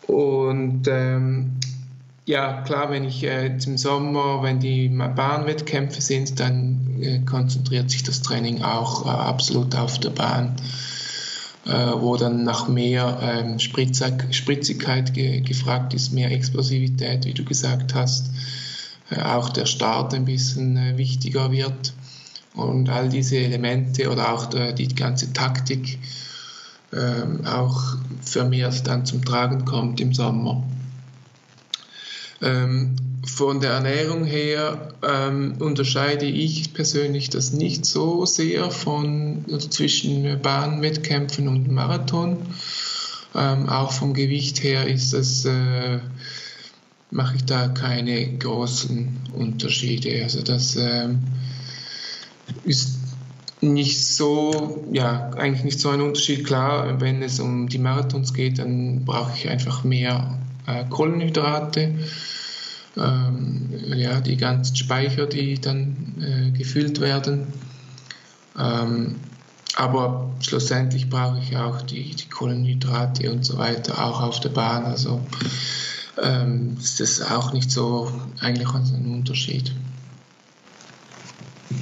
Und 0.08 0.88
ähm, 0.88 1.52
ja, 2.24 2.62
klar, 2.62 2.90
wenn 2.90 3.04
ich 3.04 3.24
äh, 3.24 3.46
im 3.46 3.78
Sommer, 3.78 4.42
wenn 4.42 4.58
die 4.58 4.88
Bahnwettkämpfe 4.88 6.00
sind, 6.00 6.40
dann 6.40 6.98
äh, 7.00 7.20
konzentriert 7.20 7.90
sich 7.90 8.02
das 8.02 8.22
Training 8.22 8.62
auch 8.62 9.06
äh, 9.06 9.08
absolut 9.08 9.76
auf 9.76 9.98
der 10.00 10.10
Bahn. 10.10 10.56
Äh, 11.64 11.92
wo 12.00 12.16
dann 12.16 12.42
nach 12.42 12.66
mehr 12.66 13.20
ähm, 13.22 13.60
Spritzigkeit 13.60 15.14
ge 15.14 15.42
gefragt 15.42 15.94
ist, 15.94 16.12
mehr 16.12 16.32
Explosivität, 16.32 17.24
wie 17.24 17.34
du 17.34 17.44
gesagt 17.44 17.94
hast, 17.94 18.32
äh, 19.10 19.22
auch 19.22 19.48
der 19.48 19.66
Start 19.66 20.12
ein 20.12 20.24
bisschen 20.24 20.76
äh, 20.76 20.96
wichtiger 20.96 21.52
wird 21.52 21.94
und 22.54 22.88
all 22.88 23.08
diese 23.08 23.36
Elemente 23.36 24.10
oder 24.10 24.32
auch 24.32 24.46
der, 24.46 24.72
die 24.72 24.88
ganze 24.88 25.32
Taktik 25.32 26.00
ähm, 26.92 27.46
auch 27.46 27.96
vermehrt 28.22 28.84
dann 28.88 29.06
zum 29.06 29.24
Tragen 29.24 29.64
kommt 29.64 30.00
im 30.00 30.12
Sommer. 30.12 30.64
Ähm, 32.40 32.96
von 33.24 33.60
der 33.60 33.72
Ernährung 33.72 34.24
her 34.24 34.94
ähm, 35.02 35.54
unterscheide 35.60 36.26
ich 36.26 36.74
persönlich 36.74 37.30
das 37.30 37.52
nicht 37.52 37.86
so 37.86 38.26
sehr 38.26 38.70
von, 38.70 39.44
also 39.50 39.68
zwischen 39.68 40.40
Bahnwettkämpfen 40.42 41.46
und 41.48 41.70
Marathon. 41.70 42.38
Ähm, 43.34 43.68
auch 43.68 43.92
vom 43.92 44.12
Gewicht 44.12 44.62
her 44.62 44.86
ist 44.86 45.12
das, 45.12 45.44
äh, 45.44 46.00
mache 47.10 47.36
ich 47.36 47.44
da 47.44 47.68
keine 47.68 48.38
großen 48.38 49.20
Unterschiede. 49.34 50.22
Also 50.22 50.42
das 50.42 50.76
äh, 50.76 51.08
ist 52.64 52.98
nicht 53.60 54.04
so, 54.04 54.84
ja, 54.92 55.30
eigentlich 55.30 55.62
nicht 55.62 55.80
so 55.80 55.90
ein 55.90 56.00
Unterschied. 56.00 56.44
Klar, 56.44 57.00
wenn 57.00 57.22
es 57.22 57.38
um 57.38 57.68
die 57.68 57.78
Marathons 57.78 58.34
geht, 58.34 58.58
dann 58.58 59.04
brauche 59.04 59.32
ich 59.36 59.48
einfach 59.48 59.84
mehr 59.84 60.40
äh, 60.66 60.84
Kohlenhydrate 60.90 61.94
ähm, 62.96 63.70
ja, 63.94 64.20
die 64.20 64.36
ganzen 64.36 64.76
Speicher, 64.76 65.26
die 65.26 65.60
dann 65.60 66.14
äh, 66.20 66.50
gefüllt 66.56 67.00
werden. 67.00 67.46
Ähm, 68.58 69.16
aber 69.76 70.30
schlussendlich 70.40 71.08
brauche 71.08 71.38
ich 71.38 71.56
auch 71.56 71.82
die, 71.82 72.14
die 72.14 72.28
Kohlenhydrate 72.28 73.32
und 73.32 73.44
so 73.44 73.56
weiter, 73.56 74.04
auch 74.04 74.20
auf 74.20 74.40
der 74.40 74.50
Bahn. 74.50 74.84
Also 74.84 75.20
ähm, 76.22 76.76
ist 76.78 77.00
das 77.00 77.22
auch 77.22 77.52
nicht 77.52 77.70
so 77.70 78.12
eigentlich 78.40 78.68
ein 78.68 79.14
Unterschied. 79.14 79.72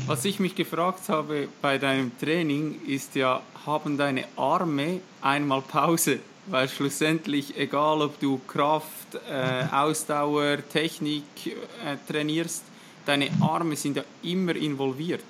Was 0.06 0.24
ich 0.24 0.38
mich 0.38 0.54
gefragt 0.54 1.08
habe 1.08 1.48
bei 1.60 1.78
deinem 1.78 2.16
Training 2.18 2.76
ist 2.86 3.16
ja, 3.16 3.42
haben 3.66 3.98
deine 3.98 4.24
Arme 4.36 5.00
einmal 5.20 5.62
Pause? 5.62 6.20
Weil 6.46 6.68
schlussendlich, 6.68 7.56
egal 7.56 8.00
ob 8.02 8.18
du 8.18 8.40
Kraft, 8.46 9.14
äh, 9.30 9.66
Ausdauer, 9.72 10.58
Technik 10.72 11.24
äh, 11.46 11.96
trainierst, 12.10 12.64
deine 13.06 13.28
Arme 13.40 13.76
sind 13.76 13.96
ja 13.96 14.04
immer 14.22 14.56
involviert. 14.56 15.24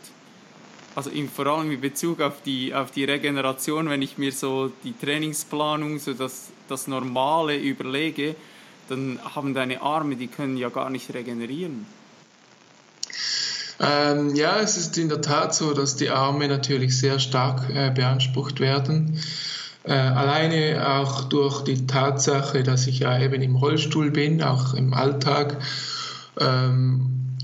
Also 0.94 1.10
in, 1.10 1.28
vor 1.28 1.46
allem 1.46 1.70
in 1.70 1.80
Bezug 1.80 2.20
auf 2.20 2.42
die, 2.42 2.74
auf 2.74 2.90
die 2.90 3.04
Regeneration, 3.04 3.88
wenn 3.88 4.02
ich 4.02 4.18
mir 4.18 4.32
so 4.32 4.72
die 4.82 4.96
Trainingsplanung, 4.96 5.98
so 5.98 6.14
das, 6.14 6.48
das 6.68 6.86
Normale 6.88 7.56
überlege, 7.56 8.34
dann 8.88 9.20
haben 9.34 9.54
deine 9.54 9.82
Arme, 9.82 10.16
die 10.16 10.26
können 10.26 10.56
ja 10.56 10.68
gar 10.68 10.90
nicht 10.90 11.14
regenerieren. 11.14 11.86
Ähm, 13.78 14.34
ja, 14.34 14.58
es 14.58 14.76
ist 14.76 14.98
in 14.98 15.08
der 15.08 15.22
Tat 15.22 15.54
so, 15.54 15.72
dass 15.72 15.96
die 15.96 16.10
Arme 16.10 16.48
natürlich 16.48 16.98
sehr 16.98 17.18
stark 17.18 17.70
äh, 17.70 17.90
beansprucht 17.90 18.60
werden. 18.60 19.18
Äh, 19.84 19.92
alleine 19.92 20.86
auch 20.86 21.24
durch 21.24 21.62
die 21.64 21.86
Tatsache, 21.86 22.62
dass 22.62 22.86
ich 22.86 23.00
ja 23.00 23.18
eben 23.18 23.40
im 23.40 23.56
Rollstuhl 23.56 24.10
bin, 24.10 24.42
auch 24.42 24.74
im 24.74 24.92
Alltag, 24.92 25.56
ähm, 26.38 27.36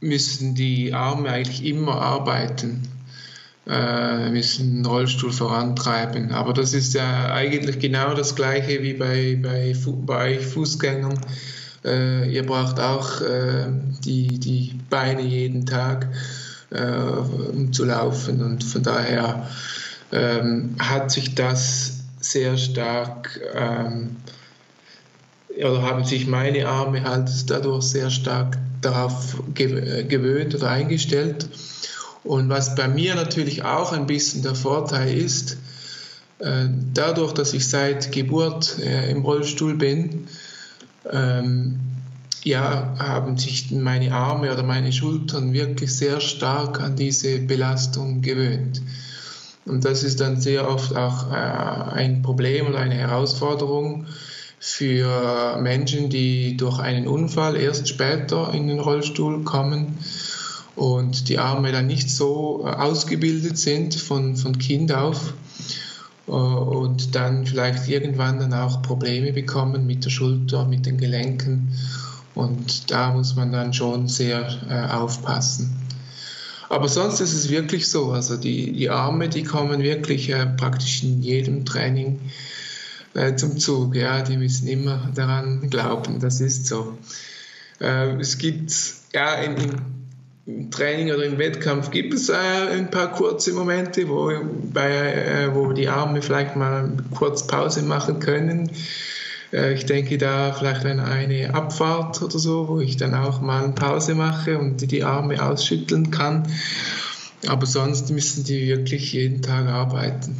müssen 0.00 0.54
die 0.54 0.94
Arme 0.94 1.28
eigentlich 1.28 1.64
immer 1.64 2.00
arbeiten, 2.00 2.88
äh, 3.68 4.30
müssen 4.30 4.76
den 4.76 4.86
Rollstuhl 4.86 5.32
vorantreiben. 5.32 6.32
Aber 6.32 6.54
das 6.54 6.72
ist 6.72 6.94
ja 6.94 7.32
eigentlich 7.32 7.78
genau 7.78 8.14
das 8.14 8.34
Gleiche 8.34 8.82
wie 8.82 8.94
bei, 8.94 9.38
bei, 9.40 9.74
bei 10.06 10.40
Fußgängern. 10.40 11.20
Äh, 11.84 12.32
ihr 12.32 12.46
braucht 12.46 12.80
auch 12.80 13.20
äh, 13.20 13.66
die, 14.04 14.38
die 14.38 14.78
Beine 14.88 15.22
jeden 15.22 15.66
Tag, 15.66 16.08
äh, 16.70 16.82
um 16.82 17.72
zu 17.72 17.84
laufen 17.84 18.42
und 18.42 18.64
von 18.64 18.82
daher 18.82 19.46
ähm, 20.12 20.76
hat 20.78 21.10
sich 21.10 21.34
das 21.34 22.00
sehr 22.20 22.56
stark 22.56 23.40
ähm, 23.54 24.16
oder 25.58 25.82
haben 25.82 26.04
sich 26.04 26.26
meine 26.26 26.68
Arme 26.68 27.02
halt 27.04 27.28
dadurch 27.50 27.84
sehr 27.84 28.10
stark 28.10 28.58
darauf 28.80 29.42
gewöhnt 29.54 30.54
oder 30.54 30.70
eingestellt. 30.70 31.48
Und 32.24 32.48
was 32.48 32.74
bei 32.74 32.88
mir 32.88 33.14
natürlich 33.14 33.64
auch 33.64 33.92
ein 33.92 34.06
bisschen 34.06 34.42
der 34.42 34.54
Vorteil 34.54 35.16
ist, 35.16 35.56
äh, 36.38 36.66
dadurch, 36.94 37.32
dass 37.32 37.52
ich 37.52 37.68
seit 37.68 38.12
Geburt 38.12 38.78
äh, 38.78 39.10
im 39.10 39.22
Rollstuhl 39.22 39.74
bin, 39.74 40.28
ähm, 41.10 41.80
ja, 42.44 42.94
haben 42.98 43.38
sich 43.38 43.70
meine 43.70 44.12
Arme 44.12 44.52
oder 44.52 44.62
meine 44.62 44.92
Schultern 44.92 45.52
wirklich 45.52 45.94
sehr 45.94 46.20
stark 46.20 46.80
an 46.80 46.96
diese 46.96 47.38
Belastung 47.38 48.22
gewöhnt. 48.22 48.82
Und 49.64 49.84
das 49.84 50.02
ist 50.02 50.20
dann 50.20 50.40
sehr 50.40 50.68
oft 50.68 50.96
auch 50.96 51.30
äh, 51.30 51.34
ein 51.34 52.22
Problem 52.22 52.66
oder 52.66 52.78
eine 52.78 52.94
Herausforderung 52.96 54.06
für 54.58 55.58
Menschen, 55.60 56.08
die 56.08 56.56
durch 56.56 56.78
einen 56.78 57.08
Unfall 57.08 57.56
erst 57.56 57.88
später 57.88 58.52
in 58.54 58.68
den 58.68 58.78
Rollstuhl 58.78 59.42
kommen 59.42 59.98
und 60.76 61.28
die 61.28 61.38
Arme 61.38 61.72
dann 61.72 61.86
nicht 61.86 62.10
so 62.10 62.62
äh, 62.64 62.70
ausgebildet 62.70 63.58
sind 63.58 63.94
von, 63.94 64.36
von 64.36 64.58
Kind 64.58 64.92
auf 64.92 65.34
äh, 66.26 66.30
und 66.30 67.14
dann 67.14 67.46
vielleicht 67.46 67.88
irgendwann 67.88 68.38
dann 68.38 68.54
auch 68.54 68.82
Probleme 68.82 69.32
bekommen 69.32 69.86
mit 69.86 70.04
der 70.04 70.10
Schulter, 70.10 70.64
mit 70.64 70.86
den 70.86 70.98
Gelenken 70.98 71.76
und 72.34 72.90
da 72.90 73.12
muss 73.12 73.36
man 73.36 73.52
dann 73.52 73.74
schon 73.74 74.08
sehr 74.08 74.48
äh, 74.68 74.92
aufpassen. 74.92 75.81
Aber 76.72 76.88
sonst 76.88 77.20
ist 77.20 77.34
es 77.34 77.50
wirklich 77.50 77.90
so, 77.90 78.12
also 78.12 78.38
die, 78.38 78.72
die 78.72 78.88
Arme, 78.88 79.28
die 79.28 79.42
kommen 79.42 79.82
wirklich 79.82 80.30
äh, 80.30 80.46
praktisch 80.46 81.02
in 81.02 81.20
jedem 81.20 81.66
Training 81.66 82.18
äh, 83.12 83.36
zum 83.36 83.58
Zug. 83.58 83.94
Ja, 83.94 84.22
die 84.22 84.38
müssen 84.38 84.66
immer 84.68 85.10
daran 85.14 85.68
glauben, 85.68 86.18
das 86.18 86.40
ist 86.40 86.66
so. 86.66 86.96
Äh, 87.78 88.16
es 88.18 88.38
gibt 88.38 88.72
ja 89.12 89.34
in, 89.34 89.54
im 90.46 90.70
Training 90.70 91.12
oder 91.12 91.26
im 91.26 91.36
Wettkampf 91.36 91.90
gibt 91.90 92.14
es 92.14 92.30
äh, 92.30 92.32
ein 92.72 92.90
paar 92.90 93.12
kurze 93.12 93.52
Momente, 93.52 94.08
wo, 94.08 94.32
bei, 94.72 94.92
äh, 94.92 95.54
wo 95.54 95.74
die 95.74 95.88
Arme 95.88 96.22
vielleicht 96.22 96.56
mal 96.56 96.90
kurz 97.14 97.46
Pause 97.46 97.82
machen 97.82 98.18
können 98.18 98.70
ich 99.52 99.84
denke 99.84 100.16
da 100.16 100.52
vielleicht 100.52 100.86
an 100.86 100.98
eine 100.98 101.54
Abfahrt 101.54 102.22
oder 102.22 102.38
so, 102.38 102.68
wo 102.68 102.80
ich 102.80 102.96
dann 102.96 103.14
auch 103.14 103.40
mal 103.42 103.70
Pause 103.72 104.14
mache 104.14 104.58
und 104.58 104.90
die 104.90 105.04
Arme 105.04 105.44
ausschütteln 105.44 106.10
kann. 106.10 106.50
Aber 107.46 107.66
sonst 107.66 108.10
müssen 108.10 108.44
die 108.44 108.68
wirklich 108.68 109.12
jeden 109.12 109.42
Tag 109.42 109.66
arbeiten. 109.66 110.36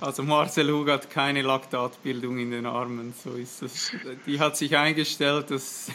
Also 0.00 0.22
Marcel 0.22 0.70
Hug 0.70 0.88
hat 0.88 1.10
keine 1.10 1.42
Laktatbildung 1.42 2.38
in 2.38 2.50
den 2.50 2.66
Armen, 2.66 3.14
so 3.24 3.32
ist 3.32 3.62
es. 3.62 3.92
Die 4.26 4.38
hat 4.38 4.56
sich 4.56 4.76
eingestellt, 4.76 5.46
das 5.50 5.88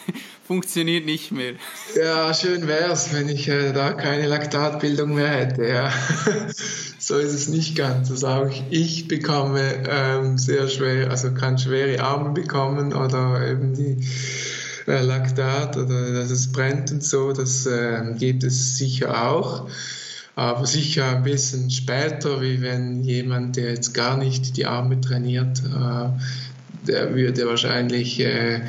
funktioniert 0.51 1.05
nicht 1.05 1.31
mehr. 1.31 1.53
Ja, 1.95 2.33
schön 2.33 2.67
wäre 2.67 2.91
es, 2.91 3.13
wenn 3.13 3.29
ich 3.29 3.47
äh, 3.47 3.71
da 3.71 3.93
keine 3.93 4.27
Laktatbildung 4.27 5.15
mehr 5.15 5.29
hätte. 5.29 5.65
Ja. 5.65 5.93
so 6.99 7.17
ist 7.17 7.31
es 7.31 7.47
nicht 7.47 7.77
ganz. 7.77 8.11
Also 8.11 8.27
auch 8.27 8.51
ich 8.69 9.07
bekomme 9.07 9.61
ähm, 9.87 10.37
sehr 10.37 10.67
schwer, 10.67 11.09
also 11.09 11.33
kann 11.33 11.57
schwere 11.57 12.03
Arme 12.03 12.31
bekommen 12.31 12.91
oder 12.91 13.47
eben 13.47 13.73
die 13.73 14.05
äh, 14.87 15.01
Laktat 15.01 15.77
oder 15.77 16.11
dass 16.11 16.31
es 16.31 16.51
brennt 16.51 16.91
und 16.91 17.01
so, 17.01 17.31
das 17.31 17.65
äh, 17.65 18.13
gibt 18.19 18.43
es 18.43 18.77
sicher 18.77 19.29
auch 19.29 19.69
aber 20.33 20.65
sicher 20.65 21.17
ein 21.17 21.23
bisschen 21.23 21.69
später, 21.69 22.41
wie 22.41 22.61
wenn 22.61 23.03
jemand, 23.03 23.57
der 23.57 23.71
jetzt 23.71 23.93
gar 23.93 24.17
nicht 24.17 24.55
die 24.55 24.65
Arme 24.65 24.99
trainiert, 24.99 25.59
äh, 25.59 26.09
der 26.87 27.13
würde 27.13 27.45
wahrscheinlich 27.47 28.19
äh, 28.21 28.61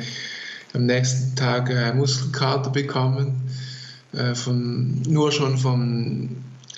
am 0.73 0.85
nächsten 0.85 1.35
Tag 1.35 1.69
äh, 1.69 1.93
Muskelkater 1.93 2.71
bekommen, 2.71 3.49
äh, 4.13 4.35
von, 4.35 5.01
nur 5.03 5.31
schon 5.31 5.57
vom 5.57 6.29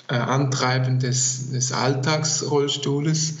äh, 0.08 0.14
Antreiben 0.14 0.98
des, 0.98 1.50
des 1.50 1.72
Alltagsrollstuhles. 1.72 3.34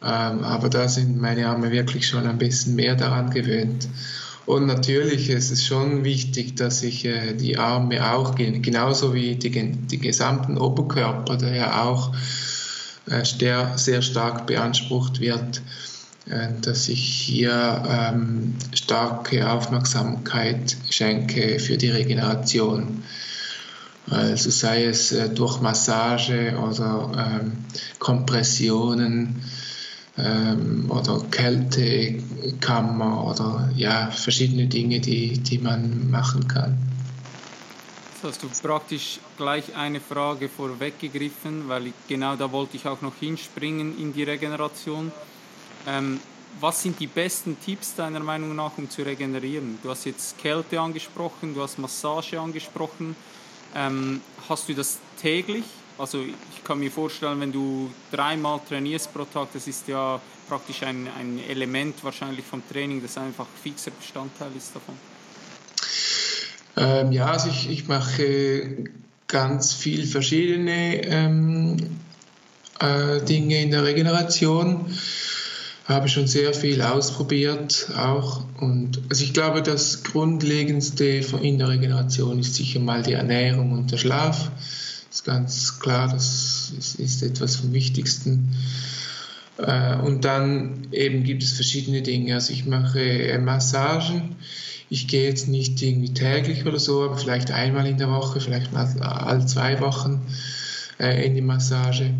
Ähm, 0.00 0.44
aber 0.44 0.68
da 0.68 0.88
sind 0.88 1.20
meine 1.20 1.48
Arme 1.48 1.72
wirklich 1.72 2.06
schon 2.06 2.26
ein 2.26 2.38
bisschen 2.38 2.76
mehr 2.76 2.94
daran 2.94 3.30
gewöhnt. 3.30 3.88
Und 4.46 4.66
natürlich 4.66 5.28
ist 5.28 5.50
es 5.50 5.66
schon 5.66 6.04
wichtig, 6.04 6.54
dass 6.56 6.82
ich 6.82 7.04
äh, 7.04 7.34
die 7.34 7.58
Arme 7.58 8.12
auch, 8.12 8.34
genauso 8.34 9.12
wie 9.12 9.36
die, 9.36 9.50
die 9.50 9.98
gesamten 9.98 10.56
Oberkörper, 10.56 11.36
der 11.36 11.54
ja 11.54 11.82
auch 11.82 12.14
äh, 13.10 13.24
sehr, 13.24 13.76
sehr 13.76 14.00
stark 14.02 14.46
beansprucht 14.46 15.20
wird, 15.20 15.60
dass 16.60 16.88
ich 16.88 17.02
hier 17.02 17.82
ähm, 17.88 18.54
starke 18.74 19.50
Aufmerksamkeit 19.50 20.76
schenke 20.90 21.58
für 21.58 21.76
die 21.76 21.90
Regeneration. 21.90 23.02
Also 24.10 24.50
sei 24.50 24.84
es 24.84 25.12
äh, 25.12 25.28
durch 25.28 25.60
Massage 25.60 26.56
oder 26.58 27.40
ähm, 27.42 27.52
Kompressionen 27.98 29.42
ähm, 30.16 30.90
oder 30.90 31.22
Kältekammer 31.30 33.26
oder 33.26 33.70
ja, 33.76 34.10
verschiedene 34.10 34.66
Dinge, 34.66 35.00
die, 35.00 35.38
die 35.38 35.58
man 35.58 36.10
machen 36.10 36.48
kann. 36.48 36.78
Jetzt 38.14 38.24
hast 38.24 38.42
du 38.42 38.48
praktisch 38.66 39.20
gleich 39.36 39.76
eine 39.76 40.00
Frage 40.00 40.48
vorweggegriffen, 40.48 41.68
weil 41.68 41.88
ich, 41.88 41.92
genau 42.08 42.34
da 42.34 42.50
wollte 42.50 42.76
ich 42.76 42.86
auch 42.86 43.00
noch 43.00 43.14
hinspringen 43.20 43.96
in 43.98 44.12
die 44.12 44.24
Regeneration. 44.24 45.12
Ähm, 45.88 46.20
was 46.60 46.82
sind 46.82 47.00
die 47.00 47.06
besten 47.06 47.56
Tipps 47.64 47.94
deiner 47.94 48.20
Meinung 48.20 48.54
nach, 48.54 48.76
um 48.76 48.88
zu 48.90 49.02
regenerieren? 49.02 49.78
Du 49.82 49.90
hast 49.90 50.04
jetzt 50.04 50.38
Kälte 50.38 50.80
angesprochen, 50.80 51.54
du 51.54 51.62
hast 51.62 51.78
Massage 51.78 52.38
angesprochen. 52.38 53.16
Ähm, 53.74 54.20
hast 54.48 54.68
du 54.68 54.74
das 54.74 54.98
täglich 55.20 55.64
also 55.98 56.22
ich 56.22 56.64
kann 56.64 56.78
mir 56.78 56.90
vorstellen, 56.90 57.40
wenn 57.40 57.52
du 57.52 57.90
dreimal 58.12 58.60
trainierst 58.66 59.12
pro 59.12 59.24
Tag, 59.24 59.48
das 59.52 59.66
ist 59.66 59.88
ja 59.88 60.20
praktisch 60.48 60.82
ein, 60.84 61.08
ein 61.18 61.40
Element 61.48 62.02
wahrscheinlich 62.04 62.44
vom 62.44 62.62
Training, 62.70 63.02
das 63.02 63.18
einfach 63.18 63.46
fixer 63.62 63.90
Bestandteil 63.90 64.50
ist 64.56 64.74
davon. 64.74 64.94
Ähm, 66.76 67.12
ja, 67.12 67.26
also 67.26 67.48
ich, 67.48 67.68
ich 67.68 67.88
mache 67.88 68.84
ganz 69.26 69.72
viel 69.74 70.06
verschiedene 70.06 71.04
ähm, 71.04 71.98
äh, 72.78 73.20
Dinge 73.22 73.60
in 73.60 73.72
der 73.72 73.82
Regeneration. 73.82 74.96
Habe 75.88 76.08
schon 76.10 76.26
sehr 76.26 76.52
viel 76.52 76.82
ausprobiert 76.82 77.88
auch. 77.96 78.44
Und 78.60 79.00
also 79.08 79.24
ich 79.24 79.32
glaube, 79.32 79.62
das 79.62 80.04
Grundlegendste 80.04 81.06
in 81.40 81.58
der 81.58 81.70
Regeneration 81.70 82.38
ist 82.38 82.54
sicher 82.54 82.78
mal 82.78 83.02
die 83.02 83.14
Ernährung 83.14 83.72
und 83.72 83.90
der 83.90 83.96
Schlaf 83.96 84.50
ist 85.10 85.24
ganz 85.24 85.80
klar, 85.80 86.08
das 86.08 86.74
ist 86.98 87.22
etwas 87.22 87.56
vom 87.56 87.72
Wichtigsten. 87.72 88.54
Äh, 89.56 89.96
und 89.96 90.26
dann 90.26 90.88
eben 90.92 91.24
gibt 91.24 91.42
es 91.42 91.52
verschiedene 91.52 92.02
Dinge. 92.02 92.34
Also 92.34 92.52
ich 92.52 92.66
mache 92.66 93.00
äh, 93.00 93.38
Massagen. 93.38 94.36
Ich 94.90 95.08
gehe 95.08 95.24
jetzt 95.24 95.48
nicht 95.48 95.82
irgendwie 95.82 96.12
täglich 96.12 96.66
oder 96.66 96.78
so, 96.78 97.02
aber 97.02 97.16
vielleicht 97.16 97.50
einmal 97.50 97.86
in 97.86 97.96
der 97.96 98.10
Woche, 98.10 98.40
vielleicht 98.40 98.72
mal 98.72 98.86
alle 99.02 99.46
zwei 99.46 99.80
Wochen 99.80 100.20
äh, 100.98 101.26
in 101.26 101.34
die 101.34 101.40
Massage. 101.40 102.10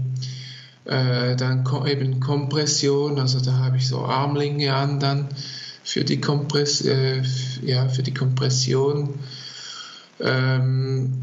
Dann 0.88 1.68
eben 1.86 2.18
Kompression, 2.18 3.18
also 3.18 3.40
da 3.40 3.58
habe 3.58 3.76
ich 3.76 3.86
so 3.86 4.06
Armlinge 4.06 4.74
an 4.74 4.98
dann 4.98 5.28
für 5.84 6.02
die, 6.02 6.18
Kompress 6.18 6.82
ja, 6.82 7.88
für 7.88 8.02
die 8.02 8.14
Kompression. 8.14 9.18
Ähm, 10.20 11.20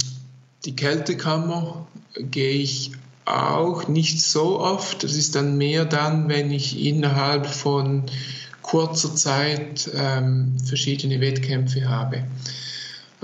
die 0.65 0.75
Kältekammer 0.75 1.87
gehe 2.15 2.59
ich 2.59 2.91
auch 3.25 3.87
nicht 3.87 4.21
so 4.21 4.59
oft. 4.59 5.03
Das 5.03 5.15
ist 5.15 5.35
dann 5.35 5.57
mehr 5.57 5.85
dann, 5.85 6.29
wenn 6.29 6.51
ich 6.51 6.85
innerhalb 6.85 7.47
von 7.47 8.03
kurzer 8.61 9.15
Zeit 9.15 9.89
ähm, 9.95 10.57
verschiedene 10.63 11.21
Wettkämpfe 11.21 11.89
habe. 11.89 12.23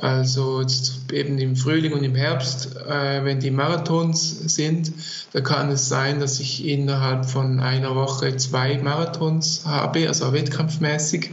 Also 0.02 0.66
eben 1.12 1.38
im 1.38 1.56
Frühling 1.56 1.94
und 1.94 2.04
im 2.04 2.16
Herbst, 2.16 2.76
äh, 2.76 3.24
wenn 3.24 3.40
die 3.40 3.52
Marathons 3.52 4.56
sind, 4.56 4.92
da 5.32 5.42
kann 5.42 5.70
es 5.70 5.90
sein, 5.90 6.20
dass 6.20 6.40
ich 6.40 6.66
innerhalb 6.66 7.26
von 7.26 7.60
einer 7.60 7.96
Woche 7.96 8.36
zwei 8.38 8.80
Marathons 8.80 9.62
habe, 9.66 10.08
also 10.08 10.34
wettkampfmäßig. 10.34 11.30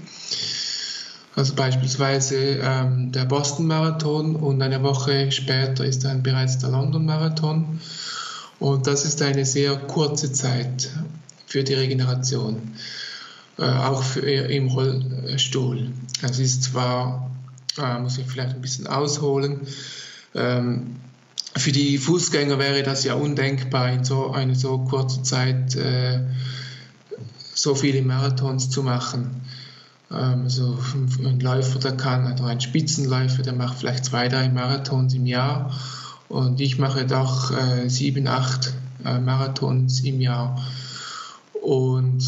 Also 1.34 1.54
beispielsweise 1.54 2.58
ähm, 2.60 3.10
der 3.12 3.24
Boston-Marathon 3.24 4.36
und 4.36 4.60
eine 4.60 4.82
Woche 4.82 5.32
später 5.32 5.84
ist 5.84 6.04
dann 6.04 6.22
bereits 6.22 6.58
der 6.58 6.68
London-Marathon. 6.68 7.80
Und 8.58 8.86
das 8.86 9.04
ist 9.04 9.22
eine 9.22 9.46
sehr 9.46 9.76
kurze 9.76 10.30
Zeit 10.32 10.90
für 11.46 11.64
die 11.64 11.74
Regeneration, 11.74 12.72
äh, 13.56 13.62
auch 13.62 14.02
für, 14.02 14.20
im 14.20 14.68
Rollstuhl. 14.68 15.92
Es 16.22 16.38
ist 16.38 16.64
zwar, 16.64 17.30
äh, 17.78 17.98
muss 17.98 18.18
ich 18.18 18.26
vielleicht 18.26 18.54
ein 18.54 18.60
bisschen 18.60 18.86
ausholen, 18.86 19.66
ähm, 20.34 20.96
für 21.56 21.72
die 21.72 21.98
Fußgänger 21.98 22.58
wäre 22.58 22.82
das 22.82 23.04
ja 23.04 23.14
undenkbar, 23.14 23.90
in 23.90 24.04
so 24.04 24.30
einer 24.30 24.54
so 24.54 24.78
kurzer 24.78 25.22
Zeit 25.22 25.74
äh, 25.76 26.20
so 27.54 27.74
viele 27.74 28.02
Marathons 28.02 28.70
zu 28.70 28.82
machen. 28.82 29.42
Ähm, 30.10 30.48
so 30.48 30.78
ein 31.24 31.40
Läufer, 31.40 31.78
der 31.78 31.96
kann, 31.96 32.32
oder 32.32 32.46
ein 32.46 32.60
Spitzenläufer, 32.60 33.42
der 33.42 33.54
macht 33.54 33.78
vielleicht 33.78 34.04
zwei, 34.04 34.28
drei 34.28 34.48
Marathons 34.48 35.14
im 35.14 35.26
Jahr. 35.26 35.74
Und 36.28 36.60
ich 36.60 36.78
mache 36.78 37.06
doch 37.06 37.50
äh, 37.50 37.88
sieben, 37.88 38.28
acht 38.28 38.74
äh, 39.04 39.18
Marathons 39.18 40.00
im 40.00 40.20
Jahr. 40.20 40.62
Und 41.62 42.22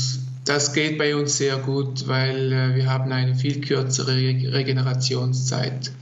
das 0.50 0.72
geht 0.72 0.98
bei 0.98 1.14
uns 1.14 1.38
sehr 1.38 1.58
gut, 1.58 2.08
weil 2.08 2.52
äh, 2.52 2.74
wir 2.74 2.90
haben 2.90 3.12
eine 3.12 3.36
viel 3.36 3.60
kürzere 3.60 4.16
Regenerationszeit. 4.16 5.92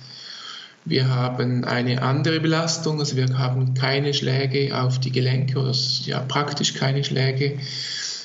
Wir 0.86 1.14
haben 1.14 1.64
eine 1.64 2.00
andere 2.00 2.40
Belastung, 2.40 2.98
also 2.98 3.16
wir 3.16 3.36
haben 3.36 3.74
keine 3.74 4.14
Schläge 4.14 4.74
auf 4.74 5.00
die 5.00 5.12
Gelenke 5.12 5.58
oder 5.58 5.74
ja, 6.06 6.20
praktisch 6.20 6.72
keine 6.72 7.04
Schläge. 7.04 7.58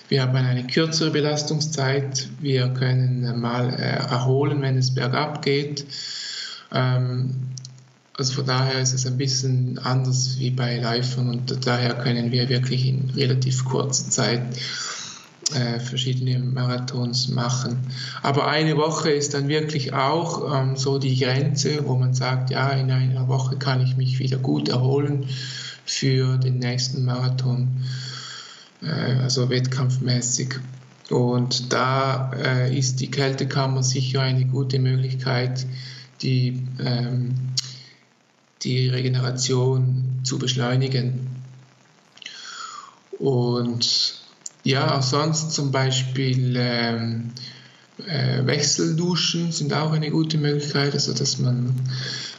Wir 0.07 0.21
haben 0.21 0.37
eine 0.37 0.65
kürzere 0.65 1.11
Belastungszeit. 1.11 2.29
Wir 2.39 2.69
können 2.69 3.41
mal 3.41 3.73
äh, 3.73 4.09
erholen, 4.09 4.61
wenn 4.61 4.77
es 4.77 4.95
bergab 4.95 5.41
geht. 5.41 5.85
Ähm, 6.73 7.31
also 8.15 8.33
von 8.35 8.45
daher 8.45 8.79
ist 8.79 8.93
es 8.93 9.05
ein 9.05 9.17
bisschen 9.17 9.77
anders 9.79 10.39
wie 10.39 10.51
bei 10.51 10.77
Läufern 10.79 11.27
und 11.27 11.67
daher 11.67 11.95
können 11.95 12.31
wir 12.31 12.47
wirklich 12.47 12.87
in 12.87 13.09
relativ 13.13 13.65
kurzer 13.65 14.09
Zeit 14.09 14.41
äh, 15.53 15.79
verschiedene 15.79 16.39
Marathons 16.39 17.29
machen. 17.29 17.79
Aber 18.21 18.47
eine 18.47 18.77
Woche 18.77 19.11
ist 19.11 19.33
dann 19.33 19.47
wirklich 19.47 19.93
auch 19.93 20.53
ähm, 20.53 20.75
so 20.75 20.99
die 20.99 21.19
Grenze, 21.19 21.85
wo 21.85 21.95
man 21.95 22.13
sagt, 22.13 22.49
ja, 22.49 22.69
in 22.69 22.91
einer 22.91 23.27
Woche 23.27 23.57
kann 23.57 23.81
ich 23.81 23.97
mich 23.97 24.19
wieder 24.19 24.37
gut 24.37 24.69
erholen 24.69 25.27
für 25.85 26.37
den 26.37 26.59
nächsten 26.59 27.05
Marathon, 27.05 27.83
äh, 28.81 29.19
also 29.21 29.49
wettkampfmäßig. 29.49 30.55
Und 31.09 31.73
da 31.73 32.31
äh, 32.33 32.77
ist 32.77 33.01
die 33.01 33.11
Kältekammer 33.11 33.83
sicher 33.83 34.21
eine 34.21 34.45
gute 34.45 34.79
Möglichkeit, 34.79 35.65
die 36.21 36.63
ähm, 36.79 37.35
die 38.63 38.87
Regeneration 38.87 40.21
zu 40.23 40.39
beschleunigen. 40.39 41.27
Und 43.19 44.22
ja, 44.63 44.97
auch 44.97 45.03
sonst 45.03 45.51
zum 45.51 45.71
Beispiel 45.71 46.55
ähm, 46.57 47.31
äh, 48.07 48.45
Wechselduschen 48.45 49.51
sind 49.51 49.73
auch 49.73 49.91
eine 49.91 50.09
gute 50.09 50.37
Möglichkeit, 50.37 50.93
also 50.93 51.13
dass 51.13 51.37
man 51.37 51.75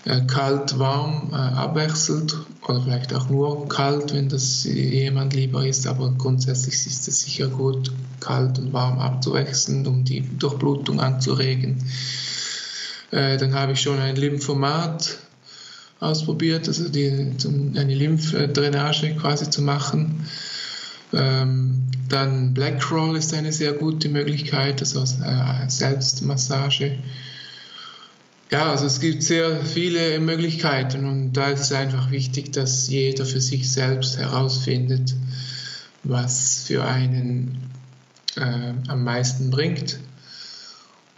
äh, 0.05 0.23
kalt, 0.27 0.79
warm 0.79 1.31
äh, 1.33 1.37
abwechselt 1.37 2.37
oder 2.67 2.83
vielleicht 2.83 3.15
auch 3.15 3.29
nur 3.29 3.69
kalt, 3.69 4.15
wenn 4.15 4.29
das 4.29 4.65
jemand 4.65 5.35
lieber 5.35 5.67
ist, 5.67 5.87
aber 5.87 6.13
grundsätzlich 6.19 6.75
ist 6.75 7.07
es 7.09 7.21
sicher 7.21 7.49
gut, 7.49 7.93
kalt 8.21 8.59
und 8.59 8.73
warm 8.73 8.99
abzuwechseln, 8.99 9.87
um 9.87 10.05
die 10.05 10.23
Durchblutung 10.39 11.01
anzuregen. 11.01 11.85
Äh, 13.11 13.37
dann 13.37 13.55
habe 13.55 13.73
ich 13.73 13.81
schon 13.81 13.99
ein 13.99 14.17
Lymphomat 14.17 15.19
ausprobiert, 16.01 16.69
also 16.69 16.89
die, 16.89 17.09
eine 17.09 17.95
Lymphdrainage 17.95 19.15
quasi 19.15 19.49
zu 19.49 19.63
machen. 19.63 20.27
Ähm, 21.17 21.83
dann 22.09 22.55
Blackroll 22.55 23.17
ist 23.17 23.35
eine 23.35 23.53
sehr 23.53 23.73
gute 23.73 24.09
Möglichkeit, 24.09 24.81
also 24.81 25.01
äh, 25.23 25.69
Selbstmassage. 25.69 26.99
Ja, 28.51 28.71
also 28.71 28.87
es 28.87 29.01
gibt 29.01 29.23
sehr 29.23 29.65
viele 29.65 30.21
Möglichkeiten 30.21 31.07
und 31.07 31.33
da 31.33 31.49
ist 31.49 31.61
es 31.61 31.73
einfach 31.73 32.11
wichtig, 32.11 32.53
dass 32.53 32.89
jeder 32.89 33.25
für 33.25 33.41
sich 33.41 33.73
selbst 33.73 34.19
herausfindet, 34.19 35.15
was 36.05 36.65
für 36.67 36.85
einen 36.85 37.71
äh, 38.37 38.75
am 38.89 39.03
meisten 39.03 39.51
bringt 39.51 39.99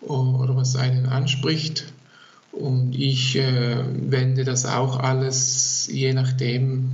oder 0.00 0.56
was 0.56 0.76
einen 0.76 1.06
anspricht. 1.06 1.92
Und 2.52 2.94
ich 2.94 3.36
äh, 3.36 3.84
wende 4.10 4.44
das 4.44 4.64
auch 4.64 4.98
alles 4.98 5.88
je 5.92 6.14
nachdem 6.14 6.90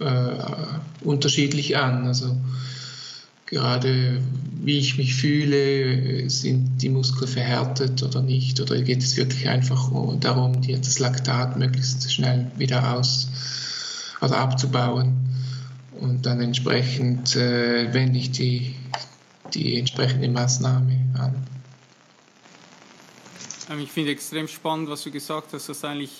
äh, 0.00 1.04
unterschiedlich 1.04 1.76
an. 1.76 2.06
Also 2.06 2.36
gerade 3.46 4.20
wie 4.62 4.78
ich 4.78 4.98
mich 4.98 5.14
fühle, 5.14 6.28
sind 6.28 6.82
die 6.82 6.88
Muskeln 6.88 7.30
verhärtet 7.30 8.02
oder 8.02 8.20
nicht, 8.20 8.60
oder 8.60 8.80
geht 8.82 9.02
es 9.02 9.16
wirklich 9.16 9.48
einfach 9.48 9.90
darum, 10.20 10.60
das 10.60 10.98
Laktat 10.98 11.56
möglichst 11.56 12.12
schnell 12.12 12.50
wieder 12.56 12.94
aus 12.94 13.28
oder 14.20 14.32
also 14.32 14.34
abzubauen. 14.34 15.16
Und 16.00 16.26
dann 16.26 16.40
entsprechend 16.40 17.34
äh, 17.34 17.92
wende 17.92 18.18
ich 18.18 18.30
die, 18.30 18.74
die 19.54 19.78
entsprechende 19.78 20.28
Maßnahme 20.28 20.96
an. 21.18 21.34
Ähm, 23.70 23.80
ich 23.80 23.90
finde 23.90 24.12
extrem 24.12 24.46
spannend, 24.46 24.88
was 24.88 25.02
du 25.02 25.10
gesagt 25.10 25.52
hast, 25.52 25.68
dass 25.68 25.84
eigentlich, 25.84 26.12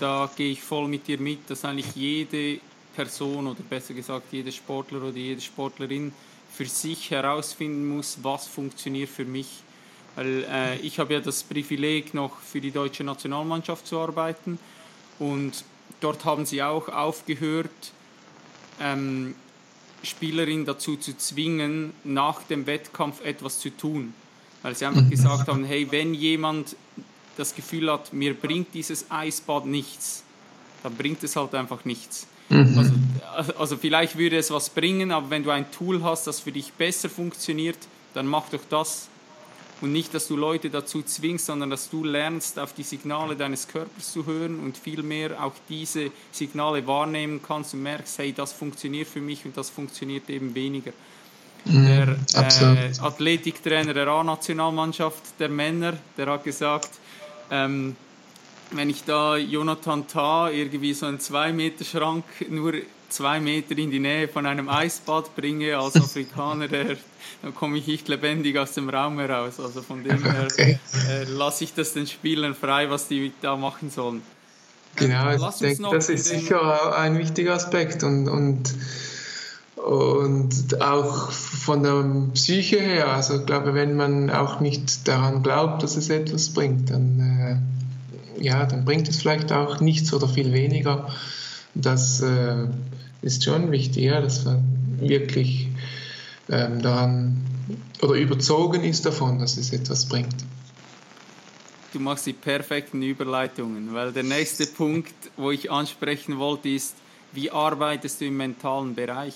da 0.00 0.30
gehe 0.34 0.52
ich 0.52 0.62
voll 0.62 0.88
mit 0.88 1.06
dir 1.08 1.18
mit, 1.18 1.50
dass 1.50 1.64
eigentlich 1.64 1.94
jede 1.94 2.58
Person 2.94 3.46
oder 3.46 3.62
besser 3.62 3.94
gesagt 3.94 4.26
jeder 4.32 4.52
Sportler 4.52 5.02
oder 5.02 5.16
jede 5.16 5.40
Sportlerin 5.40 6.12
für 6.52 6.66
sich 6.66 7.10
herausfinden 7.10 7.88
muss, 7.88 8.18
was 8.22 8.46
funktioniert 8.46 9.08
für 9.08 9.24
mich. 9.24 9.62
Weil 10.14 10.44
äh, 10.50 10.76
ich 10.78 10.98
habe 10.98 11.14
ja 11.14 11.20
das 11.20 11.42
Privileg, 11.42 12.12
noch 12.12 12.38
für 12.40 12.60
die 12.60 12.70
deutsche 12.70 13.04
Nationalmannschaft 13.04 13.86
zu 13.86 13.98
arbeiten 13.98 14.58
und 15.18 15.64
dort 16.00 16.24
haben 16.24 16.44
sie 16.44 16.62
auch 16.62 16.88
aufgehört, 16.88 17.70
ähm, 18.80 19.34
Spielerinnen 20.02 20.66
dazu 20.66 20.96
zu 20.96 21.16
zwingen, 21.16 21.94
nach 22.04 22.42
dem 22.42 22.66
Wettkampf 22.66 23.24
etwas 23.24 23.60
zu 23.60 23.70
tun 23.70 24.12
weil 24.62 24.76
sie 24.76 24.86
einfach 24.86 25.08
gesagt 25.10 25.48
haben, 25.48 25.64
hey, 25.64 25.90
wenn 25.90 26.14
jemand 26.14 26.76
das 27.36 27.54
Gefühl 27.54 27.90
hat, 27.90 28.12
mir 28.12 28.34
bringt 28.34 28.72
dieses 28.74 29.10
Eisbad 29.10 29.66
nichts, 29.66 30.22
dann 30.82 30.94
bringt 30.94 31.22
es 31.22 31.36
halt 31.36 31.54
einfach 31.54 31.84
nichts. 31.84 32.26
Mhm. 32.52 32.78
Also, 33.34 33.54
also 33.54 33.76
vielleicht 33.76 34.18
würde 34.18 34.36
es 34.36 34.50
was 34.50 34.70
bringen, 34.70 35.10
aber 35.10 35.30
wenn 35.30 35.42
du 35.42 35.50
ein 35.50 35.70
Tool 35.72 36.02
hast, 36.02 36.26
das 36.26 36.40
für 36.40 36.52
dich 36.52 36.72
besser 36.72 37.08
funktioniert, 37.08 37.78
dann 38.14 38.26
mach 38.26 38.48
doch 38.50 38.60
das. 38.68 39.08
Und 39.80 39.92
nicht, 39.92 40.14
dass 40.14 40.28
du 40.28 40.36
Leute 40.36 40.70
dazu 40.70 41.02
zwingst, 41.02 41.46
sondern 41.46 41.70
dass 41.70 41.90
du 41.90 42.04
lernst, 42.04 42.56
auf 42.58 42.72
die 42.72 42.84
Signale 42.84 43.34
deines 43.34 43.66
Körpers 43.66 44.12
zu 44.12 44.26
hören 44.26 44.60
und 44.60 44.78
vielmehr 44.78 45.42
auch 45.42 45.54
diese 45.68 46.12
Signale 46.30 46.86
wahrnehmen 46.86 47.40
kannst 47.44 47.74
und 47.74 47.82
merkst, 47.82 48.18
hey, 48.18 48.32
das 48.32 48.52
funktioniert 48.52 49.08
für 49.08 49.20
mich 49.20 49.44
und 49.44 49.56
das 49.56 49.70
funktioniert 49.70 50.30
eben 50.30 50.54
weniger. 50.54 50.92
Mhm, 51.64 51.86
der 51.86 52.16
äh, 52.34 52.92
Athletiktrainer 53.00 53.92
der 53.92 54.06
A-Nationalmannschaft 54.06 55.40
der 55.40 55.48
Männer, 55.48 55.94
der 56.16 56.26
hat 56.26 56.44
gesagt, 56.44 56.90
ähm, 57.50 57.96
wenn 58.74 58.90
ich 58.90 59.04
da 59.04 59.36
Jonathan 59.36 60.06
Tah 60.06 60.50
irgendwie 60.50 60.94
so 60.94 61.06
einen 61.06 61.18
2-Meter-Schrank 61.18 62.24
nur 62.48 62.74
zwei 63.08 63.40
Meter 63.40 63.76
in 63.76 63.90
die 63.90 64.00
Nähe 64.00 64.26
von 64.28 64.46
einem 64.46 64.68
Eisbad 64.68 65.36
bringe 65.36 65.76
als 65.76 65.96
Afrikaner, 66.02 66.68
der, 66.68 66.96
dann 67.42 67.54
komme 67.54 67.78
ich 67.78 67.86
nicht 67.86 68.08
lebendig 68.08 68.58
aus 68.58 68.72
dem 68.72 68.88
Raum 68.88 69.18
heraus. 69.18 69.60
Also 69.60 69.82
von 69.82 70.02
dem 70.02 70.22
her 70.30 70.48
okay. 70.50 70.78
äh, 71.08 71.24
lasse 71.24 71.64
ich 71.64 71.74
das 71.74 71.92
den 71.92 72.06
Spielern 72.06 72.54
frei, 72.54 72.90
was 72.90 73.08
die 73.08 73.32
da 73.42 73.56
machen 73.56 73.90
sollen. 73.90 74.22
Genau, 74.96 75.30
ich 75.30 75.56
denke, 75.56 75.88
das 75.90 76.10
ist 76.10 76.26
sicher 76.26 76.96
ein 76.98 77.18
wichtiger 77.18 77.54
Aspekt 77.54 78.02
und, 78.04 78.28
und 78.28 78.74
und 79.82 80.80
auch 80.80 81.32
von 81.32 81.82
der 81.82 82.04
Psyche 82.34 82.78
her, 82.78 83.08
also 83.08 83.40
ich 83.40 83.46
glaube, 83.46 83.74
wenn 83.74 83.96
man 83.96 84.30
auch 84.30 84.60
nicht 84.60 85.08
daran 85.08 85.42
glaubt, 85.42 85.82
dass 85.82 85.96
es 85.96 86.08
etwas 86.08 86.50
bringt, 86.50 86.90
dann, 86.90 87.18
äh, 87.18 87.81
ja, 88.42 88.66
dann 88.66 88.84
bringt 88.84 89.08
es 89.08 89.16
vielleicht 89.16 89.52
auch 89.52 89.80
nichts 89.80 90.12
oder 90.12 90.28
viel 90.28 90.52
weniger. 90.52 91.08
Das 91.74 92.20
äh, 92.20 92.66
ist 93.22 93.44
schon 93.44 93.70
wichtig, 93.70 94.04
ja, 94.04 94.20
dass 94.20 94.44
man 94.44 94.62
wirklich 95.00 95.68
ähm, 96.50 96.82
daran 96.82 97.44
oder 98.02 98.14
überzogen 98.14 98.84
ist 98.84 99.06
davon, 99.06 99.38
dass 99.38 99.56
es 99.56 99.72
etwas 99.72 100.06
bringt. 100.06 100.34
Du 101.92 102.00
machst 102.00 102.26
die 102.26 102.32
perfekten 102.32 103.02
Überleitungen, 103.02 103.92
weil 103.92 104.12
der 104.12 104.22
nächste 104.22 104.66
Punkt, 104.66 105.14
wo 105.36 105.50
ich 105.50 105.70
ansprechen 105.70 106.38
wollte, 106.38 106.70
ist, 106.70 106.94
wie 107.32 107.50
arbeitest 107.50 108.20
du 108.20 108.26
im 108.26 108.36
mentalen 108.36 108.94
Bereich? 108.94 109.34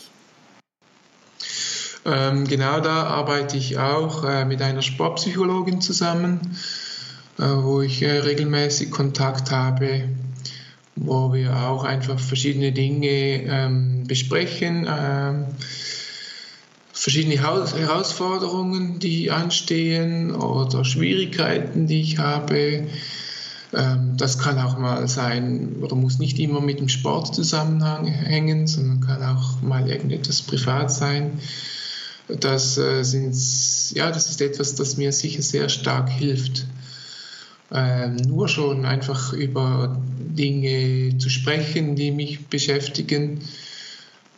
Ähm, 2.05 2.47
genau 2.47 2.81
da 2.81 3.05
arbeite 3.05 3.57
ich 3.57 3.79
auch 3.79 4.25
äh, 4.25 4.45
mit 4.45 4.63
einer 4.63 4.83
Sportpsychologin 4.83 5.81
zusammen, 5.81 6.57
wo 7.39 7.83
ich 7.83 8.03
äh, 8.03 8.19
regelmäßig 8.19 8.91
Kontakt 8.91 9.51
habe, 9.51 10.09
wo 10.95 11.33
wir 11.33 11.55
auch 11.57 11.85
einfach 11.85 12.19
verschiedene 12.19 12.73
Dinge 12.73 13.09
ähm, 13.09 14.05
besprechen, 14.07 14.87
ähm, 14.89 15.45
verschiedene 16.93 17.37
Herausforderungen, 17.37 18.99
die 18.99 19.31
anstehen 19.31 20.35
oder 20.35 20.85
Schwierigkeiten, 20.85 21.87
die 21.87 22.01
ich 22.01 22.19
habe. 22.19 22.87
Ähm, 23.75 24.17
das 24.17 24.39
kann 24.39 24.59
auch 24.59 24.79
mal 24.79 25.07
sein 25.07 25.77
oder 25.83 25.95
muss 25.95 26.19
nicht 26.19 26.39
immer 26.39 26.63
mit 26.63 26.81
dem 26.81 26.89
Sport 26.89 27.35
zusammenhängen, 27.35 28.67
sondern 28.67 29.01
kann 29.01 29.23
auch 29.23 29.61
mal 29.61 29.89
irgendetwas 29.89 30.41
privat 30.41 30.91
sein. 30.91 31.39
Das, 32.29 32.79
äh, 32.79 33.03
sind, 33.03 33.37
ja, 33.95 34.11
das 34.11 34.31
ist 34.31 34.41
etwas, 34.41 34.75
das 34.75 34.97
mir 34.97 35.13
sicher 35.13 35.43
sehr 35.43 35.69
stark 35.69 36.09
hilft. 36.09 36.67
Ähm, 37.73 38.17
nur 38.17 38.49
schon 38.49 38.85
einfach 38.85 39.33
über 39.33 40.01
Dinge 40.19 41.19
zu 41.19 41.29
sprechen, 41.29 41.97
die 41.97 42.13
mich 42.13 42.47
beschäftigen, 42.47 43.41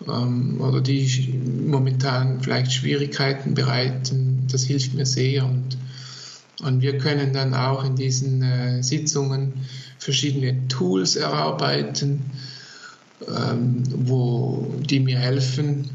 ähm, 0.06 0.60
oder 0.60 0.80
die 0.80 1.38
momentan 1.66 2.40
vielleicht 2.40 2.72
Schwierigkeiten 2.72 3.54
bereiten. 3.54 4.46
Das 4.50 4.64
hilft 4.64 4.94
mir 4.94 5.06
sehr 5.06 5.44
und, 5.44 5.76
und 6.62 6.80
wir 6.80 6.98
können 6.98 7.32
dann 7.32 7.54
auch 7.54 7.84
in 7.84 7.96
diesen 7.96 8.42
äh, 8.42 8.82
Sitzungen 8.82 9.52
verschiedene 9.98 10.68
Tools 10.68 11.16
erarbeiten, 11.16 12.22
ähm, 13.26 13.82
wo, 13.90 14.74
die 14.88 15.00
mir 15.00 15.18
helfen 15.18 15.90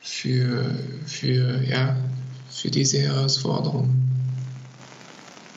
für, 0.00 0.70
für, 1.04 1.62
ja, 1.64 1.96
für 2.50 2.70
diese 2.70 3.00
Herausforderung. 3.00 4.01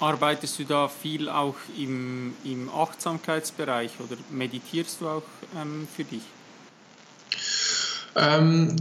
Arbeitest 0.06 0.60
du 0.60 0.66
da 0.66 0.88
viel 0.88 1.30
auch 1.30 1.56
im, 1.80 2.36
im 2.44 2.70
Achtsamkeitsbereich 2.70 3.90
oder 4.00 4.16
meditierst 4.30 5.02
du 5.02 5.08
auch 5.08 5.24
ähm, 5.60 5.88
für 5.96 6.04
dich? 6.04 6.22
Ähm, 8.16 8.76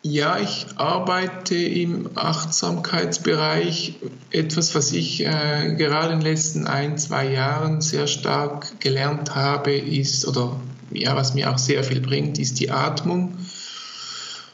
ja, 0.00 0.38
ich 0.38 0.68
arbeite 0.76 1.54
im 1.54 2.08
Achtsamkeitsbereich. 2.14 3.96
Etwas, 4.30 4.74
was 4.74 4.92
ich 4.92 5.20
äh, 5.20 5.74
gerade 5.76 6.14
in 6.14 6.20
den 6.20 6.30
letzten 6.30 6.66
ein, 6.66 6.96
zwei 6.96 7.28
Jahren 7.28 7.82
sehr 7.82 8.06
stark 8.06 8.80
gelernt 8.80 9.34
habe, 9.34 9.76
ist, 9.76 10.26
oder 10.26 10.58
ja, 10.92 11.14
was 11.14 11.34
mir 11.34 11.52
auch 11.52 11.58
sehr 11.58 11.84
viel 11.84 12.00
bringt, 12.00 12.38
ist 12.38 12.58
die 12.58 12.70
Atmung. 12.70 13.36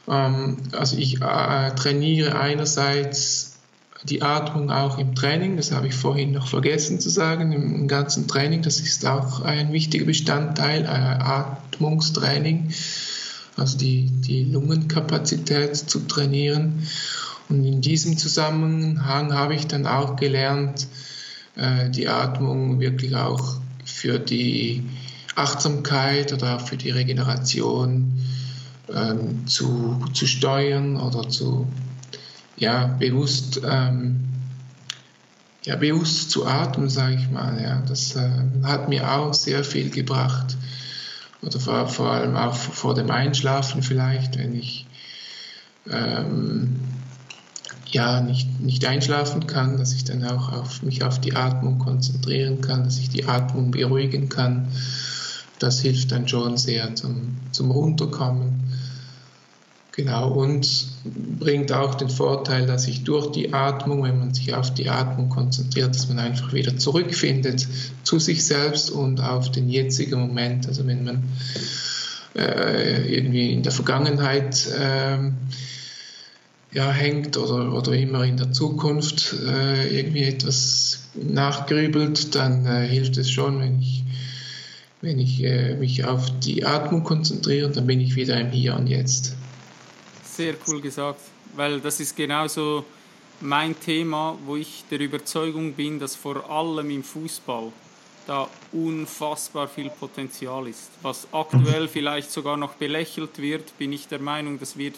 Ähm, 0.09 0.57
also 0.73 0.97
ich 0.97 1.21
äh, 1.21 1.71
trainiere 1.75 2.37
einerseits 2.37 3.52
die 4.03 4.21
Atmung 4.21 4.69
auch 4.69 4.97
im 4.97 5.15
Training, 5.15 5.55
das 5.55 5.71
habe 5.71 5.87
ich 5.87 5.95
vorhin 5.95 6.33
noch 6.33 6.47
vergessen 6.47 6.99
zu 6.99 7.09
sagen, 7.09 7.51
im 7.53 7.87
ganzen 7.87 8.27
Training, 8.27 8.61
das 8.61 8.79
ist 8.79 9.05
auch 9.05 9.41
ein 9.41 9.71
wichtiger 9.71 10.05
Bestandteil, 10.05 10.83
äh, 10.83 10.87
Atmungstraining, 10.87 12.73
also 13.55 13.77
die, 13.77 14.09
die 14.09 14.43
Lungenkapazität 14.43 15.75
zu 15.75 15.99
trainieren. 15.99 16.85
Und 17.49 17.63
in 17.63 17.81
diesem 17.81 18.17
Zusammenhang 18.17 19.33
habe 19.33 19.55
ich 19.55 19.67
dann 19.67 19.87
auch 19.87 20.17
gelernt, 20.17 20.87
äh, 21.55 21.89
die 21.89 22.07
Atmung 22.09 22.79
wirklich 22.79 23.15
auch 23.15 23.57
für 23.85 24.19
die 24.19 24.83
Achtsamkeit 25.35 26.33
oder 26.33 26.57
auch 26.57 26.67
für 26.67 26.77
die 26.77 26.89
Regeneration 26.89 28.11
ähm, 28.93 29.47
zu, 29.47 29.99
zu 30.13 30.27
steuern 30.27 30.97
oder 30.97 31.29
zu 31.29 31.67
ja, 32.55 32.87
bewusst, 32.87 33.61
ähm, 33.65 34.25
ja, 35.65 35.75
bewusst 35.75 36.31
zu 36.31 36.45
atmen, 36.45 36.89
sage 36.89 37.15
ich 37.15 37.29
mal. 37.29 37.61
Ja. 37.61 37.81
Das 37.87 38.15
äh, 38.15 38.29
hat 38.63 38.89
mir 38.89 39.11
auch 39.11 39.33
sehr 39.33 39.63
viel 39.63 39.89
gebracht. 39.89 40.57
Oder 41.41 41.59
vor, 41.59 41.87
vor 41.87 42.11
allem 42.11 42.35
auch 42.35 42.55
vor 42.55 42.95
dem 42.95 43.11
Einschlafen 43.11 43.83
vielleicht, 43.83 44.37
wenn 44.37 44.55
ich 44.55 44.85
ähm, 45.89 46.79
ja, 47.93 48.21
nicht, 48.21 48.59
nicht 48.59 48.85
einschlafen 48.85 49.45
kann, 49.45 49.77
dass 49.77 49.93
ich 49.93 50.03
dann 50.03 50.23
auch 50.23 50.51
auf 50.51 50.81
mich 50.81 51.03
auf 51.03 51.21
die 51.21 51.35
Atmung 51.35 51.79
konzentrieren 51.79 52.61
kann, 52.61 52.83
dass 52.83 52.97
ich 52.97 53.09
die 53.09 53.25
Atmung 53.25 53.71
beruhigen 53.71 54.29
kann. 54.29 54.67
Das 55.59 55.79
hilft 55.81 56.11
dann 56.11 56.27
schon 56.27 56.57
sehr 56.57 56.95
zum, 56.95 57.37
zum 57.51 57.71
Runterkommen. 57.71 58.63
Genau, 59.95 60.29
und 60.31 60.87
bringt 61.39 61.71
auch 61.71 61.93
den 61.93 62.09
Vorteil, 62.09 62.65
dass 62.65 62.85
sich 62.85 63.03
durch 63.03 63.31
die 63.31 63.53
Atmung, 63.53 64.01
wenn 64.01 64.17
man 64.17 64.33
sich 64.33 64.55
auf 64.55 64.73
die 64.73 64.89
Atmung 64.89 65.29
konzentriert, 65.29 65.93
dass 65.93 66.09
man 66.09 66.17
einfach 66.17 66.51
wieder 66.51 66.75
zurückfindet 66.77 67.67
zu 68.01 68.17
sich 68.17 68.43
selbst 68.43 68.89
und 68.89 69.21
auf 69.21 69.51
den 69.51 69.69
jetzigen 69.69 70.19
Moment. 70.19 70.67
Also 70.67 70.87
wenn 70.87 71.03
man 71.03 71.23
äh, 72.35 73.15
irgendwie 73.15 73.53
in 73.53 73.61
der 73.61 73.71
Vergangenheit 73.71 74.65
äh, 74.71 75.19
ja, 76.73 76.91
hängt 76.91 77.37
oder, 77.37 77.71
oder 77.71 77.93
immer 77.93 78.23
in 78.25 78.37
der 78.37 78.51
Zukunft 78.51 79.35
äh, 79.45 79.95
irgendwie 79.95 80.23
etwas 80.23 81.03
nachgrübelt, 81.13 82.33
dann 82.33 82.65
äh, 82.65 82.87
hilft 82.87 83.17
es 83.17 83.29
schon, 83.29 83.59
wenn 83.59 83.79
ich, 83.79 84.03
wenn 85.01 85.19
ich 85.19 85.43
äh, 85.43 85.75
mich 85.75 86.03
auf 86.03 86.31
die 86.39 86.65
Atmung 86.65 87.03
konzentriere, 87.03 87.69
dann 87.69 87.85
bin 87.85 88.01
ich 88.01 88.15
wieder 88.15 88.39
im 88.41 88.49
Hier 88.49 88.75
und 88.75 88.87
Jetzt. 88.87 89.35
Sehr 90.35 90.55
cool 90.67 90.81
gesagt, 90.81 91.19
weil 91.55 91.79
das 91.79 91.99
ist 91.99 92.15
genauso 92.15 92.85
mein 93.39 93.79
Thema, 93.79 94.35
wo 94.47 94.55
ich 94.55 94.83
der 94.89 94.99
Überzeugung 94.99 95.73
bin, 95.73 95.99
dass 95.99 96.15
vor 96.15 96.49
allem 96.49 96.89
im 96.89 97.03
Fußball 97.03 97.71
da 98.25 98.49
unfassbar 98.71 99.67
viel 99.67 99.91
Potenzial 99.91 100.67
ist. 100.67 100.89
Was 101.03 101.27
aktuell 101.31 101.87
vielleicht 101.87 102.31
sogar 102.31 102.57
noch 102.57 102.73
belächelt 102.73 103.37
wird, 103.37 103.77
bin 103.77 103.93
ich 103.93 104.07
der 104.07 104.17
Meinung, 104.17 104.59
das 104.59 104.75
wird 104.75 104.95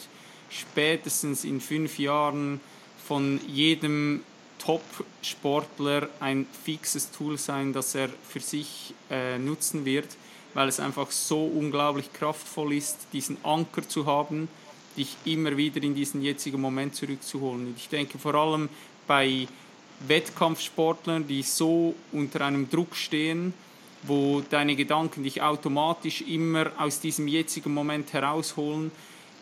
spätestens 0.50 1.44
in 1.44 1.60
fünf 1.60 2.00
Jahren 2.00 2.62
von 3.06 3.42
jedem 3.46 4.24
Top-Sportler 4.60 6.08
ein 6.22 6.48
fixes 6.64 7.12
Tool 7.12 7.38
sein, 7.38 7.74
das 7.74 7.94
er 7.94 8.08
für 8.30 8.40
sich 8.40 8.94
äh, 9.12 9.38
nutzen 9.38 9.84
wird, 9.84 10.16
weil 10.54 10.70
es 10.70 10.80
einfach 10.80 11.12
so 11.12 11.44
unglaublich 11.44 12.14
kraftvoll 12.14 12.72
ist, 12.72 13.00
diesen 13.12 13.36
Anker 13.44 13.86
zu 13.86 14.06
haben, 14.06 14.48
dich 14.98 15.16
immer 15.26 15.56
wieder 15.58 15.82
in 15.84 15.96
diesen 15.96 16.22
jetzigen 16.22 16.60
Moment 16.60 16.96
zurückzuholen. 16.96 17.68
Und 17.68 17.78
ich 17.78 17.90
denke 17.90 18.18
vor 18.18 18.36
allem 18.36 18.70
bei 19.08 19.48
Wettkampfsportlern, 20.08 21.28
die 21.28 21.44
so 21.44 21.96
unter 22.12 22.42
einem 22.42 22.70
Druck 22.70 22.96
stehen, 22.96 23.54
wo 24.04 24.42
deine 24.50 24.76
Gedanken 24.76 25.24
dich 25.24 25.42
automatisch 25.42 26.22
immer 26.22 26.72
aus 26.78 27.00
diesem 27.00 27.28
jetzigen 27.28 27.74
Moment 27.74 28.14
herausholen, 28.14 28.92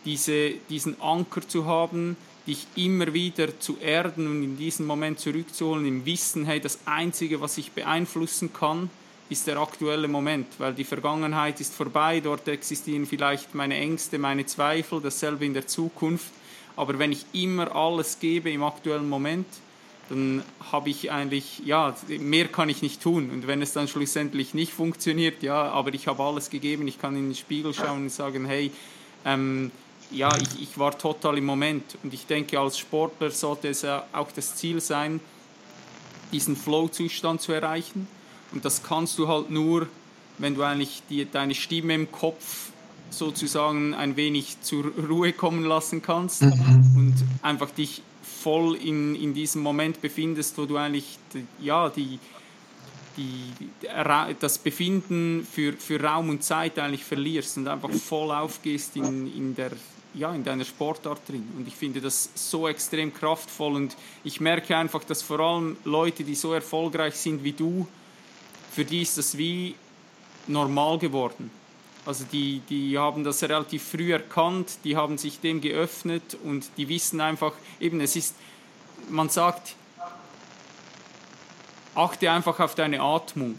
diese, 0.04 0.52
diesen 0.68 1.00
Anker 1.00 1.46
zu 1.46 1.66
haben, 1.66 2.16
dich 2.46 2.66
immer 2.76 3.12
wieder 3.14 3.58
zu 3.58 3.78
erden 3.80 4.26
und 4.26 4.42
in 4.42 4.56
diesen 4.56 4.86
Moment 4.86 5.18
zurückzuholen, 5.18 5.86
im 5.86 6.04
Wissen, 6.04 6.44
hey, 6.44 6.60
das 6.60 6.78
Einzige, 6.84 7.40
was 7.40 7.56
ich 7.58 7.72
beeinflussen 7.72 8.52
kann, 8.52 8.90
ist 9.34 9.48
der 9.48 9.58
aktuelle 9.58 10.06
Moment, 10.06 10.46
weil 10.58 10.74
die 10.74 10.84
Vergangenheit 10.84 11.60
ist 11.60 11.74
vorbei, 11.74 12.20
dort 12.20 12.46
existieren 12.46 13.04
vielleicht 13.04 13.52
meine 13.52 13.76
Ängste, 13.76 14.16
meine 14.16 14.46
Zweifel, 14.46 15.00
dasselbe 15.00 15.44
in 15.44 15.54
der 15.54 15.66
Zukunft. 15.66 16.32
Aber 16.76 17.00
wenn 17.00 17.10
ich 17.10 17.26
immer 17.32 17.74
alles 17.74 18.20
gebe 18.20 18.50
im 18.50 18.62
aktuellen 18.62 19.08
Moment, 19.08 19.46
dann 20.08 20.44
habe 20.70 20.90
ich 20.90 21.10
eigentlich, 21.10 21.62
ja, 21.64 21.96
mehr 22.06 22.46
kann 22.46 22.68
ich 22.68 22.80
nicht 22.80 23.02
tun. 23.02 23.30
Und 23.30 23.48
wenn 23.48 23.60
es 23.60 23.72
dann 23.72 23.88
schlussendlich 23.88 24.54
nicht 24.54 24.72
funktioniert, 24.72 25.42
ja, 25.42 25.64
aber 25.64 25.92
ich 25.94 26.06
habe 26.06 26.22
alles 26.22 26.48
gegeben, 26.48 26.86
ich 26.86 27.00
kann 27.00 27.16
in 27.16 27.30
den 27.30 27.34
Spiegel 27.34 27.74
schauen 27.74 28.02
und 28.02 28.10
sagen, 28.10 28.44
hey, 28.44 28.70
ähm, 29.24 29.72
ja, 30.12 30.30
ich, 30.36 30.62
ich 30.62 30.78
war 30.78 30.96
total 30.96 31.38
im 31.38 31.46
Moment. 31.46 31.98
Und 32.04 32.14
ich 32.14 32.26
denke, 32.26 32.60
als 32.60 32.78
Sportler 32.78 33.32
sollte 33.32 33.68
es 33.68 33.84
auch 33.84 34.30
das 34.32 34.54
Ziel 34.54 34.80
sein, 34.80 35.18
diesen 36.30 36.54
Flow-Zustand 36.56 37.40
zu 37.40 37.52
erreichen 37.52 38.06
und 38.54 38.64
das 38.64 38.82
kannst 38.82 39.18
du 39.18 39.28
halt 39.28 39.50
nur, 39.50 39.88
wenn 40.38 40.54
du 40.54 40.62
eigentlich 40.62 41.02
die, 41.10 41.28
deine 41.30 41.54
Stimme 41.54 41.94
im 41.94 42.10
Kopf 42.10 42.70
sozusagen 43.10 43.94
ein 43.94 44.16
wenig 44.16 44.60
zur 44.62 44.86
Ruhe 45.08 45.32
kommen 45.32 45.64
lassen 45.64 46.02
kannst 46.02 46.42
mhm. 46.42 46.92
und 46.96 47.14
einfach 47.42 47.70
dich 47.70 48.02
voll 48.22 48.76
in, 48.76 49.14
in 49.14 49.34
diesem 49.34 49.62
Moment 49.62 50.00
befindest, 50.00 50.56
wo 50.58 50.66
du 50.66 50.76
eigentlich 50.76 51.18
ja, 51.60 51.88
die, 51.88 52.18
die, 53.16 53.52
das 54.40 54.58
Befinden 54.58 55.46
für, 55.50 55.72
für 55.72 56.02
Raum 56.02 56.28
und 56.28 56.42
Zeit 56.42 56.78
eigentlich 56.78 57.04
verlierst 57.04 57.56
und 57.58 57.68
einfach 57.68 57.90
voll 57.90 58.30
aufgehst 58.30 58.96
in, 58.96 59.34
in, 59.34 59.54
der, 59.54 59.72
ja, 60.14 60.34
in 60.34 60.44
deiner 60.44 60.64
Sportart 60.64 61.28
drin. 61.28 61.46
Und 61.56 61.66
ich 61.66 61.74
finde 61.74 62.00
das 62.00 62.30
so 62.34 62.68
extrem 62.68 63.12
kraftvoll 63.12 63.74
und 63.74 63.96
ich 64.24 64.40
merke 64.40 64.76
einfach, 64.76 65.04
dass 65.04 65.22
vor 65.22 65.40
allem 65.40 65.76
Leute, 65.84 66.24
die 66.24 66.34
so 66.34 66.52
erfolgreich 66.52 67.14
sind 67.14 67.44
wie 67.44 67.52
du, 67.52 67.86
für 68.74 68.84
die 68.84 69.02
ist 69.02 69.16
das 69.18 69.38
wie 69.38 69.74
normal 70.46 70.98
geworden. 70.98 71.50
Also 72.06 72.24
die, 72.30 72.60
die 72.68 72.98
haben 72.98 73.24
das 73.24 73.42
relativ 73.42 73.82
früh 73.82 74.12
erkannt, 74.12 74.78
die 74.84 74.96
haben 74.96 75.16
sich 75.16 75.40
dem 75.40 75.60
geöffnet 75.60 76.36
und 76.42 76.68
die 76.76 76.88
wissen 76.88 77.20
einfach, 77.20 77.52
eben 77.80 78.00
es 78.00 78.14
ist, 78.16 78.34
man 79.08 79.30
sagt, 79.30 79.76
achte 81.94 82.30
einfach 82.30 82.60
auf 82.60 82.74
deine 82.74 83.00
Atmung. 83.00 83.58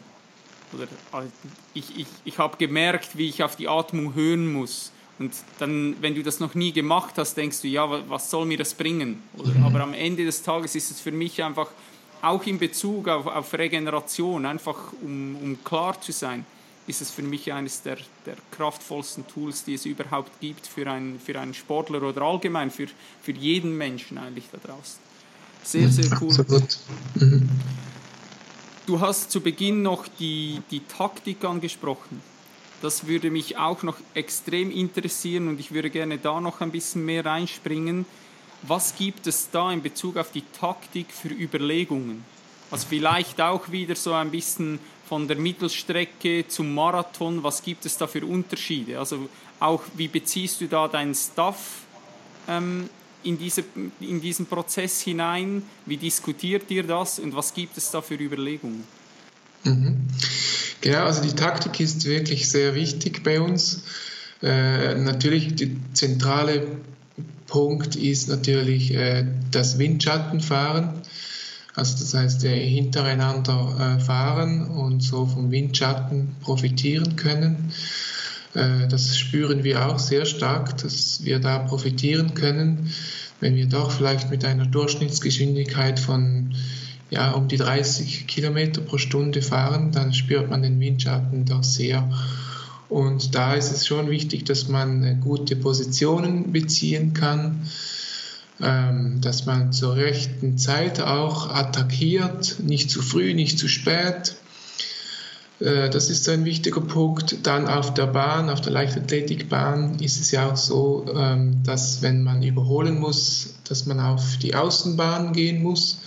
Oder 0.74 0.84
äh, 0.84 1.28
ich, 1.74 1.98
ich, 1.98 2.08
ich 2.24 2.38
habe 2.38 2.58
gemerkt, 2.58 3.18
wie 3.18 3.30
ich 3.30 3.42
auf 3.42 3.56
die 3.56 3.68
Atmung 3.68 4.14
hören 4.14 4.52
muss. 4.52 4.92
Und 5.18 5.34
dann, 5.60 5.96
wenn 6.02 6.14
du 6.14 6.22
das 6.22 6.40
noch 6.40 6.56
nie 6.56 6.74
gemacht 6.74 7.14
hast, 7.18 7.36
denkst 7.36 7.62
du, 7.62 7.68
ja, 7.68 7.88
was 8.10 8.30
soll 8.30 8.46
mir 8.46 8.58
das 8.58 8.74
bringen? 8.74 9.24
Oder, 9.38 9.52
mhm. 9.52 9.66
aber 9.66 9.82
am 9.82 9.94
Ende 9.94 10.26
des 10.26 10.44
Tages 10.44 10.76
ist 10.76 10.92
es 10.92 11.00
für 11.00 11.14
mich 11.14 11.42
einfach 11.42 11.70
auch 12.22 12.44
in 12.46 12.58
Bezug 12.58 13.08
auf, 13.08 13.28
auf 13.28 13.54
Regeneration, 13.54 14.46
einfach 14.46 14.94
um, 15.02 15.36
um 15.36 15.64
klar 15.64 16.00
zu 16.02 16.12
sein, 16.12 16.46
ist 16.88 17.02
es 17.02 17.10
für 17.10 17.24
mich 17.24 17.52
eines 17.52 17.82
der, 17.82 17.98
der 18.26 18.36
kraftvollsten 18.52 19.28
Tools, 19.28 19.64
die 19.64 19.74
es 19.74 19.86
überhaupt 19.86 20.32
gibt 20.40 20.68
für, 20.68 20.90
ein, 20.90 21.20
für 21.24 21.40
einen 21.40 21.54
Sportler 21.54 22.04
oder 22.04 22.22
allgemein 22.22 22.70
für, 22.70 22.88
für 23.22 23.32
jeden 23.32 23.76
Menschen 23.78 24.18
eigentlich 24.18 24.46
da 24.52 24.58
draußen. 24.58 25.00
Sehr, 25.64 25.90
sehr 25.90 26.06
cool. 26.22 26.30
Absolut. 26.30 26.78
Mhm. 27.16 27.50
Du 28.86 29.00
hast 29.00 29.32
zu 29.32 29.42
Beginn 29.42 29.82
noch 29.82 30.08
die, 30.20 30.62
die 30.70 30.82
Taktik 30.82 31.44
angesprochen. 31.44 32.22
Das 32.84 33.08
würde 33.08 33.32
mich 33.32 33.58
auch 33.58 33.82
noch 33.82 33.98
extrem 34.14 34.70
interessieren 34.70 35.48
und 35.48 35.60
ich 35.60 35.72
würde 35.72 35.90
gerne 35.90 36.20
da 36.20 36.40
noch 36.40 36.62
ein 36.62 36.72
bisschen 36.72 37.04
mehr 37.04 37.26
reinspringen. 37.26 38.06
Was 38.64 38.96
gibt 38.96 39.28
es 39.28 39.50
da 39.52 39.72
in 39.72 39.82
Bezug 39.82 40.18
auf 40.18 40.32
die 40.32 40.44
Taktik 40.60 41.08
für 41.12 41.30
Überlegungen? 41.30 42.24
Also 42.72 42.88
vielleicht 42.90 43.40
auch 43.42 43.72
wieder 43.72 43.96
so 43.96 44.14
ein 44.14 44.32
bisschen 44.32 44.80
von 45.08 45.28
der 45.28 45.38
Mittelstrecke 45.38 46.48
zum 46.48 46.74
Marathon. 46.74 47.44
Was 47.44 47.62
gibt 47.62 47.86
es 47.86 47.98
da 47.98 48.08
für 48.08 48.26
Unterschiede? 48.26 48.98
Also 48.98 49.30
auch 49.60 49.82
wie 49.96 50.08
beziehst 50.08 50.62
du 50.62 50.68
da 50.68 50.88
deinen 50.88 51.14
Staff 51.14 51.84
ähm, 52.48 52.90
in, 53.24 53.38
diese, 53.38 53.64
in 54.00 54.20
diesen 54.20 54.46
Prozess 54.46 55.02
hinein? 55.02 55.64
Wie 55.86 55.98
diskutiert 55.98 56.70
ihr 56.72 56.84
das 56.84 57.20
und 57.20 57.36
was 57.36 57.54
gibt 57.54 57.78
es 57.78 57.92
da 57.92 58.02
für 58.02 58.16
Überlegungen? 58.16 58.84
Mhm. 59.64 60.08
Genau, 60.82 61.06
also 61.06 61.22
die 61.22 61.34
Taktik 61.34 61.80
ist 61.80 62.06
wirklich 62.06 62.50
sehr 62.50 62.76
wichtig 62.76 63.24
bei 63.24 63.42
uns. 63.42 63.84
Äh, 64.42 64.96
natürlich 64.96 65.56
der 65.56 65.70
zentrale 65.94 66.68
Punkt 67.48 67.96
ist 67.96 68.30
natürlich 68.30 68.94
äh, 68.94 69.26
das 69.52 69.78
Windschattenfahren. 69.78 70.90
Also 71.76 71.98
das 72.00 72.14
heißt, 72.14 72.46
äh, 72.46 72.68
hintereinander 72.68 73.98
äh, 73.98 74.00
fahren 74.02 74.68
und 74.68 75.02
so 75.02 75.26
vom 75.26 75.52
Windschatten 75.52 76.36
profitieren 76.42 77.16
können. 77.18 77.72
Äh, 78.54 78.88
das 78.88 79.18
spüren 79.18 79.64
wir 79.64 79.86
auch 79.86 80.00
sehr 80.00 80.26
stark, 80.26 80.78
dass 80.78 81.24
wir 81.24 81.40
da 81.40 81.60
profitieren 81.60 82.34
können, 82.34 82.92
wenn 83.42 83.56
wir 83.56 83.68
doch 83.68 83.92
vielleicht 83.92 84.32
mit 84.32 84.46
einer 84.46 84.66
Durchschnittsgeschwindigkeit 84.66 86.00
von 86.00 86.56
ja, 87.10 87.32
um 87.32 87.48
die 87.48 87.58
30 87.58 88.26
Kilometer 88.26 88.82
pro 88.82 88.98
Stunde 88.98 89.42
fahren, 89.42 89.92
dann 89.92 90.14
spürt 90.14 90.50
man 90.50 90.64
den 90.64 90.80
Windschatten 90.80 91.46
doch 91.46 91.64
sehr. 91.64 92.10
Und 92.90 93.34
da 93.36 93.56
ist 93.56 93.72
es 93.72 93.88
schon 93.88 94.10
wichtig, 94.10 94.46
dass 94.46 94.68
man 94.68 95.04
äh, 95.04 95.16
gute 95.20 95.56
Positionen 95.56 96.52
beziehen 96.52 97.14
kann, 97.14 97.68
ähm, 98.62 99.20
dass 99.22 99.46
man 99.46 99.74
zur 99.74 99.96
rechten 99.96 100.58
Zeit 100.58 101.02
auch 101.02 101.50
attackiert, 101.50 102.58
nicht 102.60 102.90
zu 102.90 103.02
früh, 103.02 103.34
nicht 103.34 103.58
zu 103.58 103.68
spät. 103.68 104.36
Äh, 105.60 105.90
das 105.90 106.10
ist 106.10 106.30
ein 106.30 106.46
wichtiger 106.46 106.82
Punkt. 106.82 107.38
Dann 107.44 107.68
auf 107.68 107.94
der 107.94 108.08
Bahn, 108.08 108.50
auf 108.50 108.62
der 108.62 108.74
Leichtathletikbahn 108.74 110.00
ist 110.00 110.22
es 110.22 110.32
ja 110.32 110.50
auch 110.50 110.58
so, 110.58 111.06
ähm, 111.16 111.64
dass 111.64 112.02
wenn 112.02 112.24
man 112.24 112.44
überholen 112.44 113.00
muss, 113.00 113.56
dass 113.68 113.86
man 113.86 114.00
auf 114.00 114.38
die 114.38 114.56
Außenbahn 114.56 115.34
gehen 115.34 115.64
muss. 115.64 116.00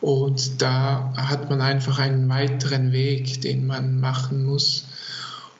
Und 0.00 0.60
da 0.60 1.14
hat 1.16 1.48
man 1.48 1.62
einfach 1.62 1.98
einen 1.98 2.28
weiteren 2.28 2.92
Weg, 2.92 3.40
den 3.40 3.66
man 3.66 4.00
machen 4.00 4.44
muss. 4.44 4.84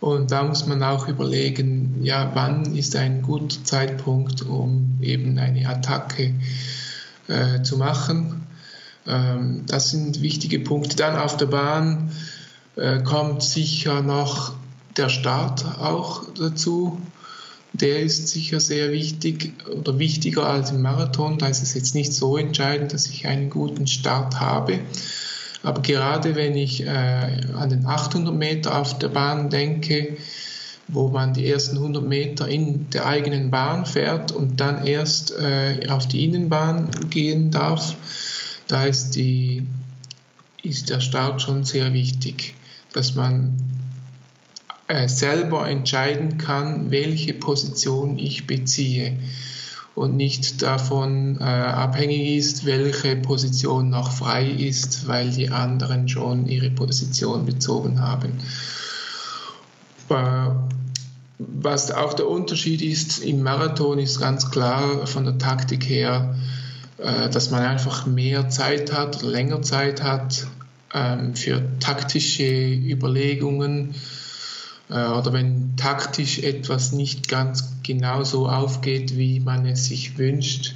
Und 0.04 0.32
da 0.32 0.42
muss 0.42 0.66
man 0.66 0.82
auch 0.82 1.08
überlegen, 1.08 2.00
ja, 2.02 2.30
wann 2.34 2.76
ist 2.76 2.94
ein 2.94 3.22
guter 3.22 3.64
Zeitpunkt, 3.64 4.42
um 4.42 4.98
eben 5.00 5.38
eine 5.38 5.66
Attacke 5.66 6.34
äh, 7.26 7.62
zu 7.62 7.78
machen. 7.78 8.46
Ähm, 9.06 9.62
das 9.66 9.92
sind 9.92 10.20
wichtige 10.20 10.60
Punkte. 10.60 10.96
Dann 10.96 11.16
auf 11.16 11.38
der 11.38 11.46
Bahn 11.46 12.12
äh, 12.76 13.02
kommt 13.02 13.42
sicher 13.42 14.02
noch 14.02 14.52
der 14.98 15.08
Start 15.08 15.64
auch 15.80 16.24
dazu. 16.34 17.00
Der 17.72 18.00
ist 18.00 18.28
sicher 18.28 18.60
sehr 18.60 18.92
wichtig 18.92 19.54
oder 19.74 19.98
wichtiger 19.98 20.44
als 20.44 20.70
im 20.70 20.82
Marathon. 20.82 21.38
Da 21.38 21.46
ist 21.46 21.62
es 21.62 21.72
jetzt 21.72 21.94
nicht 21.94 22.12
so 22.12 22.36
entscheidend, 22.36 22.92
dass 22.92 23.06
ich 23.06 23.26
einen 23.26 23.48
guten 23.48 23.86
Start 23.86 24.38
habe. 24.38 24.80
Aber 25.64 25.82
gerade 25.82 26.36
wenn 26.36 26.56
ich 26.56 26.86
äh, 26.86 27.40
an 27.56 27.70
den 27.70 27.86
800 27.86 28.34
Meter 28.34 28.78
auf 28.78 28.98
der 28.98 29.08
Bahn 29.08 29.50
denke, 29.50 30.16
wo 30.86 31.08
man 31.08 31.32
die 31.32 31.48
ersten 31.48 31.76
100 31.76 32.06
Meter 32.06 32.46
in 32.46 32.90
der 32.90 33.06
eigenen 33.06 33.50
Bahn 33.50 33.86
fährt 33.86 34.30
und 34.30 34.60
dann 34.60 34.86
erst 34.86 35.32
äh, 35.32 35.88
auf 35.88 36.06
die 36.06 36.24
Innenbahn 36.24 36.90
gehen 37.10 37.50
darf, 37.50 37.96
da 38.68 38.84
ist, 38.84 39.16
die, 39.16 39.66
ist 40.62 40.90
der 40.90 41.00
Start 41.00 41.42
schon 41.42 41.64
sehr 41.64 41.92
wichtig 41.92 42.54
dass 42.94 43.14
man 43.14 43.58
äh, 44.88 45.08
selber 45.08 45.68
entscheiden 45.68 46.38
kann, 46.38 46.90
welche 46.90 47.34
Position 47.34 48.18
ich 48.18 48.46
beziehe 48.46 49.18
und 49.94 50.16
nicht 50.16 50.62
davon 50.62 51.38
äh, 51.40 51.44
abhängig 51.44 52.36
ist, 52.36 52.64
welche 52.64 53.16
Position 53.16 53.90
noch 53.90 54.10
frei 54.10 54.46
ist, 54.46 55.06
weil 55.06 55.30
die 55.30 55.50
anderen 55.50 56.08
schon 56.08 56.46
ihre 56.46 56.70
Position 56.70 57.46
bezogen 57.46 58.00
haben. 58.00 58.32
Äh, 60.08 60.50
was 61.38 61.90
auch 61.90 62.14
der 62.14 62.28
Unterschied 62.28 62.82
ist 62.82 63.18
im 63.18 63.42
Marathon 63.42 63.98
ist 63.98 64.20
ganz 64.20 64.50
klar 64.50 65.06
von 65.06 65.24
der 65.24 65.38
Taktik 65.38 65.88
her, 65.88 66.36
äh, 66.98 67.28
dass 67.28 67.50
man 67.50 67.62
einfach 67.62 68.06
mehr 68.06 68.48
Zeit 68.48 68.92
hat 68.92 69.22
oder 69.22 69.32
länger 69.32 69.62
Zeit 69.62 70.02
hat, 70.02 70.46
ähm, 70.92 71.34
für 71.34 71.62
taktische 71.80 72.72
Überlegungen 72.72 73.94
oder 74.88 75.32
wenn 75.32 75.76
taktisch 75.76 76.40
etwas 76.40 76.92
nicht 76.92 77.28
ganz 77.28 77.72
genau 77.82 78.22
so 78.22 78.48
aufgeht, 78.48 79.16
wie 79.16 79.40
man 79.40 79.64
es 79.64 79.86
sich 79.86 80.18
wünscht, 80.18 80.74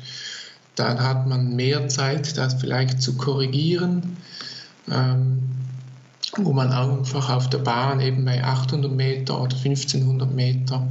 dann 0.76 1.00
hat 1.02 1.26
man 1.26 1.54
mehr 1.56 1.88
Zeit, 1.88 2.38
das 2.38 2.54
vielleicht 2.54 3.02
zu 3.02 3.16
korrigieren, 3.16 4.16
ähm, 4.90 5.42
wo 6.36 6.52
man 6.52 6.72
einfach 6.72 7.28
auf 7.28 7.50
der 7.50 7.58
Bahn 7.58 8.00
eben 8.00 8.24
bei 8.24 8.42
800 8.42 8.90
Meter 8.90 9.40
oder 9.42 9.56
1500 9.56 10.32
Meter 10.32 10.88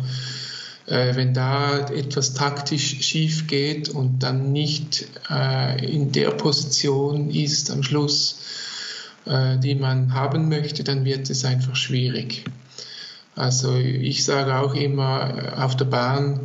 äh, 0.88 1.15
wenn 1.15 1.34
da 1.34 1.80
etwas 1.89 2.34
taktisch 2.34 3.01
schief 3.01 3.47
geht 3.47 3.89
und 3.89 4.24
dann 4.24 4.51
nicht 4.51 5.07
äh, 5.30 5.86
in 5.86 6.11
der 6.11 6.32
Position 6.32 7.30
ist 7.30 7.70
am 7.72 7.84
Schluss, 7.84 8.39
äh, 9.26 9.57
die 9.57 9.76
man 9.76 10.13
haben 10.13 10.49
möchte, 10.49 10.84
dann 10.84 11.05
wird 11.05 11.30
es 11.30 11.45
einfach 11.45 11.76
schwierig. 11.76 12.45
Also 13.38 13.75
ich 13.75 14.25
sage 14.25 14.57
auch 14.57 14.73
immer 14.73 15.33
äh, 15.38 15.61
auf 15.61 15.77
der 15.77 15.85
Bahn, 15.85 16.41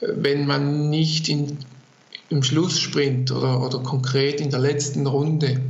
äh, 0.00 0.08
wenn 0.14 0.46
man 0.46 0.90
nicht 0.90 1.28
in, 1.28 1.58
im 2.28 2.42
Schlusssprint 2.42 3.32
oder, 3.32 3.62
oder 3.62 3.78
konkret 3.78 4.40
in 4.40 4.50
der 4.50 4.60
letzten 4.60 5.06
Runde, 5.06 5.60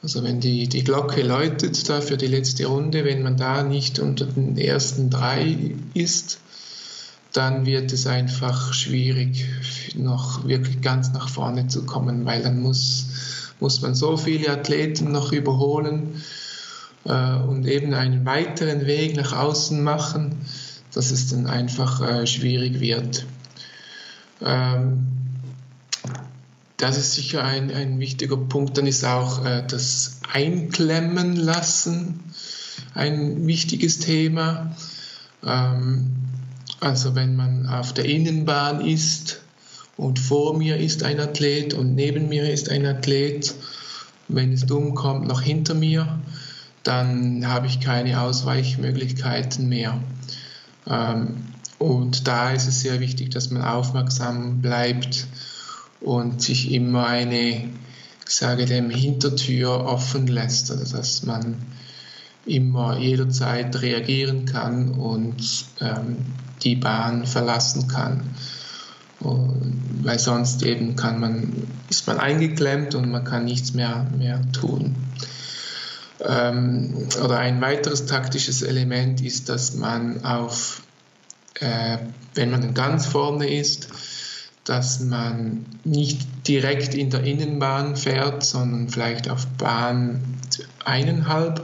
also 0.00 0.22
wenn 0.22 0.38
die, 0.38 0.68
die 0.68 0.84
Glocke 0.84 1.22
läutet 1.22 1.88
da 1.88 2.00
für 2.00 2.16
die 2.16 2.28
letzte 2.28 2.66
Runde, 2.66 3.04
wenn 3.04 3.22
man 3.22 3.36
da 3.36 3.64
nicht 3.64 3.98
unter 3.98 4.26
den 4.26 4.56
ersten 4.56 5.10
drei 5.10 5.74
ist, 5.92 6.38
dann 7.32 7.66
wird 7.66 7.92
es 7.92 8.06
einfach 8.06 8.72
schwierig, 8.72 9.44
noch 9.96 10.46
wirklich 10.46 10.80
ganz 10.80 11.12
nach 11.12 11.28
vorne 11.28 11.66
zu 11.66 11.84
kommen, 11.84 12.24
weil 12.24 12.42
dann 12.42 12.60
muss 12.62 13.06
muss 13.60 13.80
man 13.82 13.94
so 13.94 14.16
viele 14.16 14.50
Athleten 14.50 15.10
noch 15.10 15.32
überholen 15.32 16.22
und 17.04 17.66
eben 17.66 17.94
einen 17.94 18.24
weiteren 18.26 18.86
Weg 18.86 19.16
nach 19.16 19.32
außen 19.32 19.82
machen, 19.82 20.36
dass 20.92 21.10
es 21.10 21.28
dann 21.28 21.46
einfach 21.46 22.00
äh, 22.00 22.26
schwierig 22.26 22.80
wird. 22.80 23.24
Ähm, 24.42 25.06
das 26.76 26.96
ist 26.96 27.14
sicher 27.14 27.44
ein, 27.44 27.72
ein 27.72 27.98
wichtiger 27.98 28.36
Punkt. 28.36 28.78
Dann 28.78 28.86
ist 28.86 29.04
auch 29.04 29.44
äh, 29.44 29.64
das 29.66 30.20
Einklemmen 30.32 31.36
lassen 31.36 32.20
ein 32.94 33.46
wichtiges 33.46 33.98
Thema. 33.98 34.76
Ähm, 35.44 36.16
also 36.80 37.14
wenn 37.14 37.36
man 37.36 37.66
auf 37.66 37.94
der 37.94 38.04
Innenbahn 38.04 38.80
ist, 38.80 39.40
und 39.98 40.20
vor 40.20 40.56
mir 40.56 40.76
ist 40.76 41.02
ein 41.02 41.18
Athlet 41.18 41.74
und 41.74 41.96
neben 41.96 42.28
mir 42.28 42.50
ist 42.50 42.70
ein 42.70 42.86
Athlet. 42.86 43.52
Wenn 44.28 44.52
es 44.52 44.64
dumm 44.64 44.94
kommt, 44.94 45.26
noch 45.26 45.42
hinter 45.42 45.74
mir, 45.74 46.20
dann 46.88 47.46
habe 47.46 47.66
ich 47.66 47.80
keine 47.80 48.20
Ausweichmöglichkeiten 48.20 49.68
mehr. 49.68 49.98
Ähm, 50.88 51.44
und 51.78 52.26
da 52.26 52.50
ist 52.50 52.66
es 52.66 52.80
sehr 52.80 53.00
wichtig, 53.00 53.30
dass 53.30 53.50
man 53.50 53.62
aufmerksam 53.62 54.60
bleibt 54.60 55.26
und 56.00 56.42
sich 56.42 56.72
immer 56.72 57.06
eine, 57.06 57.38
ich 57.38 57.70
sage 58.26 58.64
dem, 58.66 58.90
Hintertür 58.90 59.84
offen 59.84 60.26
lässt, 60.26 60.70
also 60.70 60.96
dass 60.96 61.22
man 61.22 61.56
immer 62.46 62.98
jederzeit 62.98 63.80
reagieren 63.80 64.46
kann 64.46 64.90
und 64.90 65.66
ähm, 65.80 66.16
die 66.62 66.74
Bahn 66.74 67.26
verlassen 67.26 67.86
kann 67.88 68.34
weil 70.08 70.18
sonst 70.18 70.62
eben 70.62 70.96
kann 70.96 71.20
man, 71.20 71.52
ist 71.90 72.06
man 72.06 72.18
eingeklemmt 72.18 72.94
und 72.94 73.10
man 73.10 73.24
kann 73.24 73.44
nichts 73.44 73.74
mehr, 73.74 74.06
mehr 74.16 74.40
tun. 74.52 74.96
Ähm, 76.20 77.08
oder 77.24 77.38
ein 77.38 77.60
weiteres 77.60 78.06
taktisches 78.06 78.62
Element 78.62 79.20
ist, 79.22 79.48
dass 79.48 79.74
man 79.74 80.24
auf, 80.24 80.82
äh, 81.60 81.98
wenn 82.34 82.50
man 82.50 82.74
ganz 82.74 83.06
vorne 83.06 83.48
ist, 83.48 83.88
dass 84.64 85.00
man 85.00 85.64
nicht 85.84 86.46
direkt 86.46 86.94
in 86.94 87.10
der 87.10 87.24
Innenbahn 87.24 87.96
fährt, 87.96 88.44
sondern 88.44 88.88
vielleicht 88.88 89.30
auf 89.30 89.46
Bahn 89.46 90.20
eineinhalb, 90.84 91.62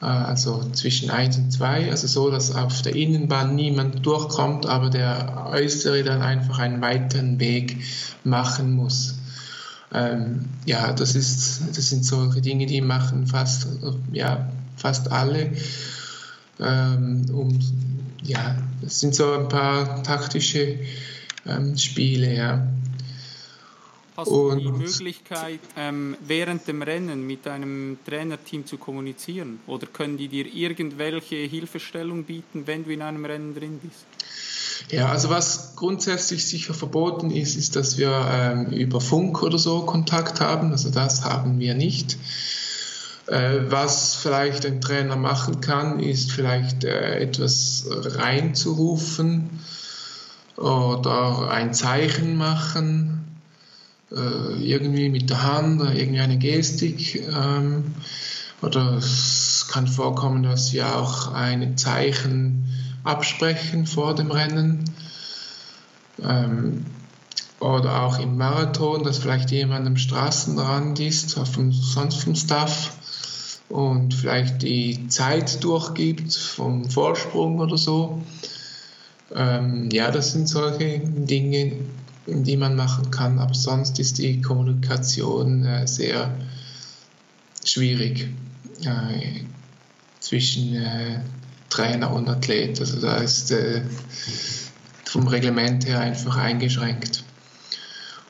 äh, 0.00 0.06
also 0.06 0.70
zwischen 0.72 1.10
1 1.10 1.36
und 1.36 1.50
2, 1.50 1.90
also 1.90 2.06
so, 2.06 2.30
dass 2.30 2.54
auf 2.54 2.80
der 2.82 2.94
Innenbahn 2.94 3.54
niemand 3.56 4.06
durchkommt, 4.06 4.66
aber 4.66 4.88
der 4.88 5.48
Äußere 5.50 6.02
dann 6.02 6.22
einfach 6.22 6.60
einen 6.60 6.80
weiteren 6.80 7.38
Weg 7.40 7.82
machen 8.24 8.72
muss. 8.72 9.16
Ähm, 9.94 10.46
ja, 10.64 10.92
das, 10.92 11.14
ist, 11.14 11.62
das 11.76 11.90
sind 11.90 12.04
solche 12.04 12.40
Dinge, 12.40 12.66
die 12.66 12.80
machen 12.80 13.26
fast, 13.26 13.66
ja, 14.12 14.50
fast 14.76 15.10
alle. 15.10 15.52
Ähm, 16.58 17.26
um, 17.32 17.58
ja, 18.22 18.56
das 18.80 19.00
sind 19.00 19.14
so 19.14 19.32
ein 19.32 19.48
paar 19.48 20.02
taktische 20.02 20.78
ähm, 21.46 21.76
Spiele, 21.76 22.34
ja. 22.34 22.66
Hast 24.16 24.30
du 24.30 24.54
die 24.54 24.70
Möglichkeit, 24.70 25.60
ähm, 25.76 26.16
während 26.20 26.68
dem 26.68 26.82
Rennen 26.82 27.26
mit 27.26 27.46
deinem 27.46 27.98
Trainerteam 28.04 28.66
zu 28.66 28.76
kommunizieren? 28.76 29.60
Oder 29.66 29.86
können 29.86 30.18
die 30.18 30.28
dir 30.28 30.46
irgendwelche 30.46 31.36
Hilfestellung 31.36 32.24
bieten, 32.24 32.66
wenn 32.66 32.84
du 32.84 32.90
in 32.90 33.00
einem 33.00 33.24
Rennen 33.24 33.54
drin 33.54 33.80
bist? 33.82 34.04
Ja, 34.90 35.08
also 35.08 35.30
was 35.30 35.74
grundsätzlich 35.76 36.46
sicher 36.46 36.74
verboten 36.74 37.30
ist, 37.30 37.56
ist, 37.56 37.76
dass 37.76 37.96
wir 37.98 38.10
ähm, 38.30 38.66
über 38.66 39.00
Funk 39.00 39.42
oder 39.42 39.58
so 39.58 39.82
Kontakt 39.82 40.40
haben. 40.40 40.72
Also 40.72 40.90
das 40.90 41.24
haben 41.24 41.58
wir 41.58 41.74
nicht. 41.74 42.18
Äh, 43.26 43.70
was 43.70 44.14
vielleicht 44.14 44.66
ein 44.66 44.80
Trainer 44.80 45.16
machen 45.16 45.60
kann, 45.60 46.00
ist 46.00 46.32
vielleicht 46.32 46.84
äh, 46.84 47.20
etwas 47.20 47.86
reinzurufen 47.88 49.60
oder 50.56 51.50
ein 51.50 51.72
Zeichen 51.72 52.36
machen 52.36 53.22
äh, 54.14 54.62
irgendwie 54.62 55.08
mit 55.08 55.30
der 55.30 55.42
Hand 55.42 55.80
oder 55.80 55.94
irgendwie 55.94 56.20
eine 56.20 56.38
Gestik. 56.38 57.26
Ähm, 57.28 57.94
oder 58.60 58.96
es 58.98 59.66
kann 59.70 59.86
vorkommen, 59.86 60.42
dass 60.42 60.72
wir 60.72 60.96
auch 60.96 61.32
ein 61.32 61.76
Zeichen 61.76 62.68
absprechen 63.04 63.86
vor 63.86 64.14
dem 64.14 64.30
Rennen. 64.30 64.84
Ähm, 66.20 66.84
oder 67.60 68.02
auch 68.02 68.18
im 68.18 68.36
Marathon, 68.36 69.04
dass 69.04 69.18
vielleicht 69.18 69.52
jemand 69.52 69.86
am 69.86 69.96
Straßenrand 69.96 70.98
ist, 70.98 71.34
vom, 71.34 71.72
sonst 71.72 72.16
vom 72.16 72.34
Staff 72.34 72.96
und 73.68 74.14
vielleicht 74.14 74.62
die 74.62 75.06
Zeit 75.08 75.62
durchgibt 75.62 76.34
vom 76.34 76.90
Vorsprung 76.90 77.60
oder 77.60 77.78
so. 77.78 78.22
Ähm, 79.34 79.88
ja, 79.92 80.10
das 80.10 80.32
sind 80.32 80.48
solche 80.48 81.00
Dinge, 81.04 81.76
die 82.26 82.56
man 82.56 82.76
machen 82.76 83.10
kann, 83.10 83.38
aber 83.38 83.54
sonst 83.54 83.98
ist 83.98 84.18
die 84.18 84.42
Kommunikation 84.42 85.64
äh, 85.64 85.86
sehr 85.86 86.36
schwierig 87.64 88.28
äh, 88.84 89.44
zwischen 90.20 90.74
äh, 90.74 91.20
Trainer 91.72 92.12
und 92.12 92.28
Athlet. 92.28 92.78
Also 92.80 93.00
da 93.00 93.16
ist 93.16 93.50
äh, 93.50 93.80
vom 95.04 95.26
Reglement 95.26 95.86
her 95.86 96.00
einfach 96.00 96.36
eingeschränkt. 96.36 97.24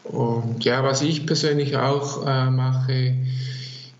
Und 0.05 0.64
ja, 0.64 0.84
was 0.84 1.03
ich 1.03 1.26
persönlich 1.26 1.76
auch 1.76 2.24
äh, 2.26 2.51
mache, 2.51 3.14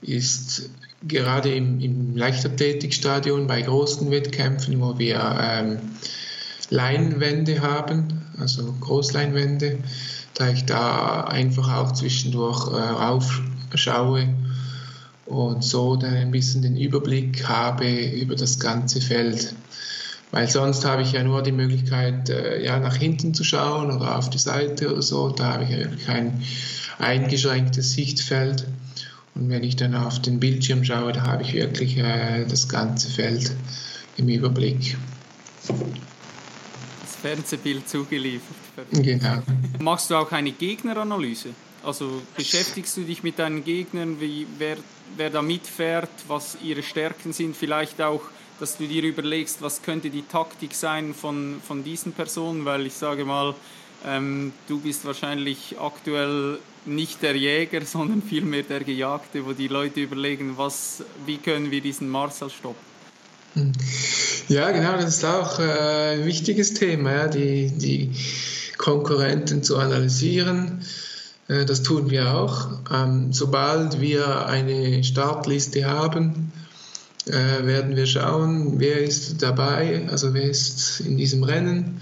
ist 0.01 0.71
gerade 1.07 1.53
im, 1.53 1.81
im 1.81 2.17
Leichtathletikstadion 2.17 3.49
bei 3.49 3.63
großen 3.63 4.11
Wettkämpfen, 4.11 4.81
wo 4.81 4.99
wir 4.99 5.37
ähm, 5.41 5.79
Leinwände 6.71 7.63
haben, 7.63 8.23
also 8.39 8.73
Großleinwände, 8.81 9.79
da 10.35 10.51
ich 10.51 10.65
da 10.65 11.25
einfach 11.25 11.73
auch 11.73 11.93
zwischendurch 11.93 12.69
äh, 12.69 12.77
raufschaue 12.77 14.29
und 15.27 15.63
so 15.63 15.97
dann 15.97 16.15
ein 16.15 16.31
bisschen 16.31 16.63
den 16.63 16.77
Überblick 16.77 17.49
habe 17.49 17.89
über 17.89 18.35
das 18.35 18.59
ganze 18.59 19.01
Feld. 19.01 19.55
Weil 20.31 20.49
sonst 20.49 20.85
habe 20.87 21.03
ich 21.03 21.13
ja 21.13 21.23
nur 21.23 21.43
die 21.43 21.53
Möglichkeit, 21.53 22.31
äh, 22.31 22.65
ja, 22.65 22.79
nach 22.79 22.97
hinten 22.97 23.35
zu 23.35 23.45
schauen 23.45 23.91
oder 23.91 24.17
auf 24.17 24.31
die 24.31 24.39
Seite 24.39 24.91
oder 24.91 25.03
so. 25.03 25.29
Da 25.29 25.53
habe 25.53 25.65
ich 25.65 25.71
ja 25.71 25.79
wirklich 25.79 26.09
ein 26.09 26.43
eingeschränktes 26.99 27.93
Sichtfeld. 27.93 28.67
Und 29.35 29.51
wenn 29.51 29.63
ich 29.63 29.77
dann 29.77 29.95
auf 29.95 30.21
den 30.23 30.41
Bildschirm 30.41 30.85
schaue, 30.85 31.13
da 31.13 31.23
habe 31.23 31.43
ich 31.43 31.53
wirklich 31.53 31.99
äh, 31.99 32.47
das 32.47 32.69
ganze 32.69 33.11
Feld 33.11 33.53
im 34.17 34.29
Überblick. 34.29 34.97
Fernsehbild 37.21 37.89
zugeliefert. 37.89 38.57
Genau. 38.91 39.43
Machst 39.81 40.11
du 40.11 40.17
auch 40.17 40.33
eine 40.33 40.51
Gegneranalyse? 40.51 41.51
Also 41.85 42.23
beschäftigst 42.37 42.97
du 42.97 43.03
dich 43.03 43.23
mit 43.23 43.39
deinen 43.39 43.65
Gegnern, 43.65 44.21
wie, 44.21 44.47
wer, 44.59 44.77
wer 45.17 45.31
da 45.31 45.43
mitfährt, 45.43 46.11
was 46.29 46.57
ihre 46.63 46.83
Stärken 46.83 47.33
sind, 47.33 47.57
vielleicht 47.57 48.01
auch, 48.01 48.23
dass 48.61 48.77
du 48.77 48.87
dir 48.87 49.03
überlegst, 49.03 49.63
was 49.63 49.83
könnte 49.83 50.11
die 50.11 50.23
Taktik 50.23 50.75
sein 50.75 51.15
von, 51.15 51.57
von 51.67 51.83
diesen 51.85 52.13
Personen, 52.13 52.65
weil 52.65 52.87
ich 52.87 52.95
sage 52.95 53.25
mal, 53.25 53.55
ähm, 54.07 54.53
du 54.69 54.81
bist 54.81 55.05
wahrscheinlich 55.05 55.77
aktuell 55.81 56.59
nicht 56.85 57.23
der 57.23 57.37
Jäger, 57.37 57.81
sondern 57.85 58.23
vielmehr 58.23 58.63
der 58.63 58.81
Gejagte, 58.81 59.45
wo 59.47 59.53
die 59.53 59.69
Leute 59.69 60.01
überlegen, 60.01 60.55
was, 60.57 61.03
wie 61.27 61.39
können 61.39 61.71
wir 61.71 61.81
diesen 61.81 62.09
Marcel 62.09 62.51
stoppen. 62.51 62.93
Ja, 64.49 64.71
genau, 64.71 64.93
das 64.93 65.19
ist 65.19 65.25
auch 65.25 65.59
äh, 65.59 66.15
ein 66.15 66.25
wichtiges 66.25 66.73
Thema, 66.73 67.13
ja, 67.13 67.29
die, 67.29 67.71
die 67.71 68.11
Konkurrenten 68.79 69.63
zu 69.63 69.77
analysieren. 69.77 70.83
Äh, 71.49 71.65
das 71.65 71.83
tun 71.83 72.11
wir 72.11 72.35
auch. 72.35 72.69
Ähm, 72.93 73.33
sobald 73.33 74.01
wir 74.01 74.47
eine 74.47 75.05
Startliste 75.05 75.85
haben, 75.85 76.53
äh, 77.27 77.65
werden 77.67 77.97
wir 77.97 78.07
schauen, 78.07 78.81
wer 78.81 78.99
ist 78.99 79.43
dabei, 79.43 80.09
also 80.11 80.35
wer 80.35 80.45
ist 80.45 81.01
in 81.01 81.17
diesem 81.17 81.45
Rennen. 81.45 82.01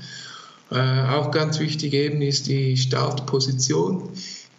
Äh, 0.71 0.77
auch 0.77 1.31
ganz 1.31 1.59
wichtig 1.61 1.93
eben 1.95 2.23
ist 2.23 2.47
die 2.47 2.77
Startposition 2.77 4.11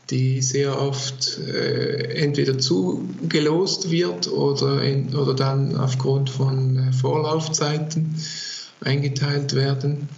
die 0.09 0.41
sehr 0.41 0.77
oft 0.77 1.39
entweder 1.39 2.59
zugelost 2.59 3.91
wird 3.91 4.29
oder, 4.29 4.84
in, 4.84 5.15
oder 5.15 5.34
dann 5.34 5.77
aufgrund 5.77 6.29
von 6.29 6.91
Vorlaufzeiten 6.91 8.17
eingeteilt 8.82 9.55
werden. 9.55 10.09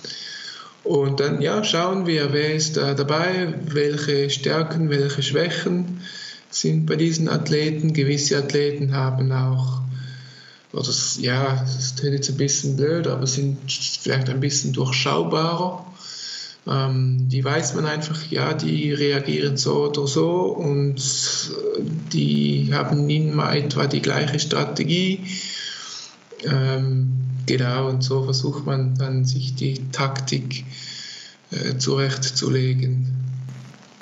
Und 0.83 1.19
dann 1.19 1.41
ja, 1.41 1.63
schauen 1.63 2.07
wir, 2.07 2.33
wer 2.33 2.55
ist 2.55 2.77
da 2.77 2.93
dabei, 2.93 3.53
welche 3.65 4.29
Stärken, 4.29 4.89
welche 4.89 5.23
Schwächen 5.23 6.01
sind 6.49 6.85
bei 6.85 6.95
diesen 6.95 7.29
Athleten. 7.29 7.93
Gewisse 7.93 8.37
Athleten 8.37 8.93
haben 8.93 9.31
auch, 9.31 9.81
oder 10.73 10.89
ja, 11.19 11.63
das 11.63 11.95
klingt 11.95 12.15
jetzt 12.15 12.29
ein 12.29 12.37
bisschen 12.37 12.75
blöd, 12.75 13.07
aber 13.07 13.27
sind 13.27 13.57
vielleicht 14.01 14.29
ein 14.29 14.39
bisschen 14.39 14.73
durchschaubarer 14.73 15.85
ähm, 16.67 17.27
die 17.29 17.43
weiß 17.43 17.75
man 17.75 17.85
einfach, 17.85 18.25
ja, 18.29 18.53
die 18.53 18.93
reagieren 18.93 19.57
so 19.57 19.89
oder 19.89 20.07
so 20.07 20.43
und 20.43 20.95
die 22.13 22.69
haben 22.71 23.09
immer 23.09 23.53
etwa 23.55 23.87
die 23.87 24.01
gleiche 24.01 24.39
Strategie. 24.39 25.19
Ähm, 26.45 27.22
genau, 27.45 27.89
und 27.89 28.03
so 28.03 28.23
versucht 28.23 28.65
man 28.65 28.95
dann 28.95 29.25
sich 29.25 29.55
die 29.55 29.89
Taktik 29.91 30.65
äh, 31.51 31.77
zurechtzulegen. 31.77 33.13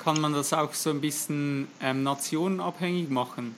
Kann 0.02 0.20
man 0.20 0.32
das 0.32 0.52
auch 0.52 0.74
so 0.74 0.90
ein 0.90 1.00
bisschen 1.00 1.68
ähm, 1.80 2.02
nationenabhängig 2.02 3.08
machen? 3.08 3.54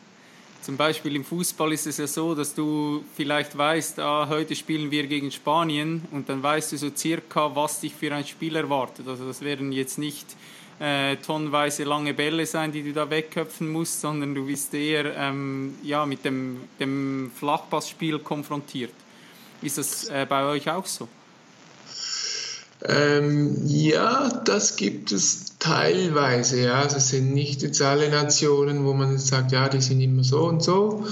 Zum 0.60 0.78
Beispiel 0.78 1.14
im 1.16 1.24
Fußball 1.24 1.72
ist 1.74 1.86
es 1.86 1.98
ja 1.98 2.06
so, 2.06 2.34
dass 2.34 2.54
du 2.54 3.04
vielleicht 3.14 3.56
weißt, 3.56 4.00
ah, 4.00 4.28
heute 4.30 4.56
spielen 4.56 4.90
wir 4.90 5.06
gegen 5.06 5.30
Spanien 5.30 6.02
und 6.10 6.28
dann 6.30 6.42
weißt 6.42 6.72
du 6.72 6.78
so 6.78 6.90
circa, 6.94 7.54
was 7.54 7.80
dich 7.80 7.94
für 7.94 8.14
ein 8.14 8.26
Spiel 8.26 8.56
erwartet. 8.56 9.06
Also 9.06 9.26
das 9.26 9.42
werden 9.42 9.72
jetzt 9.72 9.98
nicht 9.98 10.26
äh, 10.80 11.16
tonnenweise 11.16 11.84
lange 11.84 12.14
Bälle 12.14 12.46
sein, 12.46 12.72
die 12.72 12.82
du 12.82 12.94
da 12.94 13.08
wegköpfen 13.10 13.70
musst, 13.70 14.00
sondern 14.00 14.34
du 14.34 14.46
bist 14.46 14.72
eher 14.72 15.14
ähm, 15.16 15.74
ja, 15.82 16.06
mit 16.06 16.24
dem, 16.24 16.60
dem 16.80 17.30
Flachpassspiel 17.34 18.18
konfrontiert. 18.20 18.94
Ist 19.64 19.78
das 19.78 20.08
äh, 20.08 20.26
bei 20.28 20.44
euch 20.44 20.68
auch 20.70 20.86
so? 20.86 21.08
Ähm, 22.86 23.56
ja, 23.66 24.28
das 24.44 24.76
gibt 24.76 25.10
es 25.10 25.56
teilweise. 25.58 26.60
Ja, 26.60 26.82
also 26.82 26.98
es 26.98 27.08
sind 27.08 27.32
nicht 27.32 27.62
jetzt 27.62 27.80
alle 27.80 28.10
Nationen, 28.10 28.84
wo 28.84 28.92
man 28.92 29.16
sagt, 29.16 29.52
ja, 29.52 29.70
die 29.70 29.80
sind 29.80 30.02
immer 30.02 30.22
so 30.22 30.44
und 30.44 30.62
so. 30.62 31.06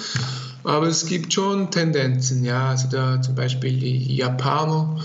Aber 0.65 0.87
es 0.87 1.07
gibt 1.07 1.33
schon 1.33 1.71
Tendenzen. 1.71 2.45
Ja, 2.45 2.69
also 2.71 2.89
da 2.91 3.23
zum 3.23 3.35
Beispiel 3.35 3.79
die 3.81 4.17
Japaner, 4.17 5.01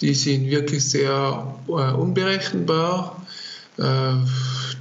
die 0.00 0.14
sind 0.14 0.48
wirklich 0.48 0.88
sehr 0.88 1.54
äh, 1.66 1.72
unberechenbar. 1.72 3.20
Äh, 3.76 4.14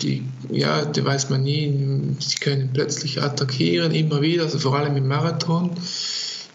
die, 0.03 0.23
ja, 0.51 0.85
die 0.85 1.03
weiß 1.03 1.31
man 1.31 1.41
nie. 1.41 2.15
Sie 2.19 2.35
können 2.35 2.69
plötzlich 2.73 3.23
attackieren, 3.23 3.91
immer 3.91 4.21
wieder, 4.21 4.43
also 4.43 4.59
vor 4.59 4.77
allem 4.77 4.95
im 4.97 5.07
Marathon. 5.07 5.71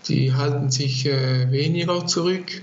Die 0.09 0.35
halten 0.35 0.71
sich 0.71 1.07
äh, 1.07 1.51
weniger 1.51 2.07
zurück. 2.07 2.63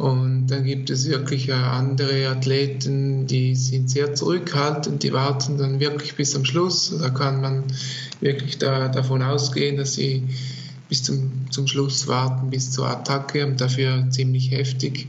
Und 0.00 0.46
dann 0.46 0.64
gibt 0.64 0.88
es 0.88 1.08
wirklich 1.08 1.52
andere 1.52 2.28
Athleten, 2.28 3.26
die 3.26 3.54
sind 3.54 3.90
sehr 3.90 4.14
zurückhaltend, 4.14 5.02
die 5.02 5.12
warten 5.12 5.58
dann 5.58 5.78
wirklich 5.78 6.14
bis 6.14 6.30
zum 6.30 6.46
Schluss. 6.46 6.94
Da 6.98 7.10
kann 7.10 7.42
man 7.42 7.64
wirklich 8.22 8.56
da, 8.56 8.88
davon 8.88 9.22
ausgehen, 9.22 9.76
dass 9.76 9.94
sie 9.94 10.24
bis 10.88 11.02
zum, 11.02 11.50
zum 11.50 11.66
Schluss 11.66 12.08
warten, 12.08 12.48
bis 12.48 12.70
zur 12.70 12.88
Attacke 12.88 13.44
und 13.44 13.60
dafür 13.60 14.06
ziemlich 14.08 14.50
heftig. 14.50 15.06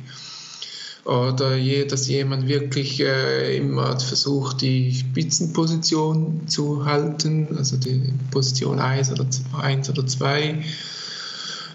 Oder 1.05 1.55
je, 1.55 1.85
dass 1.85 2.07
jemand 2.07 2.47
wirklich 2.47 2.99
äh, 2.99 3.57
immer 3.57 3.99
versucht, 3.99 4.61
die 4.61 4.93
Spitzenposition 4.93 6.47
zu 6.47 6.85
halten, 6.85 7.47
also 7.57 7.77
die 7.77 8.13
Position 8.29 8.79
1 8.79 9.11
oder 9.11 9.25
1 9.59 9.89
oder 9.89 10.05
2. 10.05 10.63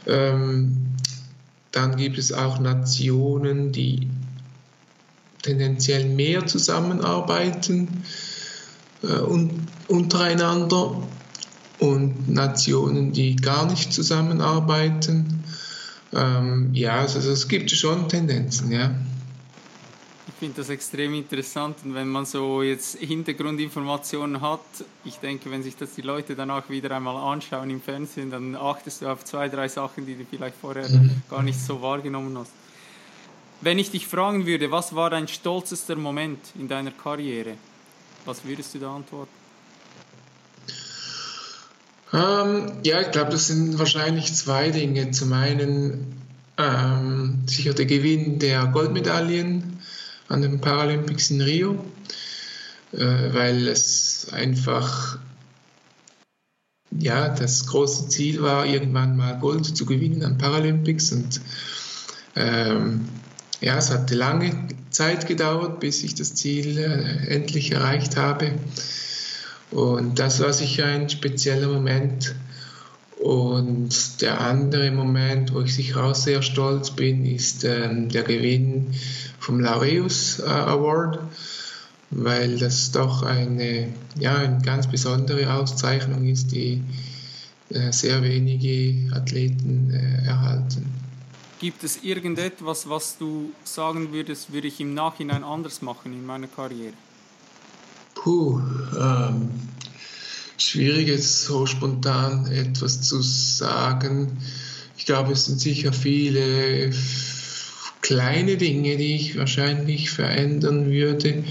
Ähm, 0.07 0.95
dann 1.73 1.97
gibt 1.97 2.19
es 2.19 2.33
auch 2.33 2.59
Nationen, 2.59 3.73
die 3.73 4.09
tendenziell 5.43 6.07
mehr 6.07 6.47
zusammenarbeiten 6.47 8.05
äh, 9.03 9.19
und, 9.19 9.69
untereinander 9.89 11.09
und 11.79 12.29
Nationen, 12.29 13.13
die 13.13 13.37
gar 13.37 13.71
nicht 13.71 13.93
zusammenarbeiten. 13.93 15.45
Ähm, 16.13 16.71
ja, 16.73 17.01
also 17.01 17.31
es 17.31 17.49
gibt 17.49 17.71
schon 17.71 18.09
Tendenzen, 18.09 18.73
ja. 18.73 18.95
Ich 20.37 20.41
finde 20.41 20.57
das 20.59 20.69
extrem 20.69 21.15
interessant 21.15 21.79
und 21.83 21.95
wenn 21.95 22.09
man 22.09 22.27
so 22.27 22.61
jetzt 22.61 22.99
Hintergrundinformationen 22.99 24.43
hat, 24.43 24.61
ich 25.07 25.15
denke, 25.15 25.51
wenn 25.51 25.63
sich 25.63 25.77
das 25.77 25.95
die 25.95 26.03
Leute 26.03 26.37
danach 26.37 26.69
wieder 26.69 26.95
einmal 26.95 27.17
anschauen 27.17 27.71
im 27.71 27.81
Fernsehen, 27.81 28.31
dann 28.31 28.55
achtest 28.55 29.01
du 29.01 29.07
auf 29.07 29.25
zwei, 29.25 29.49
drei 29.49 29.67
Sachen, 29.69 30.05
die 30.05 30.15
du 30.15 30.27
vielleicht 30.29 30.57
vorher 30.61 30.87
mhm. 30.91 31.23
gar 31.31 31.43
nicht 31.43 31.59
so 31.59 31.81
wahrgenommen 31.81 32.37
hast. 32.37 32.51
Wenn 33.63 33.79
ich 33.79 33.91
dich 33.91 34.07
fragen 34.07 34.45
würde, 34.45 34.71
was 34.71 34.95
war 34.95 35.09
dein 35.09 35.27
stolzester 35.27 35.97
Moment 35.97 36.41
in 36.55 36.69
deiner 36.69 36.91
Karriere, 36.91 37.55
was 38.27 38.45
würdest 38.45 38.75
du 38.75 38.79
da 38.79 38.95
antworten? 38.95 39.33
Ähm, 42.13 42.73
ja, 42.85 43.01
ich 43.01 43.11
glaube, 43.11 43.31
das 43.31 43.47
sind 43.47 43.79
wahrscheinlich 43.79 44.35
zwei 44.35 44.69
Dinge. 44.69 45.13
Zum 45.13 45.33
einen 45.33 46.21
ähm, 46.59 47.39
sicher 47.47 47.73
der 47.73 47.87
Gewinn 47.87 48.39
der 48.39 48.67
Goldmedaillen 48.67 49.76
an 50.29 50.43
den 50.43 50.61
Paralympics 50.61 51.31
in 51.31 51.41
Rio, 51.41 51.85
äh, 52.93 52.99
weil 52.99 53.69
es 53.69 54.29
einfach 54.33 55.19
ja, 56.99 57.29
das 57.29 57.67
große 57.67 58.09
Ziel 58.09 58.43
war, 58.43 58.67
irgendwann 58.67 59.17
mal 59.17 59.39
Gold 59.39 59.65
zu 59.65 59.87
gewinnen 59.87 60.23
an 60.23 60.39
Paralympics 60.39 61.13
und 61.13 61.41
ähm, 62.37 63.09
ja, 63.61 63.79
es 63.79 63.91
hatte 63.91 64.15
lange 64.15 64.69
Zeit 64.91 65.27
gedauert, 65.27 65.81
bis 65.81 66.03
ich 66.03 66.15
das 66.15 66.35
Ziel 66.35 66.79
äh, 66.79 67.35
endlich 67.35 67.73
erreicht 67.73 68.17
habe. 68.17 68.53
Und 69.71 70.19
das 70.19 70.41
war 70.41 70.53
sicher 70.53 70.87
ein 70.87 71.09
spezieller 71.09 71.69
Moment. 71.69 72.35
Und 73.19 74.21
der 74.21 74.43
andere 74.43 74.91
Moment, 74.91 75.55
wo 75.55 75.63
ich 75.63 75.75
sicher 75.75 76.05
auch 76.05 76.15
sehr 76.15 76.43
stolz 76.43 76.91
bin, 76.91 77.25
ist 77.25 77.65
ähm, 77.65 78.11
der 78.11 78.23
Gewinn 78.23 78.95
vom 79.39 79.61
Laureus 79.61 80.41
äh, 80.41 80.45
Award, 80.45 81.19
weil 82.11 82.59
das 82.59 82.93
doch 82.93 83.23
eine, 83.23 83.89
ja, 84.19 84.37
eine 84.37 84.63
ganz 84.63 84.87
besondere 84.87 85.53
Auszeichnung 85.53 86.27
ist, 86.27 86.53
die 86.53 86.83
äh, 87.71 87.93
sehr 87.93 88.23
wenige 88.23 89.15
Athleten 89.15 89.91
äh, 89.91 90.27
erhalten. 90.27 90.93
Gibt 91.59 91.85
es 91.85 92.03
irgendetwas, 92.03 92.89
was 92.89 93.17
du 93.17 93.51
sagen 93.65 94.13
würdest, 94.13 94.53
würde 94.53 94.69
ich 94.69 94.79
im 94.79 94.95
Nachhinein 94.95 95.43
anders 95.43 95.81
machen 95.81 96.13
in 96.13 96.25
meiner 96.25 96.49
Karriere? 96.49 96.93
Puh, 98.15 98.61
ähm, 98.99 99.49
schwierig 100.59 101.09
jetzt 101.09 101.45
so 101.45 101.65
spontan 101.67 102.47
etwas 102.47 103.01
zu 103.03 103.23
sagen. 103.23 104.37
Ich 104.99 105.07
glaube, 105.07 105.33
es 105.33 105.47
sind 105.47 105.61
sicher 105.61 105.93
viele 105.93 106.93
kleine 108.07 108.57
Dinge, 108.57 108.97
die 108.97 109.17
ich 109.17 109.37
wahrscheinlich 109.37 110.11
verändern 110.11 110.89
würde. 110.91 111.43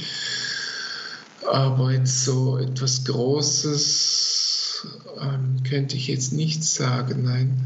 Aber 1.45 1.91
jetzt 1.91 2.23
so 2.23 2.57
etwas 2.57 3.03
Großes 3.03 4.87
ähm, 5.21 5.57
könnte 5.67 5.97
ich 5.97 6.07
jetzt 6.07 6.31
nicht 6.31 6.63
sagen, 6.63 7.23
nein. 7.23 7.59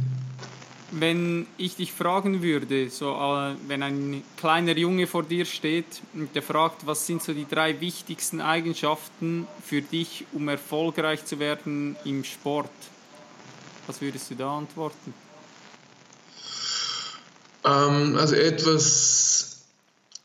Wenn 0.92 1.46
ich 1.60 1.76
dich 1.76 1.92
fragen 1.92 2.42
würde, 2.42 2.90
so 2.90 3.12
äh, 3.12 3.54
wenn 3.68 3.84
ein 3.84 4.24
kleiner 4.38 4.76
Junge 4.76 5.06
vor 5.06 5.22
dir 5.22 5.46
steht 5.46 6.02
und 6.16 6.34
der 6.34 6.42
fragt, 6.42 6.88
was 6.88 7.06
sind 7.06 7.22
so 7.22 7.32
die 7.32 7.46
drei 7.48 7.80
wichtigsten 7.80 8.42
Eigenschaften 8.42 9.46
für 9.64 9.84
dich, 9.84 10.26
um 10.34 10.48
erfolgreich 10.48 11.24
zu 11.26 11.38
werden 11.38 11.96
im 12.06 12.24
Sport, 12.24 12.72
was 13.86 14.02
würdest 14.02 14.32
du 14.32 14.36
da 14.36 14.58
antworten? 14.58 15.14
Ähm, 17.70 18.18
also 18.18 18.36
etwas, 18.36 19.66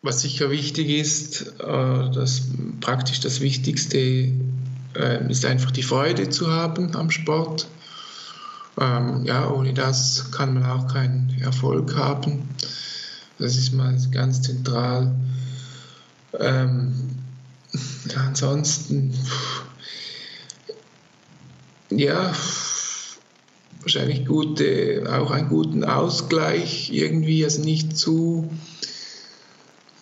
was 0.03 0.21
sicher 0.23 0.51
wichtig 0.51 0.89
ist, 0.89 1.55
äh, 1.61 2.11
das 2.15 2.43
praktisch 2.81 3.21
das 3.21 3.41
Wichtigste 3.41 3.99
äh, 3.99 5.31
ist 5.31 5.45
einfach 5.45 5.71
die 5.71 5.83
Freude 5.83 6.31
zu 6.31 6.51
haben 6.51 6.95
am 6.97 7.11
Sport 7.11 7.67
ähm, 8.81 9.25
ja, 9.25 9.49
ohne 9.51 9.73
das 9.73 10.31
kann 10.33 10.55
man 10.55 10.65
auch 10.65 10.93
keinen 10.93 11.37
Erfolg 11.41 11.95
haben. 11.97 12.49
Das 13.39 13.57
ist 13.57 13.73
mal 13.73 13.97
ganz 14.11 14.43
zentral. 14.43 15.15
Ähm, 16.39 16.93
ansonsten, 18.17 19.15
ja, 21.91 22.33
wahrscheinlich 23.85 24.27
gute, 24.27 25.05
auch 25.09 25.31
einen 25.31 25.49
guten 25.49 25.85
Ausgleich 25.85 26.91
irgendwie, 26.93 27.45
also 27.45 27.63
nicht 27.63 27.97
zu 27.97 28.51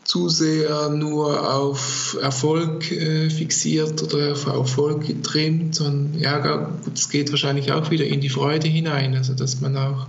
zu 0.04 0.28
sehr 0.28 0.90
nur 0.90 1.54
auf 1.54 2.18
Erfolg 2.20 2.92
äh, 2.92 3.30
fixiert 3.30 4.02
oder 4.02 4.32
auf 4.32 4.44
Erfolg 4.46 5.06
getrimmt, 5.06 5.76
sondern 5.76 6.20
ja, 6.20 6.68
es 6.92 7.08
geht 7.08 7.30
wahrscheinlich 7.30 7.72
auch 7.72 7.90
wieder 7.90 8.04
in 8.04 8.20
die 8.20 8.28
Freude 8.28 8.68
hinein, 8.68 9.14
also 9.14 9.32
dass 9.32 9.62
man 9.62 9.74
auch 9.76 10.06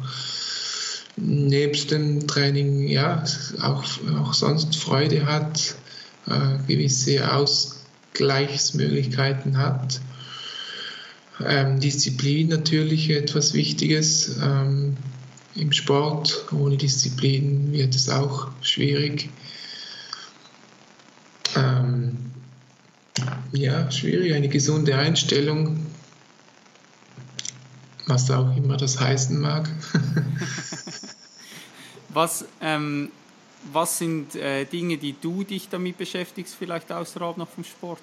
nebst 1.16 1.92
dem 1.92 2.28
Training 2.28 2.88
ja 2.88 3.24
auch, 3.62 3.86
auch 4.20 4.34
sonst 4.34 4.76
Freude 4.76 5.26
hat, 5.26 5.76
äh, 6.28 6.58
gewisse 6.68 7.32
Ausgleichsmöglichkeiten 7.32 9.58
hat. 9.58 10.02
Ähm, 11.40 11.80
Disziplin 11.80 12.50
natürlich 12.50 13.10
etwas 13.10 13.54
Wichtiges 13.54 14.38
ähm, 14.42 14.96
im 15.56 15.72
Sport. 15.72 16.46
Ohne 16.52 16.78
Disziplin 16.78 17.72
wird 17.72 17.96
es 17.96 18.10
auch 18.10 18.50
schwierig. 18.62 19.30
Ähm, 21.56 22.32
ja, 23.52 23.90
schwierig, 23.92 24.34
eine 24.34 24.50
gesunde 24.50 24.96
Einstellung, 24.96 25.86
was 28.08 28.30
auch 28.32 28.56
immer 28.56 28.78
das 28.78 29.00
heißen 29.00 29.40
mag. 29.40 29.70
was, 32.10 32.46
ähm, 32.62 33.12
was 33.72 33.98
sind 33.98 34.36
äh, 34.36 34.66
Dinge, 34.66 34.98
die 34.98 35.16
du 35.20 35.44
dich 35.44 35.70
damit 35.70 35.98
beschäftigst, 35.98 36.56
vielleicht 36.56 36.92
außerhalb 36.92 37.38
noch 37.38 37.50
vom 37.50 37.64
Sport? 37.64 38.02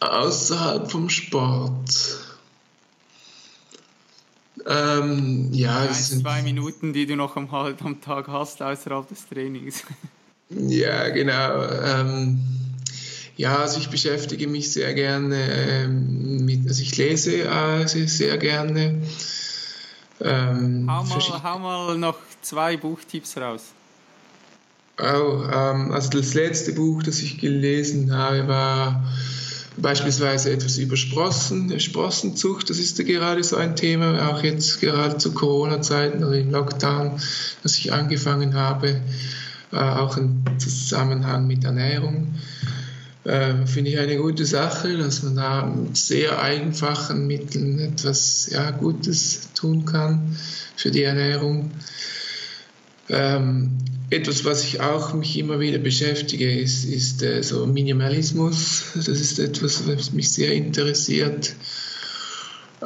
Außerhalb 0.00 0.90
vom 0.90 1.08
Sport. 1.10 2.18
Ähm, 4.66 5.48
ja, 5.52 5.86
das 5.86 6.08
sind 6.08 6.22
zwei 6.22 6.42
Minuten, 6.42 6.92
die 6.92 7.06
du 7.06 7.16
noch 7.16 7.36
am, 7.36 7.48
am 7.50 8.00
Tag 8.00 8.28
hast, 8.28 8.62
außerhalb 8.62 9.08
des 9.08 9.28
Trainings. 9.28 9.82
Ja, 10.50 11.10
genau. 11.10 11.62
Ähm, 11.62 12.38
ja, 13.36 13.58
also 13.58 13.78
ich 13.78 13.90
beschäftige 13.90 14.46
mich 14.46 14.72
sehr 14.72 14.94
gerne 14.94 15.36
ähm, 15.36 16.44
mit, 16.44 16.66
also 16.66 16.80
ich 16.80 16.96
lese 16.96 17.42
äh, 17.42 17.86
sehr 17.86 18.38
gerne. 18.38 19.02
Ähm, 20.20 20.90
hau, 20.90 21.04
mal, 21.04 21.42
hau 21.42 21.58
mal 21.58 21.98
noch 21.98 22.16
zwei 22.40 22.76
Buchtipps 22.76 23.36
raus. 23.36 23.62
Oh, 25.00 25.42
also 25.44 26.08
das 26.10 26.34
letzte 26.34 26.72
Buch, 26.72 27.04
das 27.04 27.20
ich 27.20 27.38
gelesen 27.38 28.12
habe, 28.12 28.48
war 28.48 29.04
beispielsweise 29.80 30.50
etwas 30.50 30.78
über 30.78 30.96
Sprossen, 30.96 31.78
Sprossenzucht. 31.80 32.70
Das 32.70 32.78
ist 32.78 32.98
ja 32.98 33.04
gerade 33.04 33.42
so 33.42 33.56
ein 33.56 33.76
Thema, 33.76 34.28
auch 34.28 34.42
jetzt 34.42 34.80
gerade 34.80 35.18
zu 35.18 35.32
Corona-Zeiten 35.32 36.24
oder 36.24 36.38
im 36.38 36.50
Lockdown, 36.50 37.20
dass 37.62 37.78
ich 37.78 37.92
angefangen 37.92 38.54
habe. 38.54 39.00
Äh, 39.70 39.76
auch 39.76 40.16
im 40.16 40.44
Zusammenhang 40.58 41.46
mit 41.46 41.64
Ernährung. 41.64 42.34
Äh, 43.24 43.66
finde 43.66 43.90
ich 43.90 43.98
eine 43.98 44.16
gute 44.16 44.46
Sache, 44.46 44.96
dass 44.96 45.22
man 45.22 45.36
da 45.36 45.66
mit 45.66 45.96
sehr 45.96 46.40
einfachen 46.40 47.26
Mitteln 47.26 47.78
etwas 47.78 48.48
ja, 48.50 48.70
Gutes 48.70 49.52
tun 49.52 49.84
kann 49.84 50.36
für 50.76 50.90
die 50.90 51.02
Ernährung. 51.02 51.70
Ähm, 53.10 53.78
etwas, 54.10 54.44
was 54.44 54.64
ich 54.64 54.80
auch 54.80 55.12
mich 55.12 55.38
immer 55.38 55.60
wieder 55.60 55.78
beschäftige, 55.78 56.50
ist, 56.58 56.84
ist 56.84 57.22
äh, 57.22 57.42
so 57.42 57.66
Minimalismus. 57.66 58.84
Das 58.94 59.08
ist 59.08 59.38
etwas, 59.38 59.86
was 59.86 60.12
mich 60.12 60.32
sehr 60.32 60.52
interessiert. 60.52 61.54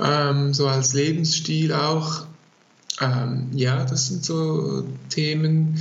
ähm, 0.01 0.53
so 0.55 0.67
als 0.67 0.95
Lebensstil 0.95 1.73
auch. 1.73 2.27
Ähm, 3.01 3.49
ja, 3.53 3.85
das 3.85 4.09
sind 4.09 4.25
so 4.25 4.85
Themen. 5.09 5.81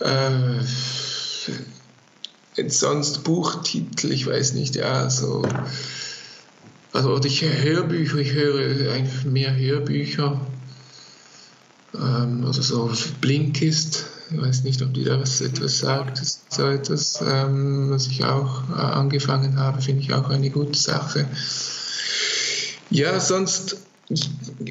Äh, 0.00 0.60
sonst 2.68 3.24
Buchtitel, 3.24 4.12
ich 4.12 4.26
weiß 4.26 4.54
nicht, 4.54 4.76
ja, 4.76 5.08
so. 5.10 5.42
Also, 6.92 7.12
oder 7.12 7.26
ich 7.26 7.42
Hörbücher, 7.42 8.18
ich 8.18 8.32
höre 8.32 8.92
einfach 8.92 9.24
mehr 9.24 9.56
Hörbücher. 9.56 10.40
Ähm, 11.94 12.44
oder 12.44 12.62
so 12.62 12.90
Blinkist, 13.20 14.06
ich 14.30 14.40
weiß 14.40 14.64
nicht, 14.64 14.82
ob 14.82 14.94
dir 14.94 15.04
da 15.04 15.20
was 15.20 15.40
etwas 15.40 15.78
sagt. 15.78 16.18
Das 16.18 16.28
ist 16.28 16.52
so 16.52 16.66
etwas, 16.66 17.22
ähm, 17.26 17.90
was 17.90 18.06
ich 18.08 18.24
auch 18.24 18.68
äh, 18.70 18.80
angefangen 18.80 19.58
habe, 19.58 19.80
finde 19.80 20.02
ich 20.02 20.12
auch 20.12 20.28
eine 20.28 20.50
gute 20.50 20.78
Sache. 20.78 21.26
Ja, 22.90 23.20
sonst 23.20 23.76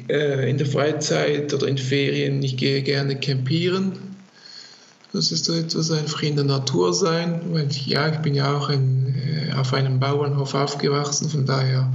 äh, 0.08 0.48
in 0.50 0.58
der 0.58 0.66
Freizeit 0.66 1.52
oder 1.54 1.66
in 1.66 1.78
Ferien, 1.78 2.42
ich 2.42 2.56
gehe 2.56 2.82
gerne 2.82 3.18
campieren. 3.18 3.92
Das 5.12 5.30
ist 5.30 5.44
so 5.44 5.54
etwas 5.54 5.90
einfach 5.92 6.22
in 6.22 6.34
der 6.34 6.44
Natur 6.44 6.92
sein, 6.92 7.40
weil 7.52 7.68
ich, 7.70 7.86
ja, 7.86 8.08
ich 8.08 8.18
bin 8.18 8.34
ja 8.34 8.56
auch 8.56 8.68
in, 8.68 9.14
äh, 9.14 9.52
auf 9.54 9.72
einem 9.72 10.00
Bauernhof 10.00 10.54
aufgewachsen, 10.54 11.30
von 11.30 11.46
daher 11.46 11.92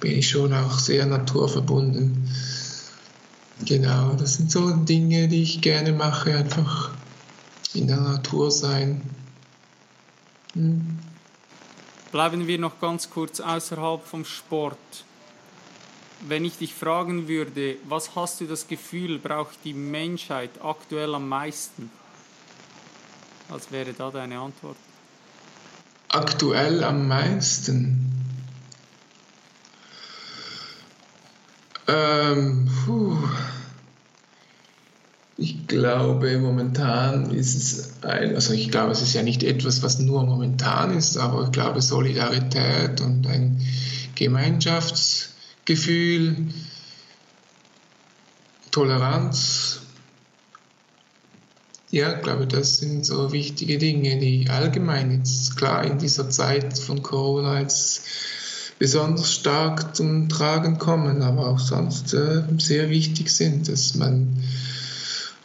bin 0.00 0.12
ich 0.12 0.28
schon 0.28 0.52
auch 0.52 0.78
sehr 0.78 1.06
naturverbunden. 1.06 2.28
Genau, 3.64 4.14
das 4.14 4.34
sind 4.34 4.50
so 4.50 4.70
Dinge, 4.70 5.28
die 5.28 5.42
ich 5.42 5.60
gerne 5.60 5.92
mache, 5.92 6.36
einfach 6.36 6.90
in 7.74 7.86
der 7.86 8.00
Natur 8.00 8.50
sein. 8.50 9.02
Hm. 10.54 10.98
Bleiben 12.12 12.46
wir 12.46 12.58
noch 12.58 12.80
ganz 12.80 13.10
kurz 13.10 13.40
außerhalb 13.40 14.04
vom 14.04 14.24
Sport 14.24 14.78
wenn 16.20 16.44
ich 16.44 16.58
dich 16.58 16.74
fragen 16.74 17.28
würde, 17.28 17.76
was 17.88 18.16
hast 18.16 18.40
du 18.40 18.46
das 18.46 18.66
Gefühl, 18.66 19.18
braucht 19.18 19.58
die 19.64 19.74
Menschheit 19.74 20.50
aktuell 20.62 21.14
am 21.14 21.28
meisten? 21.28 21.90
Was 23.48 23.70
wäre 23.70 23.92
da 23.92 24.10
deine 24.10 24.38
Antwort? 24.38 24.76
Aktuell 26.08 26.82
am 26.84 27.06
meisten? 27.06 28.07
Ähm, 31.88 32.68
ich 35.36 35.66
glaube, 35.66 36.38
momentan 36.38 37.30
ist 37.30 37.54
es 37.54 38.02
ein, 38.04 38.34
also 38.34 38.52
ich 38.52 38.70
glaube, 38.70 38.92
es 38.92 39.02
ist 39.02 39.14
ja 39.14 39.22
nicht 39.22 39.42
etwas, 39.42 39.82
was 39.82 39.98
nur 39.98 40.24
momentan 40.24 40.96
ist, 40.96 41.16
aber 41.16 41.44
ich 41.44 41.52
glaube, 41.52 41.82
Solidarität 41.82 43.00
und 43.00 43.26
ein 43.26 43.60
Gemeinschafts- 44.16 45.28
Gefühl, 45.68 46.48
Toleranz. 48.70 49.80
Ja, 51.90 52.16
ich 52.16 52.22
glaube, 52.22 52.46
das 52.46 52.78
sind 52.78 53.04
so 53.04 53.32
wichtige 53.32 53.76
Dinge, 53.76 54.18
die 54.18 54.48
allgemein 54.48 55.12
jetzt 55.12 55.58
klar 55.58 55.84
in 55.84 55.98
dieser 55.98 56.30
Zeit 56.30 56.78
von 56.78 57.02
Corona 57.02 57.60
jetzt 57.60 58.06
besonders 58.78 59.32
stark 59.32 59.96
zum 59.96 60.28
Tragen 60.28 60.78
kommen, 60.78 61.22
aber 61.22 61.48
auch 61.48 61.58
sonst 61.58 62.14
äh, 62.14 62.42
sehr 62.58 62.90
wichtig 62.90 63.30
sind, 63.30 63.68
dass 63.68 63.94
man 63.94 64.42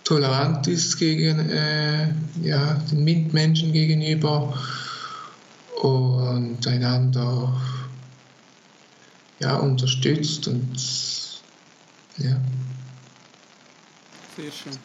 tolerant 0.04 0.68
ist 0.68 0.98
gegen 0.98 1.50
äh, 1.50 2.10
ja, 2.44 2.76
den 2.92 3.04
Mitmenschen 3.04 3.72
gegenüber 3.72 4.54
und 5.82 6.66
einander 6.68 7.60
ja, 9.40 9.56
unterstützt 9.56 10.48
und 10.48 10.76
ja. 12.18 12.40
Sehr 14.36 14.52
schön. 14.52 14.78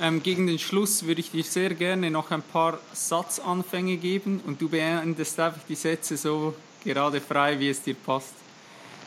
Ähm, 0.00 0.22
gegen 0.22 0.46
den 0.46 0.58
Schluss 0.58 1.04
würde 1.04 1.20
ich 1.20 1.32
dir 1.32 1.42
sehr 1.42 1.74
gerne 1.74 2.10
noch 2.10 2.30
ein 2.30 2.42
paar 2.42 2.78
Satzanfänge 2.92 3.96
geben 3.96 4.40
und 4.46 4.60
du 4.60 4.68
beendest 4.68 5.38
einfach 5.40 5.62
die 5.68 5.74
Sätze 5.74 6.16
so 6.16 6.54
gerade 6.84 7.20
frei, 7.20 7.58
wie 7.58 7.68
es 7.68 7.82
dir 7.82 7.94
passt. 7.94 8.34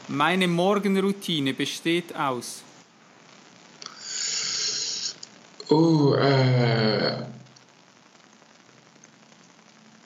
Meine 0.08 0.48
Morgenroutine 0.48 1.54
besteht 1.54 2.16
aus. 2.16 2.62
Oh, 5.70 6.14
äh, 6.16 7.26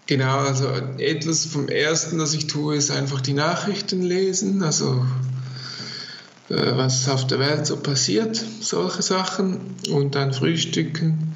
Genau, 0.07 0.37
also 0.37 0.67
etwas 0.99 1.45
vom 1.45 1.67
Ersten, 1.67 2.19
das 2.19 2.35
ich 2.35 2.45
tue, 2.45 2.75
ist 2.75 2.91
einfach 2.91 3.21
die 3.21 3.33
Nachrichten 3.33 4.03
lesen, 4.03 4.61
also 4.61 5.03
äh, 6.49 6.77
was 6.77 7.09
auf 7.09 7.25
der 7.25 7.39
Welt 7.39 7.65
so 7.65 7.77
passiert, 7.77 8.43
solche 8.61 9.01
Sachen 9.01 9.75
und 9.89 10.13
dann 10.13 10.31
frühstücken. 10.31 11.33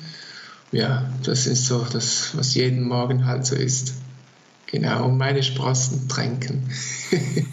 Ja, 0.71 1.11
das 1.23 1.47
ist 1.47 1.65
so 1.65 1.83
das, 1.91 2.37
was 2.37 2.53
jeden 2.53 2.87
Morgen 2.87 3.25
halt 3.25 3.43
so 3.47 3.55
ist. 3.55 3.93
Genau, 4.71 5.05
und 5.05 5.17
meine 5.17 5.41
Sprossen 5.41 6.07
tränken. 6.07 6.69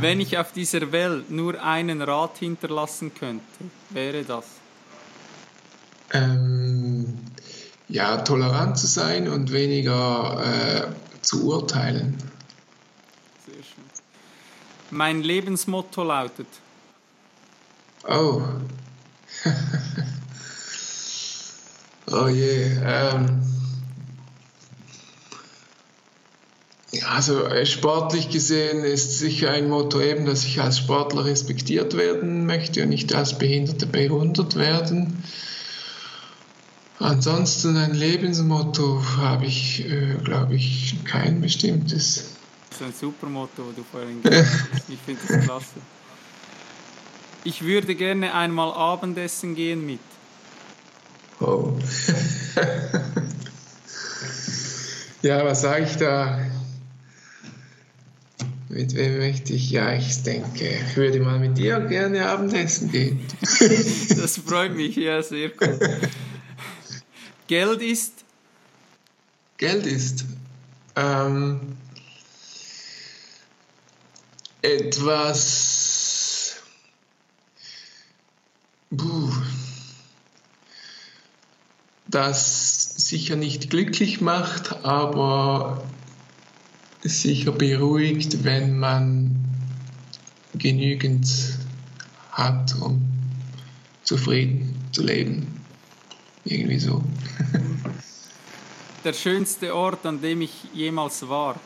Wenn 0.00 0.20
ich 0.20 0.36
auf 0.36 0.52
dieser 0.52 0.90
Welt 0.90 1.30
nur 1.30 1.62
einen 1.62 2.02
Rat 2.02 2.38
hinterlassen 2.38 3.14
könnte, 3.14 3.44
wäre 3.90 4.24
das? 4.24 4.44
Ähm, 6.12 7.20
ja, 7.88 8.16
tolerant 8.22 8.76
zu 8.76 8.88
sein 8.88 9.28
und 9.28 9.52
weniger 9.52 10.42
äh, 10.44 10.88
zu 11.20 11.46
urteilen. 11.46 12.18
Sehr 13.46 13.62
schön. 13.62 13.84
Mein 14.90 15.22
Lebensmotto 15.22 16.02
lautet. 16.02 16.48
Oh. 18.08 18.42
oh 22.10 22.26
je. 22.26 22.76
Ähm. 22.84 23.61
Also 27.14 27.44
äh, 27.44 27.66
sportlich 27.66 28.30
gesehen 28.30 28.84
ist 28.84 29.18
sicher 29.18 29.50
ein 29.50 29.68
Motto 29.68 30.00
eben, 30.00 30.24
dass 30.24 30.44
ich 30.44 30.62
als 30.62 30.78
Sportler 30.78 31.26
respektiert 31.26 31.94
werden 31.96 32.46
möchte 32.46 32.82
und 32.82 32.88
nicht 32.88 33.14
als 33.14 33.38
Behinderte 33.38 33.86
bewundert 33.86 34.56
werden. 34.56 35.22
Ansonsten 36.98 37.76
ein 37.76 37.94
Lebensmotto 37.94 39.04
habe 39.18 39.44
ich, 39.44 39.84
äh, 39.84 40.14
glaube 40.24 40.54
ich, 40.54 40.96
kein 41.04 41.42
bestimmtes. 41.42 42.30
Das 42.70 42.80
ist 42.80 42.86
ein 42.86 42.94
super 42.98 43.26
Motto, 43.26 43.62
du 43.76 43.84
vorhin 43.90 44.22
gesagt 44.22 44.46
hast. 44.72 44.88
Ich 44.88 44.98
finde 45.04 45.20
das 45.28 45.44
klasse. 45.44 45.74
Ich 47.44 47.62
würde 47.62 47.94
gerne 47.94 48.34
einmal 48.34 48.72
Abendessen 48.72 49.54
gehen 49.54 49.84
mit. 49.84 50.00
Oh. 51.40 51.76
ja, 55.22 55.44
was 55.44 55.60
sage 55.60 55.84
ich 55.84 55.96
da? 55.96 56.40
Mit 58.72 58.94
wem 58.94 59.18
möchte 59.18 59.52
ich? 59.52 59.70
Ja, 59.70 59.92
ich 59.92 60.22
denke, 60.22 60.66
ich 60.66 60.96
würde 60.96 61.20
mal 61.20 61.38
mit 61.38 61.58
dir 61.58 61.78
gerne 61.80 62.26
Abendessen 62.26 62.90
gehen. 62.90 63.20
das 64.08 64.38
freut 64.38 64.74
mich, 64.74 64.96
ja, 64.96 65.22
sehr 65.22 65.50
gut. 65.50 65.78
Geld 67.48 67.82
ist? 67.82 68.24
Geld 69.58 69.84
ist 69.84 70.24
ähm, 70.96 71.76
etwas, 74.62 76.56
buh, 78.88 79.34
das 82.06 82.94
sicher 82.96 83.36
nicht 83.36 83.68
glücklich 83.68 84.22
macht, 84.22 84.82
aber 84.82 85.84
sicher 87.02 87.52
beruhigt, 87.52 88.44
wenn 88.44 88.78
man 88.78 89.36
genügend 90.54 91.26
hat, 92.30 92.74
um 92.80 93.02
zufrieden 94.02 94.74
zu 94.92 95.02
leben. 95.02 95.60
Irgendwie 96.44 96.78
so. 96.78 97.02
Der 99.04 99.12
schönste 99.12 99.74
Ort, 99.74 100.06
an 100.06 100.20
dem 100.20 100.42
ich 100.42 100.52
jemals 100.74 101.28
war. 101.28 101.56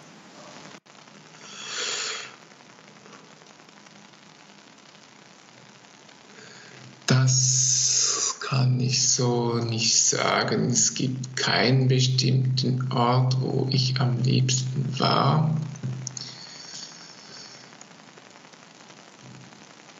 Ich 8.96 9.08
so 9.12 9.56
nicht 9.56 9.96
sagen. 9.96 10.70
Es 10.70 10.94
gibt 10.94 11.36
keinen 11.36 11.88
bestimmten 11.88 12.90
Ort, 12.90 13.40
wo 13.40 13.68
ich 13.70 14.00
am 14.00 14.22
liebsten 14.22 14.98
war. 14.98 15.60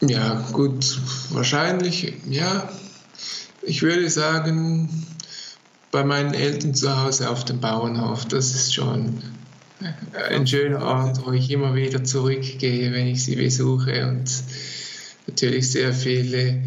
Ja, 0.01 0.47
gut, 0.51 0.99
wahrscheinlich, 1.31 2.13
ja, 2.27 2.69
ich 3.61 3.81
würde 3.81 4.09
sagen, 4.09 4.89
bei 5.91 6.03
meinen 6.03 6.33
Eltern 6.33 6.73
zu 6.73 6.95
Hause 7.03 7.29
auf 7.29 7.45
dem 7.45 7.59
Bauernhof, 7.59 8.25
das 8.27 8.53
ist 8.53 8.73
schon 8.73 9.23
ein 10.29 10.47
schöner 10.47 10.81
Ort, 10.81 11.25
wo 11.25 11.31
ich 11.31 11.49
immer 11.51 11.75
wieder 11.75 12.03
zurückgehe, 12.03 12.91
wenn 12.93 13.07
ich 13.07 13.23
sie 13.23 13.35
besuche 13.35 14.07
und 14.07 14.31
natürlich 15.27 15.71
sehr 15.71 15.93
viele 15.93 16.63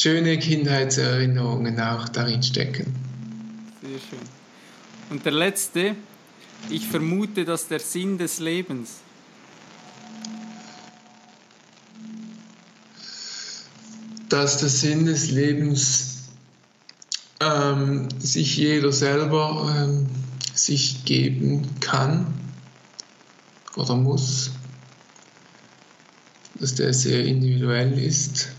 schöne 0.00 0.38
Kindheitserinnerungen 0.38 1.78
auch 1.78 2.08
darin 2.08 2.42
stecken. 2.42 2.94
Sehr 3.82 3.98
schön. 3.98 4.28
Und 5.10 5.24
der 5.26 5.32
letzte, 5.32 5.94
ich 6.70 6.86
vermute, 6.86 7.44
dass 7.44 7.68
der 7.68 7.80
Sinn 7.80 8.16
des 8.16 8.38
Lebens. 8.38 9.00
Dass 14.30 14.58
der 14.58 14.68
Sinn 14.68 15.04
des 15.04 15.30
Lebens 15.30 16.28
ähm, 17.40 18.08
sich 18.18 18.56
jeder 18.56 18.92
selber 18.92 19.74
ähm, 19.76 20.06
sich 20.54 21.04
geben 21.04 21.68
kann 21.80 22.26
oder 23.76 23.96
muss, 23.96 24.52
dass 26.54 26.74
der 26.74 26.94
sehr 26.94 27.24
individuell 27.24 27.98
ist. 27.98 28.50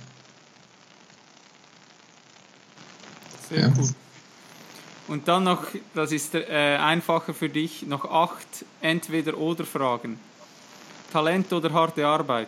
Sehr 3.52 3.62
ja. 3.62 3.68
gut. 3.68 3.93
Und 5.08 5.28
dann 5.28 5.43
noch, 5.43 5.66
das 5.93 6.12
ist 6.14 6.34
äh, 6.36 6.78
einfacher 6.78 7.34
für 7.34 7.49
dich, 7.49 7.82
noch 7.84 8.06
acht 8.06 8.66
Entweder-Oder-Fragen. 8.80 10.18
Talent 11.12 11.52
oder 11.52 11.74
harte 11.74 12.08
Arbeit? 12.08 12.47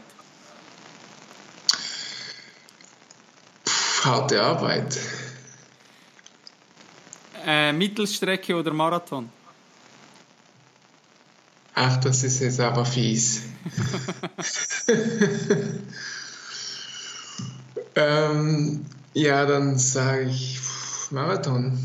Puh, 3.66 4.06
harte 4.06 4.42
Arbeit. 4.42 4.98
Äh, 7.46 7.74
Mittelstrecke 7.74 8.56
oder 8.56 8.72
Marathon? 8.72 9.30
Ach, 11.76 11.98
das 11.98 12.24
ist 12.24 12.40
jetzt 12.40 12.62
aber 12.62 12.86
fies. 12.86 13.42
ähm, 17.96 18.86
ja, 19.14 19.46
dann 19.46 19.78
sage 19.78 20.30
ich 20.30 20.60
Marathon. 21.14 21.78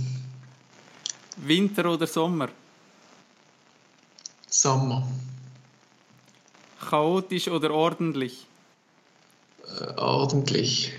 Winter 1.37 1.85
oder 1.91 2.07
Sommer? 2.07 2.49
Sommer. 4.49 5.07
Chaotisch 6.89 7.49
oder 7.49 7.71
ordentlich? 7.71 8.47
Äh, 9.67 10.01
ordentlich. 10.01 10.95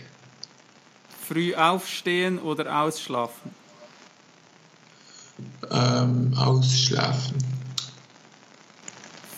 Früh 1.27 1.55
aufstehen 1.55 2.37
oder 2.37 2.83
ausschlafen? 2.83 3.49
Ähm, 5.71 6.35
ausschlafen. 6.37 7.37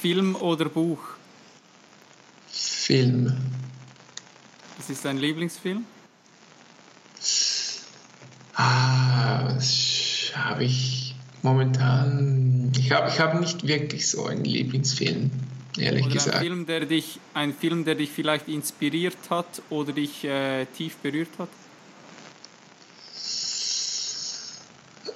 Film 0.01 0.35
oder 0.35 0.65
Buch? 0.65 1.01
Film. 2.49 3.37
Was 4.77 4.89
ist 4.89 5.05
dein 5.05 5.17
Lieblingsfilm? 5.17 5.85
Ah, 8.54 9.54
das 9.54 10.32
habe 10.36 10.66
ich 10.66 11.16
momentan. 11.41 12.72
Ich 12.78 12.91
habe 12.91 13.10
ich 13.10 13.20
hab 13.20 13.39
nicht 13.39 13.66
wirklich 13.68 14.10
so 14.10 14.26
einen 14.26 14.43
Lieblingsfilm, 14.43 15.32
ehrlich 15.78 16.06
oder 16.06 16.14
gesagt. 16.14 16.38
Ein 16.38 16.41
Film, 16.41 16.66
der 16.66 16.86
dich, 16.86 17.20
ein 17.34 17.54
Film, 17.54 17.86
der 17.86 17.95
dich 17.95 18.10
vielleicht 18.10 18.47
inspiriert 18.47 19.18
hat 19.30 19.62
oder 19.70 19.93
dich 19.93 20.24
äh, 20.24 20.66
tief 20.66 20.97
berührt 20.97 21.30
hat? 21.38 21.49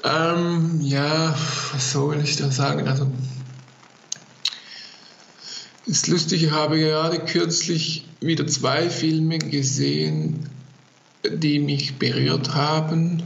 Ähm, 0.04 0.82
ja, 0.82 1.36
was 1.74 1.92
soll 1.92 2.22
ich 2.24 2.36
da 2.36 2.52
sagen? 2.52 2.88
Also 2.88 3.12
das 5.88 6.08
Lustige, 6.08 6.48
ich 6.48 6.52
habe 6.52 6.80
gerade 6.80 7.20
kürzlich 7.20 8.06
wieder 8.20 8.48
zwei 8.48 8.90
Filme 8.90 9.40
gesehen, 9.40 10.50
die 11.32 11.60
mich 11.60 11.96
berührt 11.96 12.54
haben. 12.54 13.24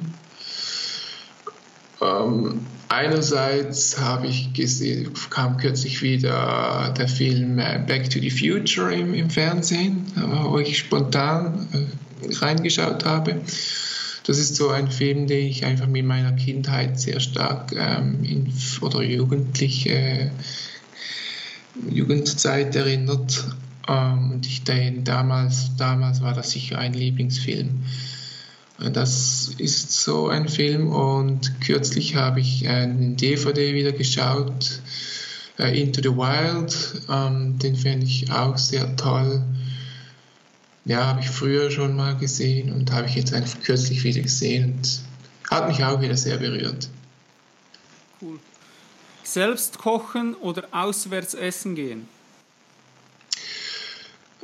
Ähm, 2.02 2.66
einerseits 2.88 4.00
habe 4.00 4.28
ich 4.28 4.54
gesehen, 4.54 5.12
kam 5.30 5.58
kürzlich 5.58 6.02
wieder 6.02 6.94
der 6.98 7.08
Film 7.08 7.60
äh, 7.60 7.84
Back 7.86 8.10
to 8.10 8.20
the 8.20 8.30
Future 8.30 8.94
im, 8.94 9.14
im 9.14 9.30
Fernsehen, 9.30 10.06
wo 10.44 10.60
ich 10.60 10.78
spontan 10.78 11.68
äh, 11.74 12.36
reingeschaut 12.36 13.06
habe. 13.06 13.42
Das 14.26 14.38
ist 14.38 14.56
so 14.56 14.70
ein 14.70 14.92
Film, 14.92 15.26
den 15.28 15.48
ich 15.48 15.66
einfach 15.66 15.88
mit 15.88 16.06
meiner 16.06 16.34
Kindheit 16.34 17.00
sehr 17.00 17.20
stark 17.20 17.72
ähm, 17.76 18.24
in, 18.24 18.54
oder 18.82 19.02
jugendlich 19.02 19.90
äh, 19.90 20.30
Jugendzeit 21.90 22.76
erinnert. 22.76 23.46
Ähm, 23.90 24.32
und 24.32 24.46
ich 24.46 24.64
denke, 24.64 25.02
damals, 25.02 25.76
damals 25.76 26.22
war 26.22 26.34
das 26.34 26.52
sicher 26.52 26.78
ein 26.78 26.94
Lieblingsfilm. 26.94 27.84
Äh, 28.80 28.92
das 28.92 29.52
ist 29.58 29.92
so 29.92 30.28
ein 30.28 30.48
Film 30.48 30.90
und 30.90 31.60
kürzlich 31.62 32.16
habe 32.16 32.40
ich 32.40 32.68
einen 32.68 33.18
DVD 33.18 33.74
wieder 33.74 33.92
geschaut, 33.92 34.80
äh, 35.58 35.82
Into 35.82 36.02
the 36.04 36.16
Wild. 36.16 37.02
Ähm, 37.10 37.58
den 37.58 37.76
fände 37.76 38.06
ich 38.06 38.32
auch 38.32 38.58
sehr 38.58 38.96
toll. 38.96 39.44
Ja, 40.86 41.08
habe 41.08 41.22
ich 41.22 41.30
früher 41.30 41.72
schon 41.72 41.96
mal 41.96 42.16
gesehen 42.16 42.72
und 42.72 42.92
habe 42.92 43.08
ich 43.08 43.16
jetzt 43.16 43.34
einfach 43.34 43.60
kürzlich 43.62 44.04
wieder 44.04 44.22
gesehen 44.22 44.76
und 44.76 45.02
hat 45.50 45.68
mich 45.68 45.84
auch 45.84 46.00
wieder 46.02 46.16
sehr 46.16 46.38
berührt. 46.38 46.90
Cool. 48.22 48.40
Selbst 49.24 49.78
kochen 49.80 50.36
oder 50.36 50.68
auswärts 50.72 51.34
essen 51.34 51.76
gehen? 51.76 52.08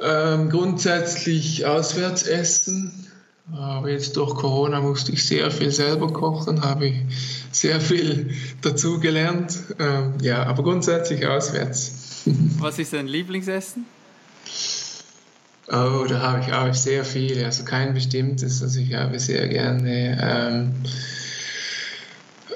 Ähm, 0.02 0.50
grundsätzlich 0.50 1.66
auswärts 1.66 2.24
essen. 2.24 3.06
Aber 3.54 3.90
jetzt 3.90 4.18
durch 4.18 4.34
Corona 4.36 4.82
musste 4.82 5.12
ich 5.12 5.26
sehr 5.26 5.52
viel 5.52 5.72
selber 5.72 6.12
kochen, 6.12 6.64
habe 6.64 6.88
ich 6.88 6.96
sehr 7.52 7.80
viel 7.80 8.34
dazu 8.62 9.00
gelernt. 9.00 9.60
Ähm, 9.80 10.16
ja, 10.22 10.44
aber 10.44 10.64
grundsätzlich 10.64 11.26
auswärts. 11.28 12.24
Was 12.60 12.80
ist 12.80 12.94
dein 12.94 13.08
Lieblingsessen? 13.08 13.86
Oh, 15.68 16.06
da 16.08 16.22
habe 16.22 16.42
ich 16.42 16.54
auch 16.54 16.74
sehr 16.74 17.06
viele, 17.06 17.46
also 17.46 17.64
kein 17.64 17.94
bestimmtes. 17.94 18.62
Also 18.62 18.80
ich 18.80 18.94
habe 18.94 19.20
sehr 19.20 19.48
gerne 19.48 20.20
ähm, 20.22 20.74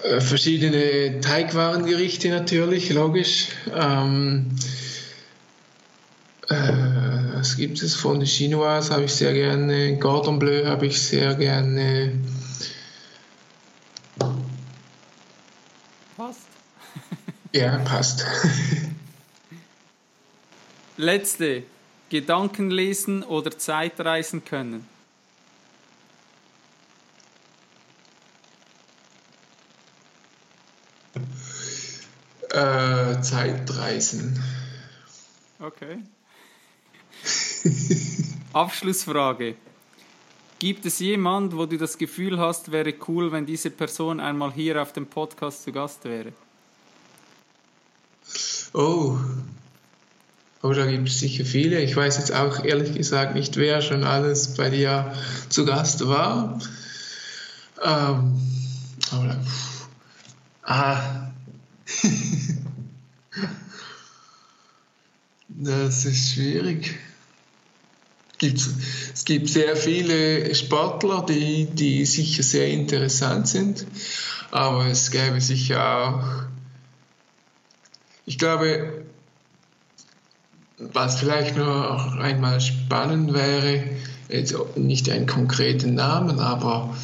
äh, 0.03 0.21
verschiedene 0.21 1.19
Teigwarengerichte 1.19 2.29
natürlich, 2.29 2.91
logisch. 2.91 3.47
Ähm, 3.75 4.55
äh, 6.49 7.18
was 7.39 7.55
gibt 7.55 7.81
es 7.81 7.95
von 7.95 8.19
Chinois? 8.21 8.89
Habe 8.89 9.05
ich 9.05 9.13
sehr 9.13 9.33
gerne. 9.33 9.97
Gordon 9.97 10.39
Bleu 10.39 10.65
habe 10.65 10.87
ich 10.87 11.01
sehr 11.01 11.35
gerne. 11.35 12.19
Passt. 16.17 16.41
ja, 17.53 17.77
passt. 17.79 18.25
Letzte. 20.97 21.63
Gedanken 22.09 22.71
lesen 22.71 23.23
oder 23.23 23.57
Zeitreisen 23.57 24.43
können. 24.43 24.85
Äh, 32.49 33.21
Zeitreisen. 33.21 34.43
Okay. 35.59 35.99
Abschlussfrage. 38.53 39.55
Gibt 40.59 40.85
es 40.85 40.99
jemand, 40.99 41.55
wo 41.55 41.65
du 41.65 41.77
das 41.77 41.97
Gefühl 41.97 42.37
hast, 42.37 42.71
wäre 42.71 42.93
cool, 43.07 43.31
wenn 43.31 43.45
diese 43.45 43.69
Person 43.69 44.19
einmal 44.19 44.51
hier 44.51 44.81
auf 44.81 44.91
dem 44.91 45.05
Podcast 45.07 45.63
zu 45.63 45.71
Gast 45.71 46.03
wäre? 46.03 46.33
Oh. 48.73 49.17
Oh, 50.61 50.73
da 50.73 50.85
gibt 50.85 51.07
es 51.07 51.19
sicher 51.19 51.45
viele. 51.45 51.81
Ich 51.81 51.95
weiß 51.95 52.17
jetzt 52.17 52.33
auch 52.33 52.65
ehrlich 52.65 52.93
gesagt 52.93 53.33
nicht, 53.33 53.55
wer 53.55 53.81
schon 53.81 54.03
alles 54.03 54.55
bei 54.55 54.69
dir 54.69 55.13
zu 55.47 55.65
Gast 55.65 56.05
war. 56.05 56.59
Ähm, 57.81 58.37
aber, 59.11 59.39
ah, 60.63 61.31
das 65.47 66.03
ist 66.03 66.33
schwierig. 66.33 66.99
Es 68.41 69.25
gibt 69.25 69.49
sehr 69.49 69.75
viele 69.75 70.53
Sportler, 70.55 71.25
die, 71.27 71.65
die 71.65 72.05
sicher 72.05 72.43
sehr 72.43 72.67
interessant 72.69 73.47
sind, 73.47 73.85
aber 74.51 74.85
es 74.87 75.11
gäbe 75.11 75.41
sicher 75.41 76.07
auch, 76.07 76.43
ich 78.25 78.37
glaube, 78.37 79.03
was 80.77 81.19
vielleicht 81.19 81.57
noch 81.57 82.15
einmal 82.15 82.61
spannend 82.61 83.33
wäre, 83.33 83.83
jetzt 84.29 84.55
nicht 84.77 85.09
einen 85.09 85.25
konkreten 85.25 85.95
Namen, 85.95 86.39
aber 86.39 86.95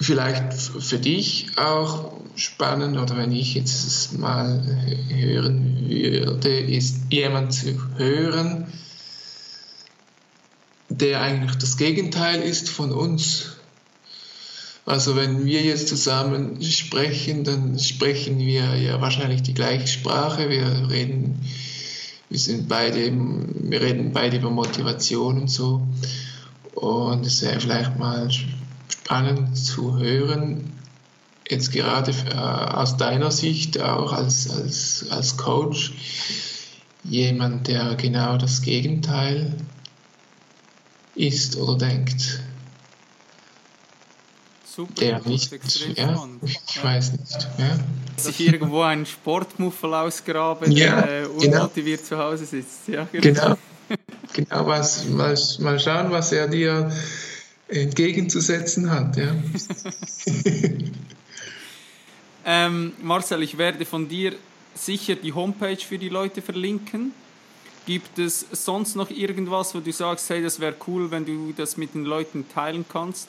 vielleicht 0.00 0.52
für 0.54 0.98
dich 0.98 1.58
auch 1.58 2.12
spannend 2.36 2.96
oder 2.96 3.16
wenn 3.16 3.32
ich 3.32 3.54
jetzt 3.54 4.18
mal 4.18 4.62
hören 5.08 5.88
würde, 5.88 6.60
ist 6.60 7.00
jemand 7.10 7.52
zu 7.52 7.76
hören, 7.96 8.72
der 11.00 11.20
eigentlich 11.20 11.56
das 11.56 11.76
Gegenteil 11.76 12.42
ist 12.42 12.68
von 12.68 12.92
uns. 12.92 13.56
Also 14.84 15.16
wenn 15.16 15.44
wir 15.44 15.62
jetzt 15.62 15.88
zusammen 15.88 16.62
sprechen, 16.62 17.42
dann 17.42 17.78
sprechen 17.78 18.38
wir 18.38 18.76
ja 18.76 19.00
wahrscheinlich 19.00 19.42
die 19.42 19.54
gleiche 19.54 19.88
Sprache. 19.88 20.48
Wir 20.48 20.88
reden, 20.88 21.40
wir 22.30 22.38
sind 22.38 22.68
beide, 22.68 23.12
wir 23.12 23.80
reden 23.80 24.12
beide 24.12 24.36
über 24.36 24.50
Motivation 24.50 25.40
und 25.40 25.50
so. 25.50 25.86
Und 26.74 27.26
es 27.26 27.42
wäre 27.42 27.60
vielleicht 27.60 27.98
mal 27.98 28.30
spannend 28.88 29.56
zu 29.56 29.98
hören, 29.98 30.72
jetzt 31.50 31.72
gerade 31.72 32.12
äh, 32.30 32.36
aus 32.36 32.96
deiner 32.96 33.30
Sicht 33.30 33.80
auch 33.80 34.12
als, 34.12 34.50
als, 34.50 35.06
als 35.10 35.36
Coach, 35.36 35.92
jemand, 37.02 37.68
der 37.68 37.94
genau 37.94 38.36
das 38.36 38.62
Gegenteil 38.62 39.54
ist 41.16 41.56
oder 41.56 41.76
denkt. 41.76 42.40
Super, 44.64 44.92
der 44.94 45.22
nicht, 45.26 45.50
ja, 45.96 46.28
ich 46.42 46.84
weiß 46.84 47.12
nicht. 47.12 47.48
Ja. 47.56 47.78
Sich 48.18 48.40
irgendwo 48.40 48.82
einen 48.82 49.06
Sportmuffel 49.06 49.94
ausgraben, 49.94 50.70
ja, 50.70 51.00
der 51.00 51.22
genau. 51.22 51.60
unmotiviert 51.60 52.00
genau. 52.00 52.08
zu 52.08 52.18
Hause 52.18 52.44
sitzt. 52.44 52.88
Ja, 52.88 53.08
genau. 53.10 53.22
genau. 53.22 53.56
genau 54.34 54.66
was, 54.66 55.06
mal, 55.06 55.34
mal 55.60 55.80
schauen, 55.80 56.10
was 56.10 56.30
er 56.32 56.48
dir 56.48 56.92
entgegenzusetzen 57.68 58.90
hat. 58.90 59.16
Ja. 59.16 59.34
ähm, 62.44 62.92
Marcel, 63.02 63.42
ich 63.42 63.56
werde 63.56 63.86
von 63.86 64.08
dir 64.08 64.34
sicher 64.74 65.14
die 65.16 65.32
Homepage 65.32 65.78
für 65.78 65.98
die 65.98 66.10
Leute 66.10 66.42
verlinken. 66.42 67.12
Gibt 67.86 68.18
es 68.18 68.44
sonst 68.50 68.96
noch 68.96 69.10
irgendwas, 69.10 69.74
wo 69.74 69.80
du 69.80 69.92
sagst, 69.92 70.28
hey, 70.28 70.42
das 70.42 70.58
wäre 70.58 70.74
cool, 70.88 71.10
wenn 71.12 71.24
du 71.24 71.52
das 71.56 71.76
mit 71.76 71.94
den 71.94 72.04
Leuten 72.04 72.44
teilen 72.52 72.84
kannst? 72.92 73.28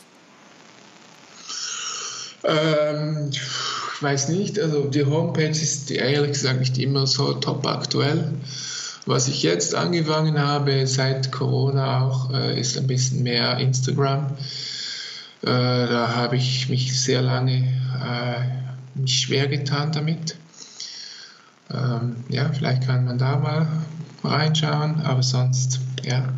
Ähm, 2.43 3.29
ich 3.31 4.01
weiß 4.01 4.29
nicht, 4.29 4.59
also 4.59 4.85
die 4.85 5.05
Homepage 5.05 5.49
ist 5.49 5.91
ehrlich 5.91 6.31
gesagt 6.31 6.59
nicht 6.59 6.77
immer 6.79 7.05
so 7.05 7.33
top 7.33 7.67
aktuell. 7.67 8.33
Was 9.05 9.27
ich 9.27 9.43
jetzt 9.43 9.75
angefangen 9.75 10.39
habe, 10.39 10.87
seit 10.87 11.31
Corona 11.31 12.01
auch, 12.05 12.33
äh, 12.33 12.59
ist 12.59 12.77
ein 12.77 12.87
bisschen 12.87 13.23
mehr 13.23 13.57
Instagram. 13.59 14.35
Äh, 15.43 15.45
da 15.45 16.15
habe 16.15 16.35
ich 16.35 16.67
mich 16.67 16.99
sehr 16.99 17.21
lange 17.21 17.57
äh, 18.03 18.99
mich 18.99 19.19
schwer 19.19 19.47
getan 19.47 19.91
damit. 19.91 20.35
Ähm, 21.71 22.23
ja, 22.29 22.51
vielleicht 22.51 22.85
kann 22.85 23.05
man 23.05 23.17
da 23.17 23.37
mal 23.37 23.67
reinschauen, 24.27 25.01
aber 25.01 25.23
sonst, 25.23 25.79
ja, 26.03 26.29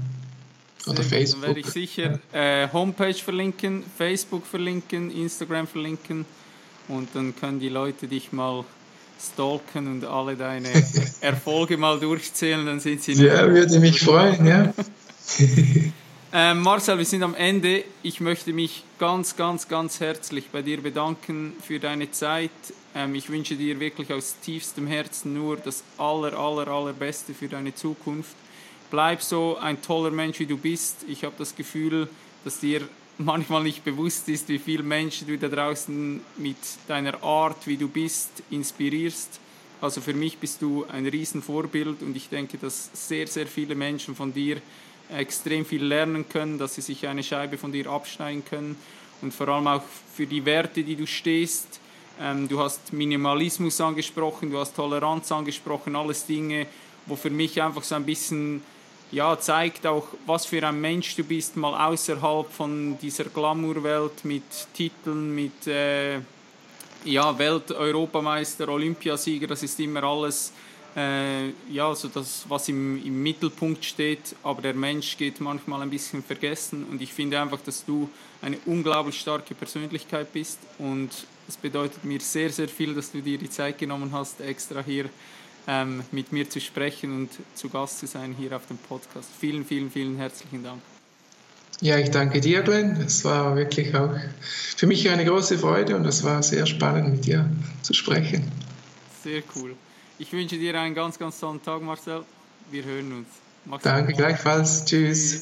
oder 0.87 1.03
Facebook. 1.03 1.41
Dann 1.41 1.55
werde 1.55 1.59
ich 1.59 1.67
sicher 1.67 2.19
äh, 2.33 2.67
Homepage 2.71 3.13
verlinken, 3.13 3.83
Facebook 3.97 4.45
verlinken, 4.45 5.11
Instagram 5.11 5.67
verlinken 5.67 6.25
und 6.87 7.09
dann 7.13 7.35
können 7.35 7.59
die 7.59 7.69
Leute 7.69 8.07
dich 8.07 8.31
mal 8.31 8.63
stalken 9.19 9.87
und 9.87 10.05
alle 10.05 10.35
deine 10.35 10.69
Erfolge 11.21 11.77
mal 11.77 11.99
durchzählen, 11.99 12.65
dann 12.65 12.79
sind 12.79 13.03
sie. 13.03 13.13
Ja, 13.13 13.47
würde 13.47 13.79
mich 13.79 13.99
freuen, 13.99 14.45
ja. 14.45 14.73
ähm, 16.33 16.61
Marcel, 16.61 16.97
wir 16.97 17.05
sind 17.05 17.23
am 17.23 17.35
Ende. 17.35 17.83
Ich 18.01 18.21
möchte 18.21 18.53
mich 18.53 18.83
ganz, 18.97 19.35
ganz, 19.35 19.67
ganz 19.67 19.99
herzlich 19.99 20.49
bei 20.51 20.61
dir 20.61 20.81
bedanken 20.81 21.53
für 21.61 21.79
deine 21.79 22.11
Zeit. 22.11 22.51
Ähm, 22.95 23.15
ich 23.15 23.29
wünsche 23.29 23.55
dir 23.55 23.79
wirklich 23.79 24.11
aus 24.11 24.35
tiefstem 24.41 24.87
Herzen 24.87 25.33
nur 25.33 25.57
das 25.57 25.83
aller, 25.97 26.37
aller, 26.37 26.67
allerbeste 26.67 27.33
für 27.33 27.47
deine 27.47 27.73
Zukunft 27.75 28.35
bleib 28.89 29.21
so 29.21 29.57
ein 29.57 29.81
toller 29.81 30.11
Mensch, 30.11 30.39
wie 30.39 30.45
du 30.45 30.57
bist. 30.57 31.05
Ich 31.07 31.23
habe 31.23 31.35
das 31.37 31.55
Gefühl, 31.55 32.07
dass 32.43 32.59
dir 32.59 32.87
manchmal 33.17 33.63
nicht 33.63 33.83
bewusst 33.83 34.29
ist, 34.29 34.49
wie 34.49 34.59
viele 34.59 34.83
Menschen 34.83 35.27
du 35.27 35.37
da 35.37 35.47
draußen 35.47 36.21
mit 36.37 36.57
deiner 36.87 37.21
Art, 37.23 37.67
wie 37.67 37.77
du 37.77 37.87
bist, 37.87 38.43
inspirierst. 38.49 39.39
Also 39.81 40.01
für 40.01 40.13
mich 40.13 40.37
bist 40.37 40.61
du 40.61 40.85
ein 40.91 41.05
Riesenvorbild 41.05 42.01
und 42.01 42.15
ich 42.15 42.29
denke, 42.29 42.57
dass 42.57 42.89
sehr, 42.93 43.27
sehr 43.27 43.47
viele 43.47 43.75
Menschen 43.75 44.15
von 44.15 44.33
dir 44.33 44.61
extrem 45.09 45.65
viel 45.65 45.83
lernen 45.83 46.27
können, 46.27 46.57
dass 46.57 46.75
sie 46.75 46.81
sich 46.81 47.07
eine 47.07 47.23
Scheibe 47.23 47.57
von 47.57 47.71
dir 47.71 47.87
abschneiden 47.87 48.43
können 48.45 48.75
und 49.21 49.33
vor 49.33 49.47
allem 49.47 49.67
auch 49.67 49.83
für 50.13 50.27
die 50.27 50.45
Werte, 50.45 50.83
die 50.83 50.95
du 50.95 51.07
stehst. 51.07 51.78
Ähm, 52.21 52.47
du 52.47 52.59
hast 52.59 52.91
Minimalismus 52.91 53.79
angesprochen, 53.79 54.51
du 54.51 54.59
hast 54.59 54.75
Toleranz 54.75 55.31
angesprochen, 55.31 55.95
alles 55.95 56.25
Dinge, 56.25 56.67
wo 57.05 57.15
für 57.15 57.29
mich 57.29 57.61
einfach 57.61 57.83
so 57.83 57.95
ein 57.95 58.05
bisschen 58.05 58.61
ja, 59.11 59.39
zeigt 59.39 59.87
auch, 59.87 60.07
was 60.25 60.45
für 60.45 60.65
ein 60.67 60.79
Mensch 60.79 61.15
du 61.15 61.23
bist, 61.23 61.55
mal 61.55 61.89
außerhalb 61.89 62.51
von 62.51 62.97
dieser 62.99 63.25
Glamour-Welt 63.25 64.23
mit 64.23 64.43
Titeln, 64.73 65.33
mit 65.33 65.65
äh, 65.65 66.19
ja, 67.05 67.37
Welt-Europameister, 67.37 68.67
Olympiasieger, 68.69 69.47
das 69.47 69.63
ist 69.63 69.79
immer 69.79 70.03
alles, 70.03 70.51
äh, 70.95 71.49
ja, 71.71 71.95
so 71.95 72.07
das, 72.09 72.45
was 72.47 72.69
im, 72.69 73.03
im 73.03 73.23
Mittelpunkt 73.23 73.83
steht, 73.83 74.35
aber 74.43 74.61
der 74.61 74.73
Mensch 74.73 75.17
geht 75.17 75.39
manchmal 75.39 75.81
ein 75.81 75.89
bisschen 75.89 76.23
vergessen 76.23 76.85
und 76.91 77.01
ich 77.01 77.13
finde 77.13 77.39
einfach, 77.39 77.61
dass 77.65 77.85
du 77.85 78.09
eine 78.41 78.57
unglaublich 78.65 79.19
starke 79.19 79.55
Persönlichkeit 79.55 80.31
bist 80.33 80.59
und 80.77 81.09
es 81.49 81.57
bedeutet 81.57 82.05
mir 82.05 82.21
sehr, 82.21 82.51
sehr 82.51 82.69
viel, 82.69 82.93
dass 82.93 83.11
du 83.11 83.21
dir 83.21 83.37
die 83.37 83.49
Zeit 83.49 83.79
genommen 83.79 84.11
hast, 84.13 84.39
extra 84.39 84.81
hier 84.81 85.05
ähm, 85.67 86.03
mit 86.11 86.31
mir 86.31 86.49
zu 86.49 86.61
sprechen 86.61 87.13
und 87.13 87.29
zu 87.55 87.69
Gast 87.69 87.99
zu 87.99 88.07
sein 88.07 88.35
hier 88.37 88.55
auf 88.55 88.67
dem 88.67 88.77
Podcast. 88.77 89.29
Vielen, 89.39 89.65
vielen, 89.65 89.91
vielen 89.91 90.15
herzlichen 90.15 90.63
Dank. 90.63 90.81
Ja, 91.81 91.97
ich 91.97 92.11
danke 92.11 92.39
dir, 92.39 92.61
Glenn. 92.61 92.97
Es 92.97 93.25
war 93.25 93.55
wirklich 93.55 93.95
auch 93.95 94.13
für 94.77 94.85
mich 94.85 95.09
eine 95.09 95.25
große 95.25 95.57
Freude 95.57 95.95
und 95.95 96.05
es 96.05 96.23
war 96.23 96.43
sehr 96.43 96.65
spannend, 96.65 97.11
mit 97.11 97.25
dir 97.25 97.49
zu 97.81 97.93
sprechen. 97.93 98.51
Sehr 99.23 99.41
cool. 99.55 99.75
Ich 100.19 100.31
wünsche 100.31 100.57
dir 100.57 100.79
einen 100.79 100.93
ganz, 100.93 101.17
ganz 101.17 101.39
tollen 101.39 101.63
Tag, 101.63 101.81
Marcel. 101.81 102.23
Wir 102.69 102.83
hören 102.83 103.11
uns. 103.13 103.27
Mach's 103.65 103.83
danke 103.83 104.13
gleichfalls. 104.13 104.85
Tschüss. 104.85 105.41